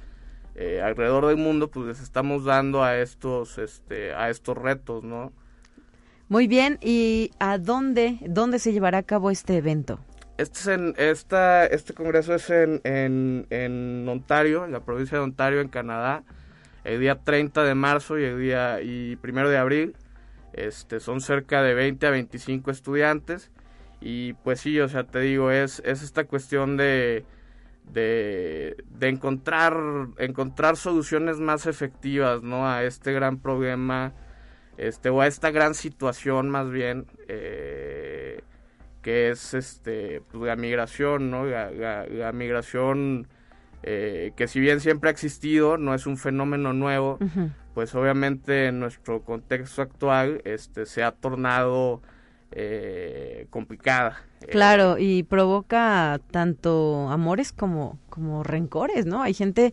eh, 0.57 0.83
alrededor 0.83 1.25
del 1.27 1.39
mundo 1.39 1.71
pues 1.71 1.87
les 1.87 2.01
estamos 2.03 2.45
dando 2.45 2.85
a 2.85 2.99
estos 2.99 3.57
este 3.57 4.13
a 4.13 4.29
estos 4.29 4.59
retos 4.59 5.05
no 5.05 5.33
muy 6.29 6.47
bien 6.47 6.77
y 6.83 7.31
a 7.39 7.57
dónde 7.57 8.19
dónde 8.29 8.59
se 8.59 8.75
llevará 8.75 8.99
a 8.99 9.03
cabo 9.05 9.31
este 9.31 9.57
evento 9.57 10.01
este 10.37 10.59
es 10.61 10.67
en 10.67 10.95
esta 10.99 11.65
este 11.65 11.95
congreso 11.95 12.35
es 12.35 12.51
en, 12.51 12.83
en, 12.85 13.47
en 13.49 14.07
Ontario 14.07 14.67
en 14.67 14.73
la 14.73 14.81
provincia 14.81 15.17
de 15.17 15.25
Ontario 15.25 15.63
en 15.63 15.69
Canadá 15.69 16.25
el 16.85 17.01
día 17.01 17.15
30 17.15 17.65
de 17.65 17.75
marzo 17.75 18.19
y 18.19 18.25
el 18.25 18.39
día 18.39 18.83
y 18.83 19.17
primero 19.17 19.49
de 19.49 19.57
abril 19.57 19.97
este, 20.53 21.01
son 21.01 21.21
cerca 21.21 21.63
de 21.63 21.75
20 21.75 22.07
a 22.07 22.11
25 22.11 22.71
estudiantes 22.71 23.51
y 24.01 24.33
pues 24.35 24.61
sí, 24.61 24.81
o 24.81 24.89
sea, 24.89 25.05
te 25.05 25.21
digo, 25.21 25.51
es, 25.51 25.83
es 25.85 26.03
esta 26.03 26.25
cuestión 26.25 26.77
de, 26.77 27.25
de, 27.85 28.77
de 28.89 29.09
encontrar, 29.09 29.77
encontrar 30.19 30.77
soluciones 30.77 31.39
más 31.39 31.67
efectivas, 31.67 32.43
¿no? 32.43 32.69
A 32.69 32.85
este 32.85 33.13
gran 33.13 33.39
problema, 33.39 34.15
este, 34.79 35.11
o 35.11 35.21
a 35.21 35.27
esta 35.27 35.51
gran 35.51 35.75
situación 35.75 36.49
más 36.51 36.71
bien, 36.71 37.07
eh, 37.29 38.41
que 39.03 39.31
es 39.31 39.55
este, 39.55 40.23
pues, 40.33 40.45
la 40.45 40.57
migración, 40.57 41.31
¿no? 41.31 41.45
La, 41.47 41.71
la, 41.71 42.07
la 42.07 42.33
migración... 42.33 43.29
Eh, 43.83 44.33
que 44.37 44.47
si 44.47 44.61
bien 44.61 44.81
siempre 44.81 45.09
ha 45.09 45.13
existido, 45.13 45.79
no 45.79 45.95
es 45.95 46.07
un 46.07 46.19
fenómeno 46.19 46.73
nuevo, 46.73 47.17
uh 47.21 47.25
-huh. 47.25 47.53
pues 47.75 47.95
obviamente 47.95 48.67
en 48.67 48.79
nuestro 48.79 49.23
contexto 49.23 49.81
actual 49.81 50.43
este, 50.45 50.85
se 50.85 51.03
ha 51.03 51.13
tornado 51.13 52.03
eh, 52.53 53.47
complicada. 53.51 54.23
Claro, 54.51 54.97
eh, 54.97 55.03
y 55.03 55.23
provoca 55.23 56.21
tanto 56.31 57.09
amores 57.09 57.53
como, 57.53 57.99
como 58.09 58.43
rencores, 58.43 59.07
¿no? 59.07 59.23
Hay 59.23 59.35
gente 59.35 59.73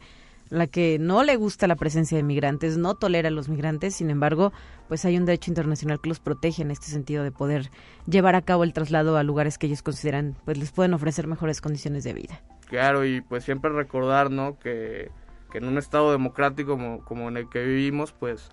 la 0.50 0.68
que 0.68 0.98
no 1.00 1.24
le 1.24 1.36
gusta 1.36 1.68
la 1.68 1.76
presencia 1.76 2.18
de 2.18 2.24
migrantes, 2.24 2.78
no 2.78 2.96
tolera 2.96 3.30
a 3.30 3.32
los 3.32 3.50
migrantes, 3.50 3.96
sin 3.96 4.10
embargo, 4.10 4.54
pues 4.88 5.06
hay 5.06 5.18
un 5.18 5.26
derecho 5.26 5.52
internacional 5.52 6.00
que 6.02 6.10
los 6.10 6.20
protege 6.20 6.62
en 6.62 6.72
este 6.72 6.88
sentido 6.88 7.24
de 7.24 7.32
poder 7.32 7.70
llevar 8.06 8.36
a 8.36 8.42
cabo 8.42 8.64
el 8.64 8.74
traslado 8.74 9.18
a 9.18 9.24
lugares 9.24 9.58
que 9.58 9.68
ellos 9.68 9.84
consideran 9.84 10.36
pues 10.46 10.58
les 10.58 10.72
pueden 10.72 10.94
ofrecer 10.94 11.28
mejores 11.28 11.62
condiciones 11.62 12.04
de 12.04 12.14
vida. 12.14 12.42
Claro, 12.68 13.06
y 13.06 13.22
pues 13.22 13.44
siempre 13.44 13.72
recordar, 13.72 14.30
¿no? 14.32 14.60
Que, 14.60 15.12
en 15.54 15.66
un 15.66 15.80
estado 15.80 16.12
democrático 16.12 16.74
como, 16.74 17.04
como 17.04 17.30
en 17.30 17.38
el 17.38 17.50
que 17.50 17.64
vivimos, 17.64 18.12
pues 18.12 18.52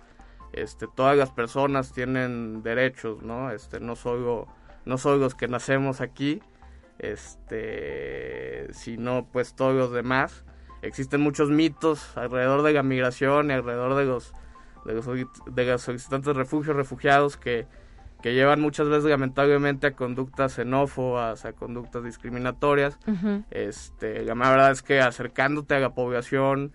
este, 0.53 0.87
todas 0.87 1.15
las 1.15 1.29
personas 1.29 1.91
tienen 1.91 2.63
derechos, 2.63 3.21
¿no? 3.21 3.51
Este, 3.51 3.79
no 3.79 3.95
solo, 3.95 4.47
no 4.85 4.97
solo 4.97 5.17
los 5.17 5.35
que 5.35 5.47
nacemos 5.47 6.01
aquí, 6.01 6.41
este, 6.97 8.73
sino 8.73 9.27
pues 9.31 9.53
todos 9.53 9.75
los 9.75 9.91
demás. 9.91 10.45
Existen 10.81 11.21
muchos 11.21 11.49
mitos 11.49 12.15
alrededor 12.17 12.61
de 12.61 12.73
la 12.73 12.83
migración 12.83 13.49
y 13.49 13.53
alrededor 13.53 13.95
de 13.95 14.05
los, 14.05 14.33
de 14.85 14.93
los, 14.93 15.05
de 15.05 15.65
los 15.65 15.81
solicitantes 15.81 16.27
de 16.27 16.33
refugio, 16.33 16.73
refugiados 16.73 17.37
que, 17.37 17.65
que 18.21 18.33
llevan 18.33 18.61
muchas 18.61 18.87
veces 18.87 19.05
lamentablemente 19.05 19.87
a 19.87 19.95
conductas 19.95 20.53
xenófobas, 20.53 21.45
a 21.45 21.53
conductas 21.53 22.03
discriminatorias. 22.03 22.99
Uh 23.07 23.11
-huh. 23.11 23.43
Este, 23.51 24.23
la 24.23 24.33
verdad 24.35 24.71
es 24.71 24.81
que 24.81 24.99
acercándote 24.99 25.75
a 25.75 25.79
la 25.79 25.93
población, 25.95 26.71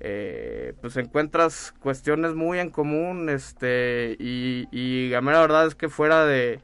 eh, 0.00 0.74
pues 0.80 0.96
encuentras 0.96 1.74
cuestiones 1.80 2.34
muy 2.34 2.60
en 2.60 2.70
común, 2.70 3.28
este, 3.28 4.16
y, 4.20 4.68
y 4.70 5.08
la 5.10 5.20
mera 5.20 5.40
verdad 5.40 5.66
es 5.66 5.74
que 5.74 5.88
fuera 5.88 6.24
de, 6.24 6.60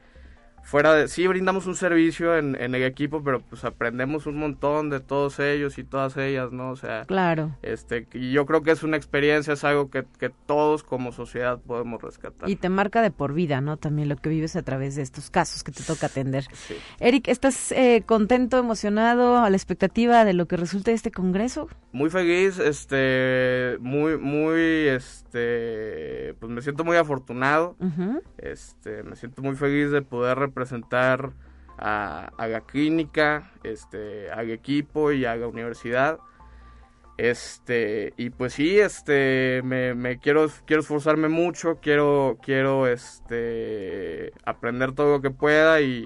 fuera 0.65 0.95
de, 0.95 1.07
sí 1.07 1.27
brindamos 1.27 1.67
un 1.67 1.75
servicio 1.75 2.35
en, 2.35 2.59
en, 2.59 2.73
el 2.73 2.83
equipo, 2.83 3.23
pero 3.23 3.39
pues 3.39 3.63
aprendemos 3.63 4.25
un 4.25 4.37
montón 4.37 4.89
de 4.89 4.99
todos 4.99 5.39
ellos 5.39 5.77
y 5.77 5.83
todas 5.83 6.17
ellas, 6.17 6.51
¿no? 6.51 6.71
O 6.71 6.75
sea, 6.75 7.05
claro. 7.05 7.55
Este, 7.61 8.07
y 8.13 8.31
yo 8.31 8.47
creo 8.47 8.63
que 8.63 8.71
es 8.71 8.81
una 8.81 8.97
experiencia, 8.97 9.53
es 9.53 9.63
algo 9.63 9.91
que, 9.91 10.05
que 10.17 10.31
todos 10.47 10.83
como 10.83 11.11
sociedad 11.11 11.59
podemos 11.59 12.01
rescatar. 12.01 12.49
Y 12.49 12.55
te 12.55 12.69
marca 12.69 13.03
de 13.03 13.11
por 13.11 13.33
vida, 13.33 13.61
¿no? 13.61 13.77
También 13.77 14.09
lo 14.09 14.15
que 14.15 14.29
vives 14.29 14.55
a 14.55 14.63
través 14.63 14.95
de 14.95 15.03
estos 15.03 15.29
casos 15.29 15.63
que 15.63 15.71
te 15.71 15.83
toca 15.83 16.07
atender. 16.07 16.45
Sí. 16.51 16.75
Eric, 16.99 17.27
¿estás 17.27 17.71
eh, 17.71 18.01
contento, 18.03 18.57
emocionado, 18.57 19.37
a 19.37 19.49
la 19.51 19.55
expectativa 19.57 20.25
de 20.25 20.33
lo 20.33 20.47
que 20.47 20.57
resulte 20.57 20.91
de 20.91 20.95
este 20.95 21.11
congreso? 21.11 21.69
Muy 21.91 22.09
feliz, 22.09 22.57
este, 22.57 23.77
muy, 23.81 24.17
muy, 24.17 24.87
este, 24.87 26.33
pues 26.39 26.51
me 26.51 26.61
siento 26.63 26.83
muy 26.83 26.97
afortunado, 26.97 27.75
uh 27.79 27.85
-huh. 27.85 28.21
este, 28.39 29.03
me 29.03 29.15
siento 29.15 29.43
muy 29.43 29.55
feliz 29.55 29.91
de 29.91 30.01
poder 30.01 30.54
representar 30.55 31.33
a, 31.77 32.31
la 32.37 32.61
clínica, 32.61 33.51
este, 33.63 34.31
al 34.31 34.49
equipo 34.51 35.11
y 35.11 35.25
a 35.25 35.35
la 35.35 35.47
universidad. 35.47 36.19
Este, 37.17 38.13
y 38.17 38.29
pues 38.29 38.53
sí, 38.53 38.79
este, 38.79 39.61
me, 39.63 39.93
me, 39.93 40.19
quiero, 40.19 40.47
quiero 40.65 40.81
esforzarme 40.81 41.29
mucho, 41.29 41.79
quiero, 41.81 42.37
quiero, 42.41 42.87
este, 42.87 44.33
aprender 44.45 44.91
todo 44.93 45.13
lo 45.13 45.21
que 45.21 45.31
pueda 45.31 45.79
y, 45.79 46.05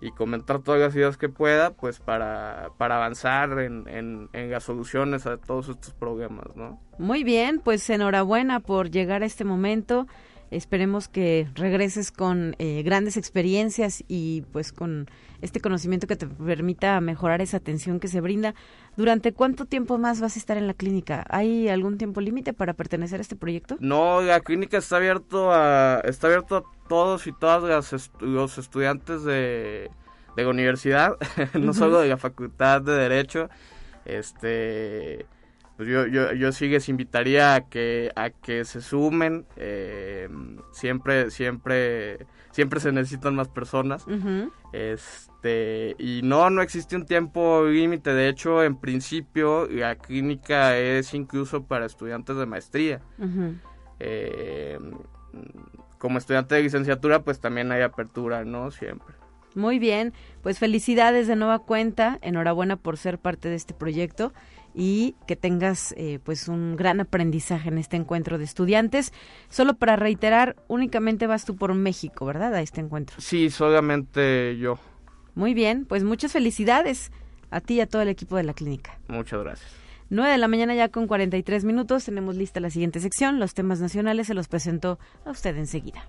y 0.00 0.12
comentar 0.12 0.60
todas 0.60 0.80
las 0.80 0.94
ideas 0.94 1.16
que 1.16 1.28
pueda, 1.28 1.70
pues 1.74 1.98
para, 1.98 2.70
para 2.78 2.96
avanzar 2.96 3.58
en, 3.58 3.88
en, 3.88 4.28
en, 4.32 4.50
las 4.50 4.62
soluciones 4.62 5.26
a 5.26 5.38
todos 5.38 5.68
estos 5.68 5.92
problemas, 5.92 6.46
¿no? 6.54 6.80
Muy 6.98 7.24
bien, 7.24 7.58
pues 7.58 7.90
enhorabuena 7.90 8.60
por 8.60 8.90
llegar 8.90 9.24
a 9.24 9.26
este 9.26 9.44
momento. 9.44 10.06
Esperemos 10.50 11.08
que 11.08 11.48
regreses 11.54 12.12
con 12.12 12.54
eh, 12.58 12.82
grandes 12.84 13.16
experiencias 13.16 14.04
y 14.08 14.42
pues 14.52 14.72
con 14.72 15.08
este 15.42 15.60
conocimiento 15.60 16.06
que 16.06 16.16
te 16.16 16.26
permita 16.26 17.00
mejorar 17.00 17.40
esa 17.40 17.56
atención 17.56 18.00
que 18.00 18.08
se 18.08 18.20
brinda. 18.20 18.54
¿Durante 18.96 19.32
cuánto 19.32 19.64
tiempo 19.64 19.98
más 19.98 20.20
vas 20.20 20.36
a 20.36 20.38
estar 20.38 20.56
en 20.56 20.66
la 20.66 20.74
clínica? 20.74 21.24
¿Hay 21.28 21.68
algún 21.68 21.98
tiempo 21.98 22.20
límite 22.20 22.52
para 22.52 22.74
pertenecer 22.74 23.20
a 23.20 23.22
este 23.22 23.36
proyecto? 23.36 23.76
No, 23.80 24.22
la 24.22 24.40
clínica 24.40 24.78
está 24.78 24.96
abierto 24.96 25.52
a 25.52 26.00
está 26.04 26.28
abierto 26.28 26.56
a 26.56 26.64
todos 26.88 27.26
y 27.26 27.32
todas 27.32 27.62
las 27.62 28.10
los 28.20 28.58
estudiantes 28.58 29.24
de, 29.24 29.90
de 30.36 30.42
la 30.42 30.48
universidad, 30.48 31.16
no 31.54 31.60
uh 31.60 31.64
-huh. 31.64 31.72
solo 31.74 32.00
de 32.00 32.08
la 32.08 32.16
Facultad 32.16 32.82
de 32.82 32.92
Derecho. 32.92 33.48
Este 34.04 35.26
pues 35.76 35.88
yo, 35.88 36.06
yo, 36.06 36.32
yo 36.32 36.52
sí 36.52 36.68
les 36.68 36.88
invitaría 36.88 37.54
a 37.54 37.68
que, 37.68 38.12
a 38.14 38.30
que 38.30 38.64
se 38.64 38.80
sumen. 38.80 39.44
Eh, 39.56 40.28
siempre, 40.72 41.30
siempre, 41.30 42.26
siempre 42.52 42.78
se 42.78 42.92
necesitan 42.92 43.34
más 43.34 43.48
personas. 43.48 44.06
Uh 44.06 44.10
-huh. 44.10 44.52
Este, 44.72 45.96
y 45.98 46.20
no, 46.22 46.48
no 46.50 46.62
existe 46.62 46.94
un 46.94 47.06
tiempo 47.06 47.64
límite. 47.66 48.14
De 48.14 48.28
hecho, 48.28 48.62
en 48.62 48.76
principio, 48.76 49.66
la 49.68 49.96
clínica 49.96 50.76
es 50.78 51.12
incluso 51.12 51.64
para 51.64 51.86
estudiantes 51.86 52.36
de 52.36 52.46
maestría. 52.46 53.00
Uh 53.18 53.24
-huh. 53.24 53.60
eh, 53.98 54.78
como 55.98 56.18
estudiante 56.18 56.54
de 56.54 56.62
licenciatura, 56.62 57.24
pues 57.24 57.40
también 57.40 57.72
hay 57.72 57.82
apertura, 57.82 58.44
¿no? 58.44 58.70
Siempre. 58.70 59.14
Muy 59.54 59.78
bien, 59.78 60.12
pues 60.42 60.58
felicidades 60.58 61.28
de 61.28 61.36
nueva 61.36 61.60
cuenta, 61.60 62.18
enhorabuena 62.22 62.76
por 62.76 62.96
ser 62.96 63.18
parte 63.18 63.48
de 63.48 63.54
este 63.54 63.72
proyecto 63.72 64.32
y 64.74 65.14
que 65.26 65.36
tengas 65.36 65.94
eh, 65.96 66.18
pues 66.24 66.48
un 66.48 66.76
gran 66.76 67.00
aprendizaje 67.00 67.68
en 67.68 67.78
este 67.78 67.96
encuentro 67.96 68.38
de 68.38 68.44
estudiantes. 68.44 69.12
Solo 69.48 69.74
para 69.74 69.96
reiterar, 69.96 70.56
únicamente 70.68 71.26
vas 71.26 71.44
tú 71.44 71.56
por 71.56 71.74
México, 71.74 72.26
¿verdad? 72.26 72.54
A 72.54 72.60
este 72.60 72.80
encuentro. 72.80 73.16
Sí, 73.20 73.50
solamente 73.50 74.56
yo. 74.58 74.78
Muy 75.34 75.54
bien, 75.54 75.84
pues 75.84 76.04
muchas 76.04 76.32
felicidades 76.32 77.10
a 77.50 77.60
ti 77.60 77.74
y 77.74 77.80
a 77.80 77.86
todo 77.86 78.02
el 78.02 78.08
equipo 78.08 78.36
de 78.36 78.42
la 78.42 78.54
clínica. 78.54 78.98
Muchas 79.08 79.40
gracias. 79.42 79.70
9 80.10 80.30
de 80.30 80.38
la 80.38 80.48
mañana 80.48 80.74
ya 80.74 80.88
con 80.88 81.06
43 81.06 81.64
minutos. 81.64 82.04
Tenemos 82.04 82.36
lista 82.36 82.60
la 82.60 82.70
siguiente 82.70 83.00
sección. 83.00 83.40
Los 83.40 83.54
temas 83.54 83.80
nacionales 83.80 84.26
se 84.26 84.34
los 84.34 84.48
presento 84.48 84.98
a 85.24 85.30
usted 85.30 85.56
enseguida. 85.56 86.08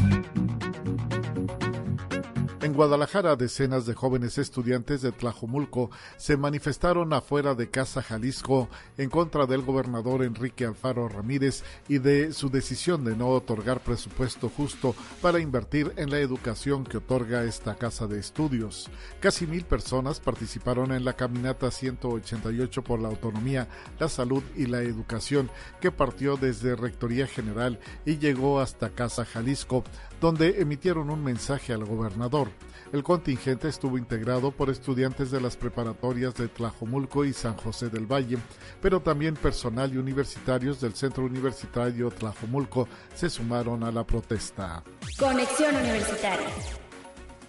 En 2.63 2.73
Guadalajara, 2.73 3.35
decenas 3.35 3.87
de 3.87 3.95
jóvenes 3.95 4.37
estudiantes 4.37 5.01
de 5.01 5.11
Tlajomulco 5.11 5.89
se 6.17 6.37
manifestaron 6.37 7.11
afuera 7.11 7.55
de 7.55 7.71
Casa 7.71 8.03
Jalisco 8.03 8.69
en 8.99 9.09
contra 9.09 9.47
del 9.47 9.63
gobernador 9.63 10.23
Enrique 10.23 10.65
Alfaro 10.65 11.09
Ramírez 11.09 11.63
y 11.89 11.97
de 11.97 12.33
su 12.33 12.51
decisión 12.51 13.03
de 13.03 13.15
no 13.15 13.29
otorgar 13.29 13.79
presupuesto 13.79 14.47
justo 14.47 14.93
para 15.23 15.39
invertir 15.39 15.91
en 15.95 16.11
la 16.11 16.19
educación 16.19 16.83
que 16.83 16.97
otorga 16.97 17.45
esta 17.45 17.73
casa 17.73 18.05
de 18.05 18.19
estudios. 18.19 18.91
Casi 19.21 19.47
mil 19.47 19.65
personas 19.65 20.19
participaron 20.19 20.91
en 20.91 21.03
la 21.03 21.13
caminata 21.13 21.71
188 21.71 22.83
por 22.83 22.99
la 22.99 23.07
autonomía, 23.07 23.69
la 23.99 24.07
salud 24.07 24.43
y 24.55 24.67
la 24.67 24.83
educación 24.83 25.49
que 25.79 25.91
partió 25.91 26.37
desde 26.37 26.75
Rectoría 26.75 27.25
General 27.25 27.79
y 28.05 28.19
llegó 28.19 28.59
hasta 28.59 28.91
Casa 28.91 29.25
Jalisco, 29.25 29.83
donde 30.21 30.61
emitieron 30.61 31.09
un 31.09 31.23
mensaje 31.23 31.73
al 31.73 31.83
gobernador. 31.83 32.47
El 32.93 33.03
contingente 33.03 33.67
estuvo 33.67 33.97
integrado 33.97 34.51
por 34.51 34.69
estudiantes 34.69 35.31
de 35.31 35.41
las 35.41 35.57
preparatorias 35.57 36.35
de 36.35 36.47
Tlajomulco 36.47 37.25
y 37.25 37.33
San 37.33 37.57
José 37.57 37.89
del 37.89 38.05
Valle, 38.05 38.37
pero 38.81 39.01
también 39.01 39.33
personal 39.33 39.91
y 39.93 39.97
universitarios 39.97 40.79
del 40.79 40.93
Centro 40.93 41.25
Universitario 41.25 42.11
Tlajomulco 42.11 42.87
se 43.15 43.29
sumaron 43.29 43.83
a 43.83 43.91
la 43.91 44.05
protesta. 44.05 44.83
Conexión 45.17 45.75
Universitaria. 45.75 46.80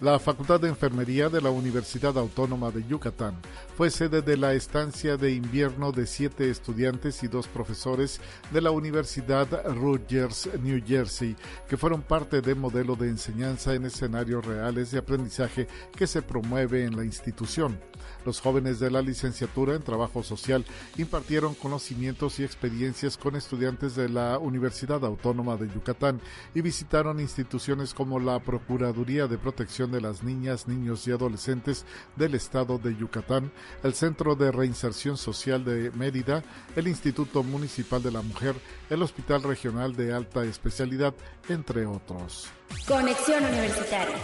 La 0.03 0.19
Facultad 0.19 0.59
de 0.59 0.67
Enfermería 0.67 1.29
de 1.29 1.39
la 1.39 1.49
Universidad 1.49 2.17
Autónoma 2.17 2.71
de 2.71 2.85
Yucatán 2.85 3.39
fue 3.77 3.89
sede 3.89 4.21
de 4.21 4.35
la 4.35 4.53
estancia 4.53 5.15
de 5.15 5.31
invierno 5.31 5.93
de 5.93 6.07
siete 6.07 6.49
estudiantes 6.49 7.23
y 7.23 7.29
dos 7.29 7.47
profesores 7.47 8.19
de 8.51 8.59
la 8.59 8.71
Universidad 8.71 9.47
Rutgers, 9.73 10.49
New 10.61 10.83
Jersey, 10.85 11.37
que 11.69 11.77
fueron 11.77 12.01
parte 12.01 12.41
del 12.41 12.57
modelo 12.57 12.97
de 12.97 13.07
enseñanza 13.07 13.75
en 13.75 13.85
escenarios 13.85 14.45
reales 14.45 14.91
de 14.91 14.99
aprendizaje 14.99 15.69
que 15.95 16.05
se 16.05 16.21
promueve 16.21 16.83
en 16.83 16.97
la 16.97 17.05
institución. 17.05 17.79
Los 18.25 18.41
jóvenes 18.41 18.79
de 18.79 18.91
la 18.91 19.01
licenciatura 19.01 19.75
en 19.75 19.83
Trabajo 19.83 20.21
Social 20.21 20.65
impartieron 20.97 21.55
conocimientos 21.55 22.39
y 22.39 22.43
experiencias 22.43 23.17
con 23.17 23.37
estudiantes 23.37 23.95
de 23.95 24.09
la 24.09 24.37
Universidad 24.37 25.05
Autónoma 25.05 25.55
de 25.55 25.69
Yucatán 25.69 26.19
y 26.53 26.59
visitaron 26.59 27.21
instituciones 27.21 27.93
como 27.93 28.19
la 28.19 28.39
Procuraduría 28.39 29.27
de 29.27 29.37
Protección 29.37 29.92
de 29.93 30.01
las 30.01 30.23
Niñas, 30.23 30.67
Niños 30.67 31.07
y 31.07 31.11
Adolescentes 31.11 31.85
del 32.17 32.35
Estado 32.35 32.77
de 32.77 32.95
Yucatán, 32.97 33.51
el 33.83 33.93
Centro 33.93 34.35
de 34.35 34.51
Reinserción 34.51 35.15
Social 35.15 35.63
de 35.63 35.91
Mérida, 35.91 36.43
el 36.75 36.89
Instituto 36.89 37.43
Municipal 37.43 38.03
de 38.03 38.11
la 38.11 38.21
Mujer, 38.21 38.55
el 38.89 39.01
Hospital 39.01 39.43
Regional 39.43 39.95
de 39.95 40.13
Alta 40.13 40.43
Especialidad, 40.43 41.13
entre 41.47 41.85
otros. 41.85 42.49
Conexión 42.87 43.45
Universitaria. 43.45 44.17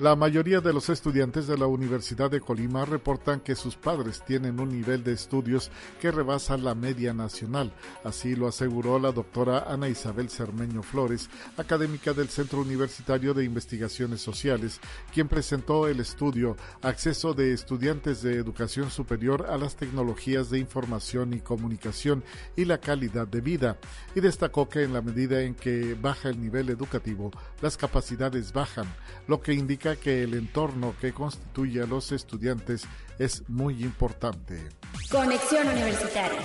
La 0.00 0.16
mayoría 0.16 0.60
de 0.60 0.72
los 0.72 0.88
estudiantes 0.88 1.46
de 1.46 1.56
la 1.56 1.68
Universidad 1.68 2.28
de 2.28 2.40
Colima 2.40 2.84
reportan 2.84 3.38
que 3.38 3.54
sus 3.54 3.76
padres 3.76 4.24
tienen 4.24 4.58
un 4.58 4.70
nivel 4.70 5.04
de 5.04 5.12
estudios 5.12 5.70
que 6.00 6.10
rebasa 6.10 6.56
la 6.56 6.74
media 6.74 7.14
nacional. 7.14 7.72
Así 8.02 8.34
lo 8.34 8.48
aseguró 8.48 8.98
la 8.98 9.12
doctora 9.12 9.72
Ana 9.72 9.88
Isabel 9.88 10.30
Cermeño 10.30 10.82
Flores, 10.82 11.30
académica 11.56 12.12
del 12.12 12.28
Centro 12.28 12.60
Universitario 12.60 13.34
de 13.34 13.44
Investigaciones 13.44 14.20
Sociales, 14.20 14.80
quien 15.12 15.28
presentó 15.28 15.86
el 15.86 16.00
estudio 16.00 16.56
Acceso 16.82 17.32
de 17.32 17.52
Estudiantes 17.52 18.20
de 18.20 18.34
Educación 18.34 18.90
Superior 18.90 19.46
a 19.48 19.56
las 19.56 19.76
Tecnologías 19.76 20.50
de 20.50 20.58
Información 20.58 21.34
y 21.34 21.38
Comunicación 21.38 22.24
y 22.56 22.64
la 22.64 22.78
Calidad 22.78 23.28
de 23.28 23.40
Vida, 23.40 23.78
y 24.16 24.20
destacó 24.20 24.68
que 24.68 24.82
en 24.82 24.92
la 24.92 25.02
medida 25.02 25.42
en 25.42 25.54
que 25.54 25.94
baja 25.94 26.30
el 26.30 26.40
nivel 26.40 26.68
educativo, 26.68 27.30
las 27.62 27.76
capacidades 27.76 28.52
bajan, 28.52 28.92
lo 29.28 29.40
que 29.40 29.54
indica 29.54 29.83
que 29.92 30.22
el 30.22 30.32
entorno 30.34 30.94
que 30.98 31.12
constituye 31.12 31.82
a 31.82 31.86
los 31.86 32.10
estudiantes 32.10 32.84
es 33.18 33.48
muy 33.48 33.84
importante. 33.84 34.58
Conexión 35.10 35.68
Universitaria. 35.68 36.40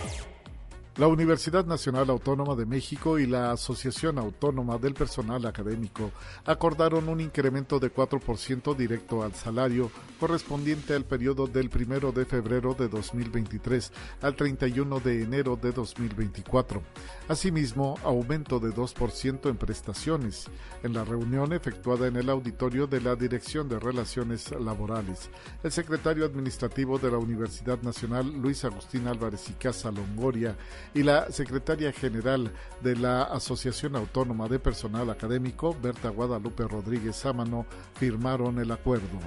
La 0.97 1.07
Universidad 1.07 1.65
Nacional 1.65 2.09
Autónoma 2.09 2.55
de 2.55 2.65
México 2.65 3.19
y 3.19 3.25
la 3.25 3.51
Asociación 3.51 4.17
Autónoma 4.17 4.77
del 4.77 4.93
Personal 4.93 5.45
Académico 5.45 6.11
acordaron 6.45 7.07
un 7.07 7.21
incremento 7.21 7.79
de 7.79 7.93
4% 7.93 8.75
directo 8.75 9.23
al 9.23 9.33
salario 9.33 9.91
correspondiente 10.19 10.93
al 10.93 11.05
periodo 11.05 11.47
del 11.47 11.69
1 11.73 12.11
de 12.11 12.25
febrero 12.25 12.73
de 12.73 12.89
2023 12.89 13.93
al 14.21 14.35
31 14.35 14.99
de 14.99 15.23
enero 15.23 15.55
de 15.55 15.71
2024. 15.71 16.81
Asimismo, 17.29 17.95
aumento 18.03 18.59
de 18.59 18.69
2% 18.73 19.49
en 19.49 19.55
prestaciones. 19.55 20.47
En 20.83 20.93
la 20.93 21.05
reunión 21.05 21.53
efectuada 21.53 22.07
en 22.07 22.17
el 22.17 22.29
auditorio 22.29 22.87
de 22.87 22.99
la 22.99 23.15
Dirección 23.15 23.69
de 23.69 23.79
Relaciones 23.79 24.51
Laborales, 24.51 25.29
el 25.63 25.71
secretario 25.71 26.25
administrativo 26.25 26.97
de 26.97 27.11
la 27.11 27.17
Universidad 27.17 27.81
Nacional, 27.83 28.33
Luis 28.33 28.65
Agustín 28.65 29.07
Álvarez 29.07 29.49
y 29.49 29.53
Casa 29.53 29.91
Longoria, 29.91 30.57
y 30.93 31.03
la 31.03 31.31
secretaria 31.31 31.91
general 31.91 32.51
de 32.81 32.95
la 32.95 33.23
Asociación 33.23 33.95
Autónoma 33.95 34.47
de 34.47 34.59
Personal 34.59 35.09
Académico, 35.09 35.75
Berta 35.81 36.09
Guadalupe 36.09 36.67
Rodríguez 36.67 37.15
Sámano, 37.15 37.65
firmaron 37.95 38.59
el 38.59 38.71
acuerdo. 38.71 39.19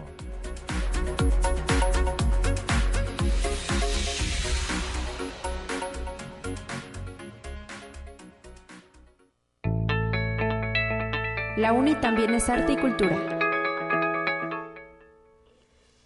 La 11.56 11.72
UNI 11.72 11.94
también 11.96 12.34
es 12.34 12.48
arte 12.48 12.72
y 12.72 12.76
cultura. 12.76 13.41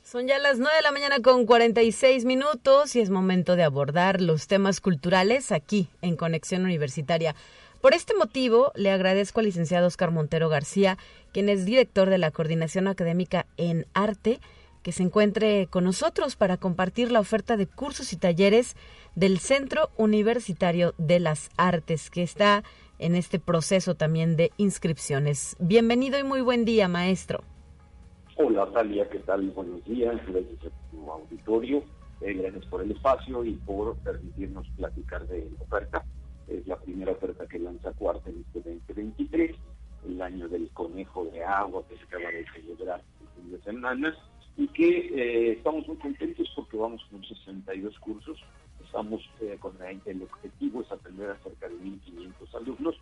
Son 0.06 0.28
ya 0.28 0.38
las 0.38 0.60
9 0.60 0.72
de 0.76 0.82
la 0.82 0.92
mañana 0.92 1.20
con 1.20 1.46
46 1.46 2.26
minutos 2.26 2.94
y 2.94 3.00
es 3.00 3.10
momento 3.10 3.56
de 3.56 3.64
abordar 3.64 4.20
los 4.20 4.46
temas 4.46 4.80
culturales 4.80 5.50
aquí 5.50 5.88
en 6.00 6.14
Conexión 6.14 6.62
Universitaria. 6.62 7.34
Por 7.80 7.92
este 7.92 8.14
motivo, 8.14 8.70
le 8.76 8.92
agradezco 8.92 9.40
al 9.40 9.46
licenciado 9.46 9.88
Oscar 9.88 10.12
Montero 10.12 10.48
García, 10.48 10.96
quien 11.32 11.48
es 11.48 11.64
director 11.64 12.08
de 12.08 12.18
la 12.18 12.30
Coordinación 12.30 12.86
Académica 12.86 13.46
en 13.56 13.84
Arte, 13.94 14.38
que 14.84 14.92
se 14.92 15.02
encuentre 15.02 15.66
con 15.66 15.82
nosotros 15.82 16.36
para 16.36 16.56
compartir 16.56 17.10
la 17.10 17.18
oferta 17.18 17.56
de 17.56 17.66
cursos 17.66 18.12
y 18.12 18.16
talleres 18.16 18.76
del 19.16 19.40
Centro 19.40 19.90
Universitario 19.96 20.94
de 20.98 21.18
las 21.18 21.50
Artes, 21.56 22.10
que 22.10 22.22
está 22.22 22.62
en 23.00 23.16
este 23.16 23.40
proceso 23.40 23.96
también 23.96 24.36
de 24.36 24.52
inscripciones. 24.56 25.56
Bienvenido 25.58 26.16
y 26.16 26.22
muy 26.22 26.42
buen 26.42 26.64
día, 26.64 26.86
maestro. 26.86 27.42
Hola, 28.38 28.70
Talia, 28.70 29.08
¿qué 29.08 29.20
tal? 29.20 29.48
Buenos 29.52 29.82
días, 29.86 30.14
gracias 30.26 30.66
a 30.66 30.90
tu 30.90 31.10
auditorio, 31.10 31.82
eh, 32.20 32.34
gracias 32.34 32.66
por 32.66 32.82
el 32.82 32.90
espacio 32.90 33.42
y 33.42 33.52
por 33.54 33.96
permitirnos 34.00 34.68
platicar 34.76 35.26
de 35.26 35.50
la 35.50 35.64
oferta. 35.64 36.04
Es 36.46 36.66
la 36.66 36.76
primera 36.76 37.12
oferta 37.12 37.46
que 37.46 37.58
lanza 37.58 37.94
Cuarta 37.94 38.28
en 38.28 38.44
este 38.46 38.58
2023, 38.70 39.56
el 40.08 40.20
año 40.20 40.48
del 40.48 40.68
conejo 40.74 41.24
de 41.24 41.42
agua 41.42 41.82
que 41.88 41.96
se 41.96 42.04
acaba 42.04 42.30
de 42.30 42.44
celebrar 42.52 43.02
el 43.22 43.28
fin 43.28 43.52
de 43.52 43.62
semana 43.62 44.14
y 44.58 44.68
que 44.68 44.98
eh, 45.14 45.52
estamos 45.52 45.88
muy 45.88 45.96
contentos 45.96 46.52
porque 46.54 46.76
vamos 46.76 47.02
con 47.10 47.24
62 47.24 47.98
cursos. 48.00 48.38
Estamos 48.84 49.22
eh, 49.40 49.56
con 49.58 49.72
el 49.82 50.22
objetivo 50.22 50.82
es 50.82 50.92
atender 50.92 51.30
a 51.30 51.38
cerca 51.38 51.68
de 51.70 51.74
1.500 51.76 52.54
alumnos. 52.54 52.96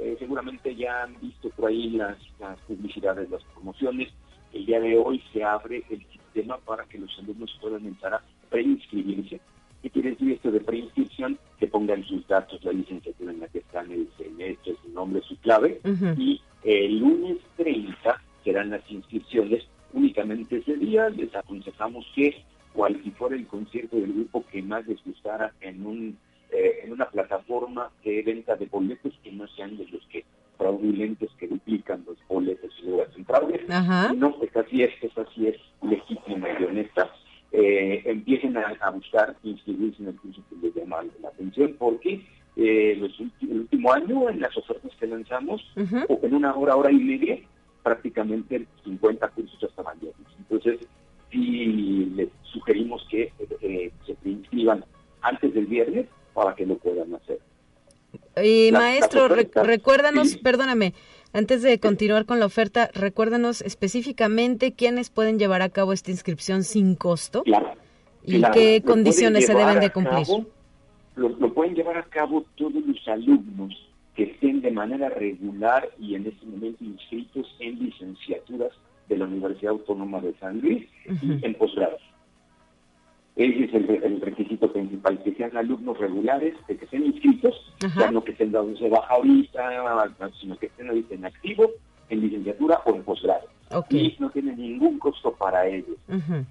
Eh, 0.00 0.16
seguramente 0.18 0.74
ya 0.74 1.02
han 1.02 1.20
visto 1.20 1.50
por 1.50 1.68
ahí 1.68 1.90
las, 1.90 2.16
las 2.38 2.58
publicidades, 2.60 3.28
las 3.28 3.44
promociones 3.52 4.08
el 4.52 4.66
día 4.66 4.80
de 4.80 4.96
hoy 4.96 5.22
se 5.32 5.44
abre 5.44 5.84
el 5.90 6.04
sistema 6.06 6.58
para 6.58 6.84
que 6.84 6.98
los 6.98 7.16
alumnos 7.18 7.56
puedan 7.60 7.86
entrar 7.86 8.14
a 8.14 8.22
preinscribirse. 8.50 9.40
¿Qué 9.82 9.90
quiere 9.90 10.10
decir 10.10 10.32
esto 10.32 10.50
de 10.50 10.60
preinscripción? 10.60 11.38
Que 11.58 11.68
pongan 11.68 12.02
sus 12.04 12.26
datos, 12.26 12.62
la 12.64 12.72
licenciatura 12.72 13.32
en 13.32 13.40
la 13.40 13.48
que 13.48 13.58
están, 13.58 13.90
el 13.92 14.08
semestre, 14.16 14.74
su 14.82 14.90
nombre, 14.90 15.22
su 15.22 15.36
clave. 15.38 15.80
Y 16.16 16.40
el 16.64 16.98
lunes 16.98 17.38
30 17.56 18.22
serán 18.42 18.70
las 18.70 18.90
inscripciones 18.90 19.64
únicamente 19.92 20.56
ese 20.56 20.76
día. 20.76 21.08
Les 21.10 21.34
aconsejamos 21.34 22.06
que, 22.14 22.42
cual 22.72 23.00
si 23.04 23.10
fuera 23.12 23.36
el 23.36 23.46
concierto 23.46 23.96
del 23.96 24.12
grupo 24.12 24.44
que 24.50 24.62
más 24.62 24.86
les 24.86 25.02
gustara 25.04 25.52
en 25.60 25.86
un 25.86 26.18
eh, 26.50 26.80
en 26.82 26.92
una 26.92 27.10
plataforma 27.10 27.90
de 28.02 28.22
venta 28.22 28.56
de 28.56 28.64
boletos 28.64 29.12
que 29.22 29.30
no 29.30 29.46
sean 29.48 29.76
de 29.76 29.86
los 29.88 30.02
que 30.06 30.24
fraudulentes 30.58 31.30
que 31.38 31.46
duplican 31.46 32.04
los 32.06 32.18
boletos 32.28 32.74
y 32.82 32.86
luego 32.86 33.04
hacen 33.04 33.24
fraude. 33.24 33.64
No, 34.14 34.36
pues 34.36 34.54
así 34.56 34.82
es, 34.82 34.92
es 35.00 35.16
así 35.16 35.46
es 35.46 35.56
legítima 35.82 36.48
y 36.60 36.64
honesta. 36.64 37.10
eh, 37.52 38.02
empiecen 38.04 38.56
a, 38.58 38.90
buscar 38.90 39.34
inscribirse 39.42 40.02
en 40.02 40.08
el 40.08 40.16
curso 40.16 40.42
que 40.50 40.56
les 40.66 40.74
llama 40.74 41.02
la 41.22 41.28
atención, 41.28 41.74
porque 41.78 42.20
eh, 42.56 42.96
los 43.00 43.18
el 43.40 43.60
último 43.60 43.92
año 43.92 44.28
en 44.28 44.40
las 44.40 44.54
ofertas 44.56 44.92
que 44.98 45.06
lanzamos, 45.06 45.64
o 46.08 46.20
en 46.22 46.34
una 46.34 46.54
hora, 46.54 46.76
hora 46.76 46.92
y 46.92 46.98
media, 46.98 47.38
prácticamente 47.82 48.66
50 48.84 49.28
cursos 49.28 49.58
ya 49.60 49.68
estaban 49.68 49.98
llenos. 50.00 50.36
Entonces, 50.38 50.86
sí 51.30 52.06
les 52.16 52.28
sugerimos 52.42 53.06
que 53.10 53.32
eh, 53.60 53.92
se 54.04 54.28
inscriban 54.28 54.84
antes 55.22 55.54
del 55.54 55.66
viernes 55.66 56.06
para 56.34 56.54
que 56.54 56.66
lo 56.66 56.76
puedan 56.76 57.14
hacer. 57.14 57.38
Y 58.42 58.70
maestro, 58.72 59.28
recuérdanos, 59.28 60.36
perdóname, 60.36 60.94
antes 61.32 61.62
de 61.62 61.78
continuar 61.78 62.24
con 62.24 62.40
la 62.40 62.46
oferta, 62.46 62.90
recuérdanos 62.94 63.60
específicamente 63.60 64.72
quiénes 64.72 65.10
pueden 65.10 65.38
llevar 65.38 65.62
a 65.62 65.68
cabo 65.68 65.92
esta 65.92 66.10
inscripción 66.10 66.62
sin 66.64 66.94
costo 66.94 67.42
y 68.24 68.42
qué 68.52 68.82
condiciones 68.84 69.46
se 69.46 69.54
deben 69.54 69.80
de 69.80 69.90
cumplir. 69.90 70.26
lo, 71.16 71.54
pueden 71.54 71.74
llevar 71.74 71.98
a 71.98 72.04
cabo 72.04 72.44
todos 72.56 72.82
los 72.86 73.08
alumnos 73.08 73.74
que 74.14 74.24
estén 74.24 74.62
de 74.62 74.70
manera 74.70 75.08
regular 75.10 75.88
y 75.98 76.14
en 76.14 76.26
este 76.26 76.46
momento 76.46 76.82
inscritos 76.82 77.46
en 77.60 77.78
licenciaturas 77.78 78.72
de 79.08 79.16
la 79.16 79.26
Universidad 79.26 79.72
Autónoma 79.72 80.20
de 80.20 80.34
San 80.40 80.60
Luis 80.60 80.88
y 81.22 81.44
en 81.44 81.54
posgrados. 81.54 82.00
Ese 83.38 83.64
es 83.66 83.74
el, 84.02 84.20
requisito 84.20 84.72
principal, 84.72 85.22
que 85.22 85.32
sean 85.34 85.56
alumnos 85.56 85.96
regulares, 85.96 86.56
que 86.66 86.72
estén 86.72 87.06
inscritos, 87.06 87.54
ya 87.96 88.10
no 88.10 88.24
que 88.24 88.32
estén 88.32 88.50
dados 88.50 88.80
de 88.80 88.88
baja 88.88 89.14
ahorita, 89.14 90.12
sino 90.40 90.58
que 90.58 90.66
estén 90.66 90.88
ahorita 90.88 91.14
en 91.14 91.24
activo, 91.24 91.70
en 92.08 92.20
licenciatura 92.20 92.80
o 92.84 92.96
en 92.96 93.04
posgrado. 93.04 93.46
Y 93.90 94.16
no 94.18 94.28
tiene 94.30 94.56
ningún 94.56 94.98
costo 94.98 95.32
para 95.34 95.68
ellos. 95.68 95.96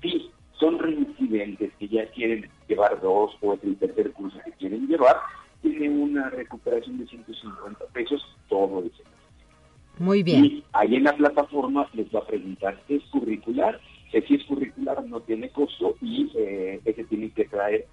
Si 0.01 0.31
son 0.57 0.79
reincidentes 0.79 1.73
que 1.77 1.89
ya 1.89 2.05
quieren 2.11 2.49
llevar 2.69 3.01
dos 3.01 3.35
o 3.41 3.53
el 3.61 3.75
tercer 3.75 4.13
curso 4.13 4.39
que 4.45 4.53
quieren 4.53 4.88
llevar, 4.88 5.17
tienen 5.61 6.01
una 6.01 6.29
recuperación 6.29 6.99
de 6.99 7.07
150 7.07 7.85
pesos 7.91 8.25
todo 8.47 8.79
el 8.79 8.91
semestre. 8.91 9.11
Muy 9.99 10.23
bien. 10.23 10.45
Y 10.45 10.63
ahí 10.71 10.95
en 10.95 11.03
la 11.03 11.17
plataforma 11.17 11.85
les 11.93 12.07
va 12.15 12.19
a 12.19 12.27
preguntar, 12.27 12.79
¿es 12.88 13.03
curricular? 13.11 13.77
Si 14.12 14.36
es 14.36 14.43
curricular 14.45 15.03
no 15.05 15.20
tiene 15.22 15.49
costo 15.49 15.95
y 16.01 16.32
eh, 16.36 16.80
ese 16.86 17.03
tiene 17.05 17.30
que 17.32 17.45
traer 17.45 17.86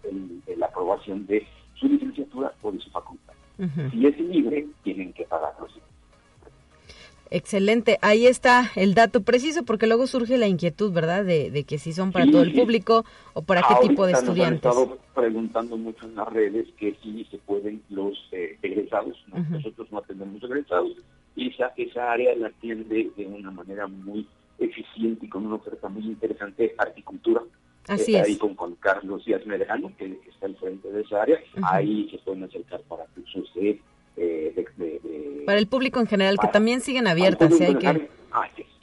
la 0.56 0.66
aprobación 0.66 1.26
de 1.26 1.46
su 1.74 1.88
licenciatura 1.88 2.52
o 2.62 2.72
de 2.72 2.78
su 2.78 2.90
facultad. 2.90 3.34
Si 3.92 4.06
es 4.06 4.18
libre, 4.18 4.66
tienen 4.82 5.12
que 5.12 5.24
pagarlo. 5.24 5.68
Excelente, 7.30 7.98
ahí 8.00 8.26
está 8.26 8.70
el 8.76 8.94
dato 8.94 9.22
preciso 9.22 9.64
porque 9.64 9.88
luego 9.88 10.06
surge 10.06 10.38
la 10.38 10.46
inquietud, 10.46 10.92
¿verdad? 10.92 11.24
De, 11.24 11.64
que 11.66 11.78
si 11.78 11.92
son 11.92 12.12
para 12.12 12.30
todo 12.30 12.42
el 12.42 12.52
público 12.52 13.04
o 13.32 13.42
para 13.42 13.62
qué 13.62 13.88
tipo 13.88 14.06
de 14.06 14.12
estudiantes. 14.12 14.64
Nos 14.64 14.76
han 14.76 14.82
estado 14.82 14.98
preguntando 15.14 15.76
mucho 15.76 16.06
en 16.06 16.14
las 16.14 16.32
redes 16.32 16.68
que 16.78 16.94
si 17.02 17.24
se 17.24 17.38
pueden 17.38 17.82
los 17.90 18.16
eh, 18.30 18.56
egresados. 18.62 19.16
Nosotros 19.50 19.90
no 19.90 19.98
atendemos 19.98 20.42
egresados 20.44 20.92
y 21.34 21.48
esa, 21.48 21.72
esa 21.76 22.12
área 22.12 22.36
la 22.36 22.48
atiende 22.48 23.10
de 23.16 23.26
una 23.26 23.50
manera 23.50 23.88
muy 23.88 24.28
eficiente 24.58 25.26
y 25.26 25.28
con 25.28 25.46
una 25.46 25.56
oferta 25.56 25.88
muy 25.88 26.04
interesante, 26.04 26.74
Articultura. 26.78 27.42
Así 27.88 28.16
Ahí 28.16 28.36
con, 28.36 28.54
con 28.54 28.76
Carlos 28.76 29.24
Díaz 29.26 29.44
Medrano, 29.46 29.92
que, 29.98 30.18
está 30.28 30.46
al 30.46 30.56
frente 30.56 30.90
de 30.90 31.02
esa 31.02 31.22
área. 31.22 31.38
Ahí 31.64 32.08
se 32.10 32.18
pueden 32.18 32.44
acercar 32.44 32.80
para 32.82 33.04
cursos 33.06 33.52
de, 33.54 33.80
de, 34.16 35.42
Para 35.44 35.58
el 35.58 35.66
público 35.66 36.00
en 36.00 36.06
general, 36.06 36.38
que 36.38 36.48
también 36.48 36.80
siguen 36.80 37.06
abiertas. 37.06 37.52
hay 37.60 37.74
que... 37.74 38.08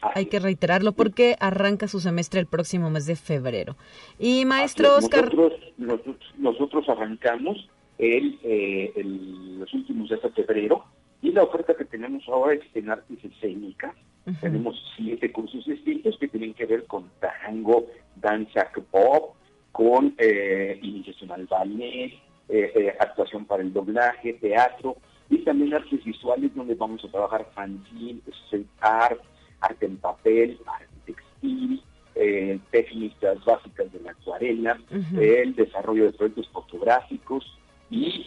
Hay 0.01 0.25
que 0.25 0.39
reiterarlo 0.39 0.93
porque 0.93 1.35
arranca 1.39 1.87
su 1.87 1.99
semestre 1.99 2.39
el 2.39 2.47
próximo 2.47 2.89
mes 2.89 3.05
de 3.05 3.15
febrero. 3.15 3.75
Y 4.17 4.45
maestro 4.45 4.95
Oscar. 4.95 5.31
Nosotros, 5.77 6.17
nosotros, 6.37 6.89
arrancamos 6.89 7.69
el, 7.99 8.39
eh, 8.43 8.91
el, 8.95 9.59
los 9.59 9.71
últimos 9.73 10.09
días 10.09 10.21
de 10.23 10.31
febrero 10.31 10.85
y 11.21 11.31
la 11.31 11.43
oferta 11.43 11.75
que 11.75 11.85
tenemos 11.85 12.27
ahora 12.27 12.55
es 12.55 12.61
en 12.73 12.89
artes 12.89 13.23
escénicas. 13.23 13.93
Tenemos 14.39 14.81
siete 14.95 15.31
cursos 15.31 15.65
distintos 15.65 16.17
que 16.19 16.27
tienen 16.27 16.53
que 16.53 16.65
ver 16.65 16.85
con 16.85 17.09
tango, 17.19 17.87
danza 18.15 18.69
pop, 18.91 19.35
con 19.71 20.13
eh, 20.17 20.79
iniciación 20.81 21.31
al 21.31 21.47
ballet, 21.47 22.13
eh, 22.53 22.69
eh, 22.75 22.95
actuación 22.99 23.45
para 23.45 23.63
el 23.63 23.71
doblaje, 23.71 24.33
teatro 24.33 24.97
y 25.29 25.37
también 25.37 25.73
artes 25.73 26.03
visuales 26.03 26.53
donde 26.53 26.75
vamos 26.75 27.01
a 27.05 27.07
trabajar 27.07 27.47
fanzine, 27.55 28.19
street 28.27 28.65
art, 28.81 29.21
arte 29.61 29.85
en 29.85 29.95
papel, 29.95 30.59
arte 30.65 30.93
textil, 31.05 31.81
eh, 32.15 32.59
técnicas 32.71 33.43
básicas 33.45 33.89
de 33.93 34.01
la 34.01 34.11
acuarela, 34.11 34.77
el 35.17 35.55
desarrollo 35.55 36.07
de 36.07 36.11
proyectos 36.11 36.49
fotográficos, 36.49 37.57
y 37.89 38.25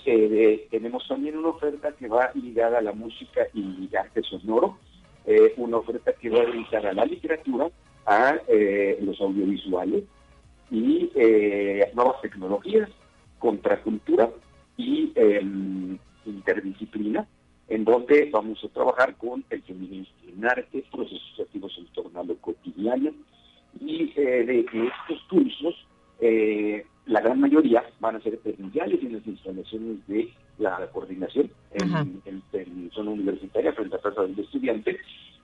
tenemos 0.70 1.06
también 1.06 1.36
una 1.36 1.48
oferta 1.48 1.92
que 1.92 2.08
va 2.08 2.30
ligada 2.34 2.78
a 2.78 2.82
la 2.82 2.92
música 2.92 3.46
y 3.52 3.94
arte 3.94 4.22
sonoro, 4.22 4.78
eh, 5.26 5.54
una 5.56 5.78
oferta 5.78 6.12
que 6.12 6.30
va 6.30 6.44
ligada 6.44 6.90
a 6.90 6.94
la 6.94 7.04
literatura, 7.04 7.70
a 8.06 8.36
eh, 8.48 8.98
los 9.00 9.20
audiovisuales 9.20 10.04
y 10.70 11.10
nuevas 11.94 12.20
tecnologías, 12.20 12.90
contracultura 13.38 14.30
y 14.76 15.12
em, 15.14 15.98
interdisciplina, 16.24 17.26
en 17.68 17.84
donde 17.84 18.28
vamos 18.30 18.62
a 18.64 18.68
trabajar 18.68 19.16
con 19.16 19.44
el 19.50 19.62
feminismo 19.62 20.14
en 20.26 20.44
arte, 20.44 20.84
procesos 20.90 21.32
creativos 21.36 21.76
en 21.78 21.86
torno 21.86 22.20
a 22.20 22.24
lo 22.24 22.36
cotidiano, 22.38 23.10
y 23.80 24.12
de 24.12 24.60
estos 24.60 25.22
cursos 25.28 25.74
la 27.06 27.20
gran 27.20 27.40
mayoría 27.40 27.84
van 28.00 28.16
a 28.16 28.20
ser 28.20 28.38
presenciales 28.38 29.02
en 29.02 29.14
las 29.14 29.26
instalaciones 29.26 30.06
de 30.06 30.32
la 30.58 30.88
coordinación 30.92 31.50
en, 31.72 32.90
zona 32.92 33.10
universitaria 33.10 33.72
frente 33.72 33.96
a 33.96 34.00
casa 34.00 34.22
del 34.22 34.38
estudiante, 34.38 34.98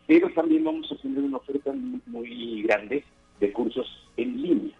pero 0.06 0.30
también 0.32 0.64
vamos 0.64 0.90
a 0.92 0.96
tener 0.96 1.22
una 1.22 1.38
oferta 1.38 1.72
muy, 2.06 2.62
grande 2.62 3.04
de 3.40 3.52
cursos 3.52 3.86
en 4.16 4.40
línea. 4.40 4.76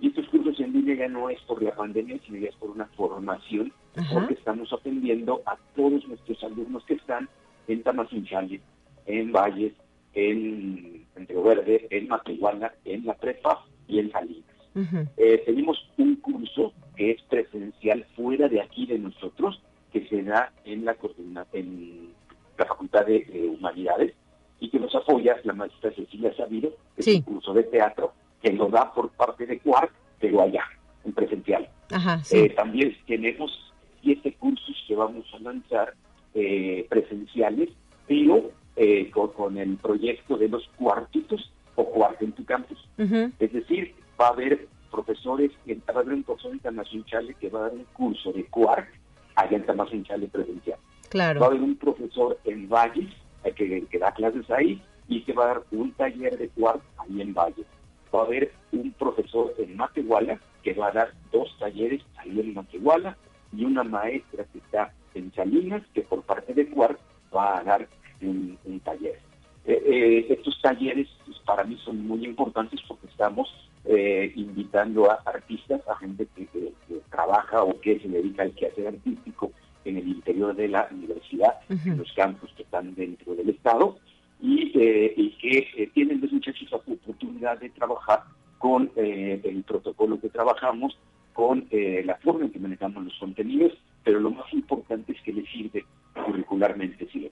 Y 0.00 0.08
estos 0.08 0.28
cursos 0.28 0.58
en 0.60 0.72
línea 0.72 0.96
ya 0.96 1.08
no 1.08 1.30
es 1.30 1.40
por 1.42 1.62
la 1.62 1.74
pandemia, 1.74 2.18
sino 2.26 2.38
ya 2.38 2.48
es 2.48 2.56
por 2.56 2.70
una 2.70 2.86
formación, 2.96 3.72
porque 4.12 4.34
estamos 4.34 4.72
atendiendo 4.72 5.42
a 5.46 5.56
todos 5.76 6.06
nuestros 6.08 6.42
alumnos 6.44 6.84
que 6.84 6.94
están 6.94 7.28
en 7.68 7.82
Tamazinchale, 7.82 8.60
en 9.06 9.32
Valles, 9.32 9.72
en, 10.14 11.06
en 11.16 11.44
Verde, 11.44 11.86
en 11.90 12.08
Matehuala, 12.08 12.74
en 12.84 13.06
la 13.06 13.14
Prepa 13.14 13.64
y 13.88 13.98
en 14.00 14.10
Salinas. 14.10 14.52
Eh, 15.16 15.42
tenemos 15.44 15.78
un 15.98 16.16
curso 16.16 16.72
que 16.96 17.12
es 17.12 17.22
presencial 17.22 18.06
fuera 18.16 18.48
de 18.48 18.60
aquí 18.60 18.86
de 18.86 18.98
nosotros, 18.98 19.60
que 19.92 20.06
se 20.08 20.22
da 20.22 20.52
en 20.64 20.84
la, 20.84 20.96
en 21.52 22.12
la 22.58 22.66
Facultad 22.66 23.06
de 23.06 23.54
Humanidades 23.58 24.14
y 24.62 24.68
que 24.68 24.78
nos 24.78 24.94
apoya 24.94 25.36
la 25.42 25.54
maestra 25.54 25.92
Cecilia 25.92 26.32
Sabido, 26.36 26.70
que 26.94 27.00
es 27.00 27.06
un 27.08 27.22
curso 27.22 27.52
de 27.52 27.64
teatro 27.64 28.12
que 28.40 28.52
lo 28.52 28.68
da 28.68 28.92
por 28.92 29.10
parte 29.10 29.44
de 29.44 29.58
Quark, 29.58 29.92
pero 30.20 30.40
allá, 30.40 30.64
en 31.04 31.12
presencial. 31.12 31.68
Eh, 32.30 32.50
también 32.50 32.96
tenemos 33.06 33.72
siete 34.00 34.32
cursos 34.34 34.76
que 34.86 34.94
vamos 34.94 35.26
a 35.34 35.38
lanzar 35.40 35.94
eh, 36.34 36.86
presenciales, 36.88 37.70
pero 38.06 38.50
con, 39.10 39.58
el 39.58 39.76
proyecto 39.76 40.36
de 40.36 40.48
los 40.48 40.66
cuartitos 40.78 41.52
o 41.74 41.84
cuarto 41.84 42.24
en 42.24 42.32
tu 42.32 42.44
campus. 42.44 42.78
Es 42.96 43.52
decir, 43.52 43.94
va 44.20 44.28
a 44.28 44.30
haber 44.30 44.68
profesores, 44.92 45.50
va 45.68 45.94
a 45.94 45.98
haber 45.98 46.14
un 46.14 46.22
profesor 46.22 46.52
Chale 47.06 47.34
que 47.34 47.48
va 47.48 47.60
a 47.60 47.62
dar 47.62 47.72
un 47.72 47.84
curso 47.92 48.32
de 48.32 48.44
Quark 48.44 49.01
allá 49.36 49.56
en 49.56 50.04
Chale 50.04 50.28
presencial. 50.28 50.78
Claro. 51.08 51.40
Va 51.40 51.46
a 51.46 51.48
haber 51.50 51.62
un 51.62 51.76
profesor 51.76 52.38
en 52.44 52.68
Valles 52.68 53.10
que, 53.56 53.86
que, 53.86 53.98
da 53.98 54.12
clases 54.12 54.48
ahí 54.50 54.80
y 55.08 55.22
que 55.22 55.32
va 55.32 55.44
a 55.44 55.48
dar 55.48 55.62
un 55.72 55.92
taller 55.92 56.38
de 56.38 56.48
Quark 56.48 56.82
ahí 56.98 57.20
en 57.20 57.34
Valles. 57.34 57.66
Va 58.14 58.20
a 58.20 58.24
haber 58.24 58.52
un 58.72 58.92
profesor 58.92 59.54
en 59.58 59.76
Matehuala 59.76 60.40
que 60.62 60.74
va 60.74 60.88
a 60.88 60.92
dar 60.92 61.12
dos 61.30 61.54
talleres 61.58 62.02
ahí 62.16 62.38
en 62.38 62.54
Matehuala 62.54 63.16
y 63.52 63.64
una 63.64 63.84
maestra 63.84 64.44
que 64.52 64.58
está 64.58 64.92
en 65.14 65.32
Salinas 65.34 65.82
que 65.92 66.02
por 66.02 66.22
parte 66.22 66.54
de 66.54 66.68
Quark 66.70 66.98
va 67.34 67.58
a 67.58 67.64
dar 67.64 67.88
un, 68.22 68.58
taller. 68.84 69.18
Eh, 69.64 69.82
eh, 69.86 70.26
estos 70.30 70.60
talleres 70.60 71.08
pues, 71.24 71.38
para 71.40 71.64
mí 71.64 71.76
son 71.84 72.06
muy 72.06 72.24
importantes 72.24 72.80
porque 72.86 73.06
estamos 73.06 73.48
eh, 73.84 74.32
invitando 74.36 75.10
a 75.10 75.20
artistas, 75.24 75.80
a 75.88 75.96
gente 75.96 76.26
que, 76.36 76.72
trabaja 77.10 77.62
o 77.62 77.78
que 77.80 78.00
se 78.00 78.08
dedica 78.08 78.42
al 78.42 78.54
quehacer 78.54 78.86
artístico 78.86 79.52
en 79.84 79.98
el 79.98 80.08
interior 80.08 80.54
de 80.54 80.68
la 80.68 80.88
universidad, 80.90 81.58
en 81.68 81.98
los 81.98 82.10
campos 82.14 82.50
que 82.56 82.62
están 82.62 82.94
dentro 82.94 83.34
del 83.34 83.50
Estado, 83.50 83.98
y, 84.40 84.72
eh, 84.74 85.14
que 85.40 85.68
eh, 85.76 85.90
tienen 85.92 86.20
los 86.20 86.32
muchachos 86.32 86.70
la 86.70 86.78
oportunidad 86.78 87.58
de 87.58 87.68
trabajar 87.70 88.22
con 88.58 88.90
el 88.94 89.64
protocolo 89.64 90.20
que 90.20 90.28
trabajamos, 90.28 90.96
con 91.32 91.66
la 91.70 92.14
forma 92.18 92.44
en 92.44 92.52
que 92.52 92.60
manejamos 92.60 93.04
los 93.04 93.18
contenidos, 93.18 93.72
pero 94.04 94.20
lo 94.20 94.30
más 94.30 94.50
importante 94.52 95.12
es 95.12 95.20
que 95.22 95.32
les 95.32 95.48
sirve 95.50 95.84
curricularmente 96.24 97.08
si 97.12 97.28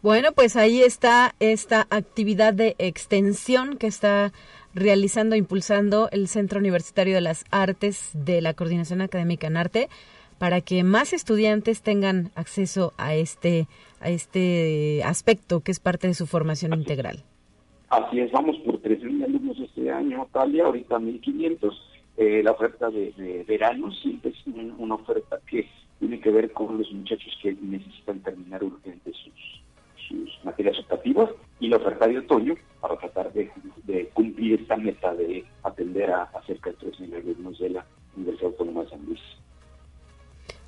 Bueno, 0.00 0.28
pues 0.32 0.54
ahí 0.54 0.80
está 0.80 1.34
esta 1.40 1.88
actividad 1.90 2.54
de 2.54 2.76
extensión 2.78 3.76
que 3.76 3.88
está 3.88 4.32
realizando, 4.72 5.34
impulsando 5.34 6.08
el 6.12 6.28
Centro 6.28 6.60
Universitario 6.60 7.16
de 7.16 7.20
las 7.20 7.44
Artes 7.50 8.12
de 8.14 8.40
la 8.40 8.54
Coordinación 8.54 9.00
Académica 9.00 9.48
en 9.48 9.56
Arte 9.56 9.88
para 10.38 10.60
que 10.60 10.84
más 10.84 11.12
estudiantes 11.12 11.82
tengan 11.82 12.30
acceso 12.36 12.92
a 12.96 13.16
este, 13.16 13.66
a 14.00 14.08
este 14.10 15.02
aspecto 15.02 15.62
que 15.62 15.72
es 15.72 15.80
parte 15.80 16.06
de 16.06 16.14
su 16.14 16.28
formación 16.28 16.74
integral. 16.74 17.24
Así 17.88 18.20
es, 18.20 18.30
vamos 18.30 18.56
por 18.58 18.80
3.000 18.80 19.24
alumnos 19.24 19.58
este 19.58 19.90
año, 19.90 20.28
Talia, 20.32 20.66
ahorita 20.66 20.96
1.500. 20.96 21.72
Eh, 22.18 22.42
la 22.44 22.52
oferta 22.52 22.88
de, 22.90 23.44
verano 23.48 23.90
sí 24.00 24.20
es 24.22 24.34
una 24.78 24.94
oferta 24.94 25.40
que 25.44 25.68
tiene 25.98 26.20
que 26.20 26.30
ver 26.30 26.52
con 26.52 26.78
los 26.78 26.92
muchachos 26.92 27.36
que 27.42 27.56
necesitan 27.60 28.20
terminar 28.20 28.62
urgente 28.62 29.12
sus, 29.12 29.62
sus 30.08 30.38
materias 30.44 30.78
optativas 30.78 31.30
y 31.60 31.68
la 31.68 31.76
oferta 31.76 32.06
de 32.06 32.18
otoño 32.18 32.54
para 32.80 32.96
tratar 32.96 33.32
de, 33.32 33.50
cumplir 34.14 34.60
esta 34.60 34.76
meta 34.76 35.14
de 35.14 35.44
atender 35.62 36.10
a, 36.10 36.22
a 36.22 36.42
cerca 36.46 36.70
de 36.70 36.76
3.000 36.76 37.16
alumnos 37.16 37.58
de 37.58 37.70
la 37.70 37.86
Universidad 38.16 38.50
Autónoma 38.50 38.82
de 38.84 38.90
San 38.90 39.04
Luis. 39.04 39.20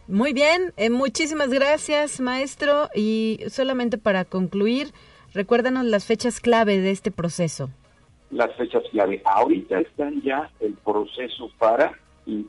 Muy 0.06 0.32
bien, 0.32 0.72
eh, 0.76 0.90
muchísimas 0.90 1.50
gracias, 1.50 2.20
maestro. 2.20 2.88
Y 2.94 3.40
solamente 3.48 3.96
para 3.96 4.24
concluir, 4.24 4.88
recuérdanos 5.32 5.84
las 5.84 6.04
fechas 6.04 6.40
clave 6.40 6.80
de 6.80 6.90
este 6.90 7.10
proceso. 7.12 7.70
Las 8.30 8.54
fechas 8.56 8.82
clave. 8.90 9.22
Ahorita 9.24 9.78
están 9.78 10.20
ya 10.22 10.50
el 10.60 10.74
proceso 10.74 11.50
para 11.58 11.96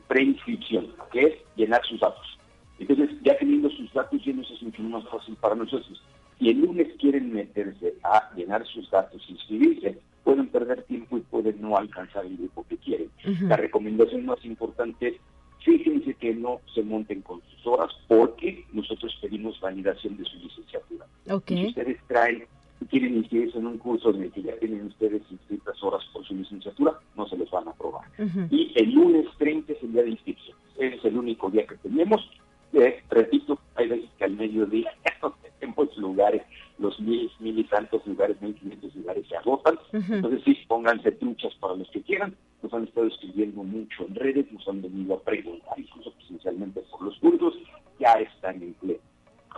preinscripción, 0.08 0.92
que 1.12 1.22
es 1.22 1.34
llenar 1.56 1.80
sus 1.86 2.00
datos. 2.00 2.38
Entonces, 2.78 3.10
ya 3.22 3.36
teniendo 3.38 3.70
sus 3.70 3.92
datos 3.92 4.20
llenos 4.24 4.50
es 4.50 4.62
mucho 4.62 4.82
más 4.82 5.04
fácil 5.08 5.36
para 5.36 5.54
nosotros. 5.54 6.02
Si 6.42 6.48
el 6.50 6.60
lunes 6.60 6.88
quieren 6.98 7.32
meterse 7.32 7.94
a 8.02 8.28
llenar 8.34 8.66
sus 8.66 8.90
datos, 8.90 9.22
inscribirse, 9.28 9.96
pueden 10.24 10.48
perder 10.48 10.82
tiempo 10.82 11.16
y 11.16 11.20
pueden 11.20 11.60
no 11.62 11.76
alcanzar 11.76 12.26
el 12.26 12.36
grupo 12.36 12.66
que 12.68 12.76
quieren. 12.78 13.08
La 13.42 13.56
recomendación 13.56 14.26
más 14.26 14.44
importante 14.44 15.06
es 15.06 15.14
fíjense 15.60 16.14
que 16.14 16.34
no 16.34 16.60
se 16.74 16.82
monten 16.82 17.22
con 17.22 17.40
sus 17.42 17.64
horas 17.64 17.92
porque 18.08 18.64
nosotros 18.72 19.16
pedimos 19.22 19.60
validación 19.60 20.16
de 20.16 20.24
su 20.24 20.36
licenciatura. 20.38 21.06
Si 21.46 21.66
ustedes 21.68 21.98
traen, 22.08 22.44
quieren 22.90 23.18
inscribirse 23.18 23.58
en 23.58 23.66
un 23.68 23.78
curso 23.78 24.10
en 24.10 24.24
el 24.24 24.32
que 24.32 24.42
ya 24.42 24.56
tienen 24.56 24.86
ustedes 24.86 25.22
inscritas 25.30 25.80
horas 25.80 26.02
por 26.12 26.24
su 26.26 26.34
licenciatura, 26.34 26.98
no 27.16 27.28
se 27.28 27.36
les 27.36 27.48
van 27.52 27.68
a 27.68 27.70
aprobar. 27.70 28.02
Y 28.50 28.72
el 28.74 28.90
lunes 28.90 29.26
30 29.38 29.74
es 29.74 29.82
el 29.84 29.92
día 29.92 30.02
de 30.02 30.10
inscripción. 30.10 30.56
es 30.80 31.04
el 31.04 31.16
único 31.16 31.50
día 31.50 31.64
que 31.68 31.76
tenemos. 31.76 32.28
Eh, 32.72 33.02
repito, 33.10 33.58
hay 33.74 33.88
veces 33.88 34.10
que 34.18 34.24
al 34.24 34.32
mediodía 34.32 34.92
no 35.22 35.34
tenemos 35.58 35.96
lugares, 35.96 36.42
los 36.78 36.98
mil, 37.00 37.30
mil 37.38 37.58
y 37.58 37.64
tantos 37.64 38.06
lugares, 38.06 38.40
mil 38.40 38.54
quinientos 38.54 38.94
lugares 38.94 39.26
se 39.28 39.36
agotan. 39.36 39.78
Entonces 39.92 40.42
sí, 40.44 40.58
pónganse 40.66 41.12
truchas 41.12 41.54
para 41.56 41.74
los 41.74 41.90
que 41.90 42.02
quieran 42.02 42.36
nos 42.62 42.72
han 42.72 42.84
estado 42.84 43.06
escribiendo 43.08 43.62
mucho 43.62 44.06
en 44.06 44.14
redes, 44.14 44.50
nos 44.52 44.66
han 44.68 44.82
venido 44.82 45.14
a 45.14 45.20
preguntar, 45.20 45.78
incluso 45.78 46.12
presencialmente 46.12 46.80
por 46.90 47.02
los 47.02 47.18
cursos, 47.18 47.54
ya 47.98 48.12
están 48.14 48.62
en 48.62 48.74
pleno. 48.74 49.00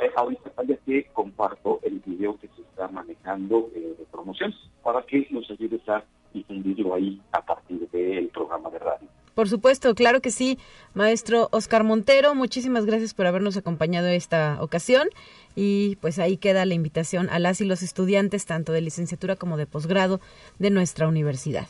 Eh, 0.02 0.10
ahorita 0.16 0.50
ya 0.66 0.76
que 0.78 1.04
comparto 1.12 1.80
el 1.84 2.00
video 2.00 2.36
que 2.38 2.48
se 2.48 2.62
está 2.62 2.88
manejando 2.88 3.70
eh, 3.74 3.94
de 3.96 4.04
promoción 4.10 4.52
para 4.82 5.02
que 5.02 5.28
nos 5.30 5.48
ayudes 5.50 5.88
a 5.88 6.02
difundirlo 6.34 6.94
ahí 6.94 7.20
a 7.32 7.40
partir 7.40 7.88
del 7.90 8.28
programa 8.28 8.68
de 8.70 8.78
radio. 8.78 9.08
Por 9.34 9.48
supuesto, 9.48 9.94
claro 9.94 10.20
que 10.20 10.30
sí. 10.30 10.58
Maestro 10.94 11.48
Oscar 11.50 11.82
Montero, 11.82 12.34
muchísimas 12.34 12.86
gracias 12.86 13.14
por 13.14 13.26
habernos 13.26 13.56
acompañado 13.56 14.06
esta 14.08 14.58
ocasión 14.60 15.08
y 15.56 15.96
pues 15.96 16.18
ahí 16.18 16.36
queda 16.36 16.64
la 16.66 16.74
invitación 16.74 17.28
a 17.30 17.38
las 17.38 17.60
y 17.60 17.64
los 17.64 17.82
estudiantes 17.82 18.46
tanto 18.46 18.72
de 18.72 18.80
licenciatura 18.80 19.34
como 19.36 19.56
de 19.56 19.66
posgrado 19.66 20.20
de 20.58 20.70
nuestra 20.70 21.08
universidad. 21.08 21.66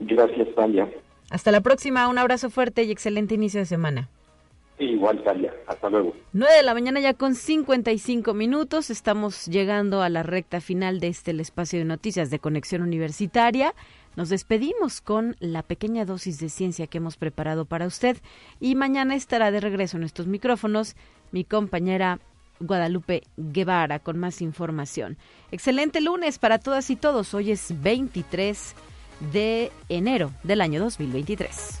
Gracias, 0.00 0.48
Talia. 0.56 0.90
Hasta 1.30 1.52
la 1.52 1.60
próxima, 1.60 2.08
un 2.08 2.18
abrazo 2.18 2.50
fuerte 2.50 2.82
y 2.82 2.90
excelente 2.90 3.34
inicio 3.34 3.60
de 3.60 3.66
semana. 3.66 4.08
Igual, 4.78 5.22
Talia. 5.22 5.54
Hasta 5.66 5.88
luego. 5.88 6.14
9 6.32 6.56
de 6.56 6.62
la 6.62 6.74
mañana 6.74 7.00
ya 7.00 7.14
con 7.14 7.34
55 7.34 8.34
minutos. 8.34 8.90
Estamos 8.90 9.46
llegando 9.46 10.02
a 10.02 10.08
la 10.08 10.22
recta 10.22 10.60
final 10.60 11.00
de 11.00 11.08
este 11.08 11.30
espacio 11.40 11.78
de 11.78 11.84
noticias 11.84 12.30
de 12.30 12.40
Conexión 12.40 12.82
Universitaria. 12.82 13.74
Nos 14.16 14.28
despedimos 14.28 15.00
con 15.00 15.36
la 15.40 15.62
pequeña 15.62 16.04
dosis 16.04 16.38
de 16.40 16.48
ciencia 16.48 16.86
que 16.86 16.98
hemos 16.98 17.16
preparado 17.16 17.64
para 17.64 17.86
usted 17.86 18.16
y 18.60 18.74
mañana 18.74 19.14
estará 19.14 19.50
de 19.50 19.60
regreso 19.60 19.96
en 19.96 20.04
estos 20.04 20.26
micrófonos 20.26 20.94
mi 21.32 21.44
compañera 21.44 22.20
Guadalupe 22.60 23.22
Guevara 23.36 23.98
con 23.98 24.18
más 24.18 24.40
información. 24.40 25.18
Excelente 25.50 26.00
lunes 26.00 26.38
para 26.38 26.58
todas 26.58 26.90
y 26.90 26.96
todos. 26.96 27.34
Hoy 27.34 27.50
es 27.50 27.80
23 27.82 28.74
de 29.32 29.72
enero 29.88 30.30
del 30.42 30.60
año 30.60 30.80
2023. 30.80 31.80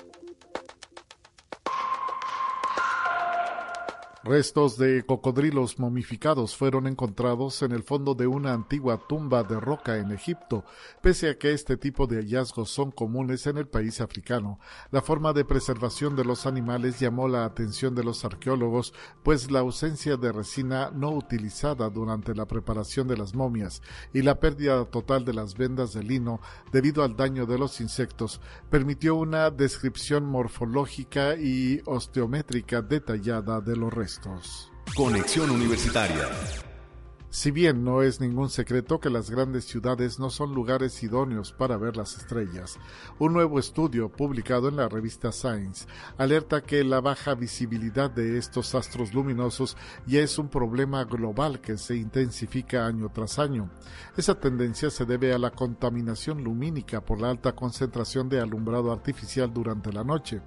Restos 4.23 4.77
de 4.77 5.03
cocodrilos 5.03 5.79
momificados 5.79 6.55
fueron 6.55 6.85
encontrados 6.85 7.63
en 7.63 7.71
el 7.71 7.81
fondo 7.81 8.13
de 8.13 8.27
una 8.27 8.53
antigua 8.53 9.01
tumba 9.09 9.41
de 9.41 9.59
roca 9.59 9.97
en 9.97 10.11
Egipto. 10.11 10.63
Pese 11.01 11.31
a 11.31 11.39
que 11.39 11.53
este 11.53 11.75
tipo 11.75 12.05
de 12.05 12.17
hallazgos 12.17 12.69
son 12.69 12.91
comunes 12.91 13.47
en 13.47 13.57
el 13.57 13.67
país 13.67 13.99
africano, 13.99 14.59
la 14.91 15.01
forma 15.01 15.33
de 15.33 15.43
preservación 15.43 16.15
de 16.15 16.23
los 16.23 16.45
animales 16.45 16.99
llamó 16.99 17.27
la 17.27 17.45
atención 17.45 17.95
de 17.95 18.03
los 18.03 18.23
arqueólogos, 18.23 18.93
pues 19.23 19.49
la 19.49 19.61
ausencia 19.61 20.17
de 20.17 20.31
resina 20.31 20.91
no 20.91 21.09
utilizada 21.09 21.89
durante 21.89 22.35
la 22.35 22.45
preparación 22.45 23.07
de 23.07 23.17
las 23.17 23.33
momias 23.33 23.81
y 24.13 24.21
la 24.21 24.39
pérdida 24.39 24.85
total 24.85 25.25
de 25.25 25.33
las 25.33 25.57
vendas 25.57 25.93
de 25.93 26.03
lino 26.03 26.41
debido 26.71 27.03
al 27.03 27.15
daño 27.15 27.47
de 27.47 27.57
los 27.57 27.81
insectos 27.81 28.39
permitió 28.69 29.15
una 29.15 29.49
descripción 29.49 30.27
morfológica 30.27 31.37
y 31.37 31.81
osteométrica 31.85 32.83
detallada 32.83 33.61
de 33.61 33.75
los 33.75 33.91
restos. 33.91 34.10
Conexión 34.95 35.51
Universitaria. 35.51 36.27
Si 37.33 37.49
bien 37.49 37.85
no 37.85 38.01
es 38.01 38.19
ningún 38.19 38.49
secreto 38.49 38.99
que 38.99 39.09
las 39.09 39.29
grandes 39.29 39.63
ciudades 39.63 40.19
no 40.19 40.29
son 40.29 40.53
lugares 40.53 41.01
idóneos 41.01 41.53
para 41.53 41.77
ver 41.77 41.95
las 41.95 42.17
estrellas, 42.17 42.77
un 43.19 43.31
nuevo 43.31 43.57
estudio 43.57 44.09
publicado 44.09 44.67
en 44.67 44.75
la 44.75 44.89
revista 44.89 45.31
Science 45.31 45.87
alerta 46.17 46.59
que 46.59 46.83
la 46.83 46.99
baja 46.99 47.33
visibilidad 47.33 48.11
de 48.11 48.37
estos 48.37 48.75
astros 48.75 49.13
luminosos 49.13 49.77
ya 50.05 50.19
es 50.19 50.37
un 50.39 50.49
problema 50.49 51.05
global 51.05 51.61
que 51.61 51.77
se 51.77 51.95
intensifica 51.95 52.85
año 52.85 53.07
tras 53.13 53.39
año. 53.39 53.71
Esa 54.17 54.37
tendencia 54.37 54.89
se 54.89 55.05
debe 55.05 55.33
a 55.33 55.39
la 55.39 55.51
contaminación 55.51 56.43
lumínica 56.43 56.99
por 56.99 57.21
la 57.21 57.29
alta 57.29 57.53
concentración 57.53 58.27
de 58.27 58.41
alumbrado 58.41 58.91
artificial 58.91 59.53
durante 59.53 59.93
la 59.93 60.03
noche. 60.03 60.41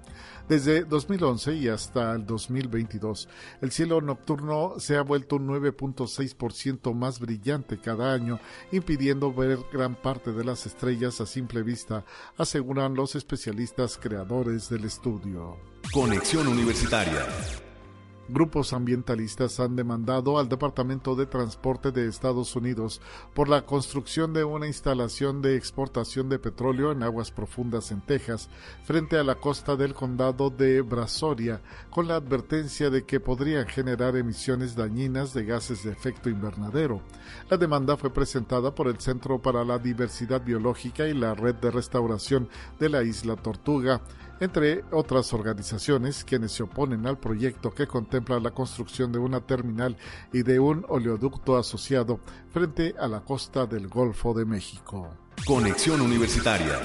Desde 0.47 0.83
2011 0.83 1.55
y 1.55 1.67
hasta 1.69 2.13
el 2.13 2.25
2022, 2.27 3.27
el 3.61 3.71
cielo 3.71 3.99
nocturno 3.99 4.75
se 4.77 4.95
ha 4.95 5.01
vuelto 5.01 5.37
un 5.37 5.47
9.6% 5.47 6.93
más 6.93 7.19
brillante 7.19 7.79
cada 7.79 8.13
año, 8.13 8.39
impidiendo 8.71 9.33
ver 9.33 9.57
gran 9.73 9.95
parte 9.95 10.33
de 10.33 10.43
las 10.43 10.67
estrellas 10.67 11.19
a 11.19 11.25
simple 11.25 11.63
vista, 11.63 12.05
aseguran 12.37 12.93
los 12.93 13.15
especialistas 13.15 13.97
creadores 13.97 14.69
del 14.69 14.85
estudio. 14.85 15.57
Conexión 15.91 16.47
Universitaria 16.47 17.25
Grupos 18.27 18.73
ambientalistas 18.73 19.59
han 19.59 19.75
demandado 19.75 20.39
al 20.39 20.49
Departamento 20.49 21.15
de 21.15 21.27
Transporte 21.27 21.91
de 21.91 22.07
Estados 22.07 22.55
Unidos 22.55 22.99
por 23.35 23.47
la 23.47 23.67
construcción 23.67 24.33
de 24.33 24.43
una 24.43 24.65
instalación 24.65 25.43
de 25.43 25.55
exportación 25.55 26.27
de 26.27 26.39
petróleo 26.39 26.91
en 26.91 27.03
aguas 27.03 27.29
profundas 27.29 27.91
en 27.91 28.01
Texas, 28.01 28.49
frente 28.83 29.19
a 29.19 29.23
la 29.23 29.35
costa 29.35 29.75
del 29.75 29.93
condado 29.93 30.49
de 30.49 30.81
Brazoria, 30.81 31.61
con 31.91 32.07
la 32.07 32.15
advertencia 32.15 32.89
de 32.89 33.05
que 33.05 33.19
podrían 33.19 33.67
generar 33.67 34.17
emisiones 34.17 34.75
dañinas 34.75 35.35
de 35.35 35.45
gases 35.45 35.83
de 35.83 35.91
efecto 35.91 36.27
invernadero. 36.27 37.01
La 37.51 37.57
demanda 37.57 37.95
fue 37.95 38.11
presentada 38.11 38.73
por 38.73 38.87
el 38.87 38.99
Centro 38.99 39.39
para 39.39 39.63
la 39.63 39.77
Diversidad 39.77 40.43
Biológica 40.43 41.07
y 41.07 41.13
la 41.13 41.35
Red 41.35 41.55
de 41.55 41.69
Restauración 41.69 42.49
de 42.79 42.89
la 42.89 43.03
Isla 43.03 43.35
Tortuga 43.35 44.01
entre 44.39 44.83
otras 44.91 45.33
organizaciones 45.33 46.23
quienes 46.23 46.51
se 46.51 46.63
oponen 46.63 47.07
al 47.07 47.17
proyecto 47.17 47.71
que 47.71 47.87
contempla 47.87 48.39
la 48.39 48.51
construcción 48.51 49.11
de 49.11 49.19
una 49.19 49.41
terminal 49.41 49.97
y 50.33 50.43
de 50.43 50.59
un 50.59 50.85
oleoducto 50.89 51.57
asociado 51.57 52.19
frente 52.51 52.95
a 52.99 53.07
la 53.07 53.21
costa 53.21 53.65
del 53.65 53.87
Golfo 53.87 54.33
de 54.33 54.45
México. 54.45 55.09
Conexión 55.45 56.01
Universitaria. 56.01 56.79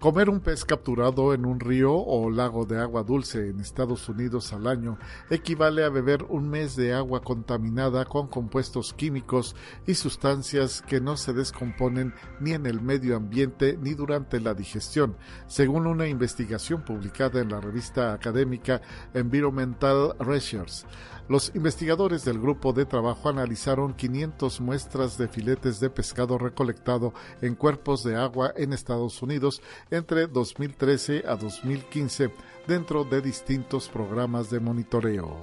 Comer 0.00 0.30
un 0.30 0.38
pez 0.38 0.64
capturado 0.64 1.34
en 1.34 1.44
un 1.44 1.58
río 1.58 1.92
o 1.92 2.30
lago 2.30 2.64
de 2.64 2.78
agua 2.80 3.02
dulce 3.02 3.48
en 3.48 3.58
Estados 3.58 4.08
Unidos 4.08 4.52
al 4.52 4.68
año 4.68 4.96
equivale 5.28 5.84
a 5.84 5.88
beber 5.88 6.22
un 6.28 6.48
mes 6.48 6.76
de 6.76 6.94
agua 6.94 7.20
contaminada 7.20 8.04
con 8.04 8.28
compuestos 8.28 8.94
químicos 8.94 9.56
y 9.88 9.94
sustancias 9.94 10.82
que 10.82 11.00
no 11.00 11.16
se 11.16 11.32
descomponen 11.32 12.14
ni 12.38 12.52
en 12.52 12.66
el 12.66 12.80
medio 12.80 13.16
ambiente 13.16 13.76
ni 13.82 13.94
durante 13.94 14.38
la 14.38 14.54
digestión, 14.54 15.16
según 15.48 15.88
una 15.88 16.06
investigación 16.06 16.84
publicada 16.84 17.40
en 17.40 17.48
la 17.48 17.60
revista 17.60 18.12
académica 18.12 18.80
Environmental 19.14 20.14
Research. 20.20 20.86
Los 21.28 21.52
investigadores 21.54 22.24
del 22.24 22.40
grupo 22.40 22.72
de 22.72 22.86
trabajo 22.86 23.28
analizaron 23.28 23.92
500 23.92 24.62
muestras 24.62 25.18
de 25.18 25.28
filetes 25.28 25.78
de 25.78 25.90
pescado 25.90 26.38
recolectado 26.38 27.12
en 27.42 27.54
cuerpos 27.54 28.02
de 28.02 28.16
agua 28.16 28.54
en 28.56 28.72
Estados 28.72 29.20
Unidos 29.20 29.60
entre 29.90 30.26
2013 30.26 31.24
a 31.28 31.36
2015 31.36 32.30
dentro 32.66 33.04
de 33.04 33.20
distintos 33.20 33.90
programas 33.90 34.48
de 34.48 34.60
monitoreo. 34.60 35.42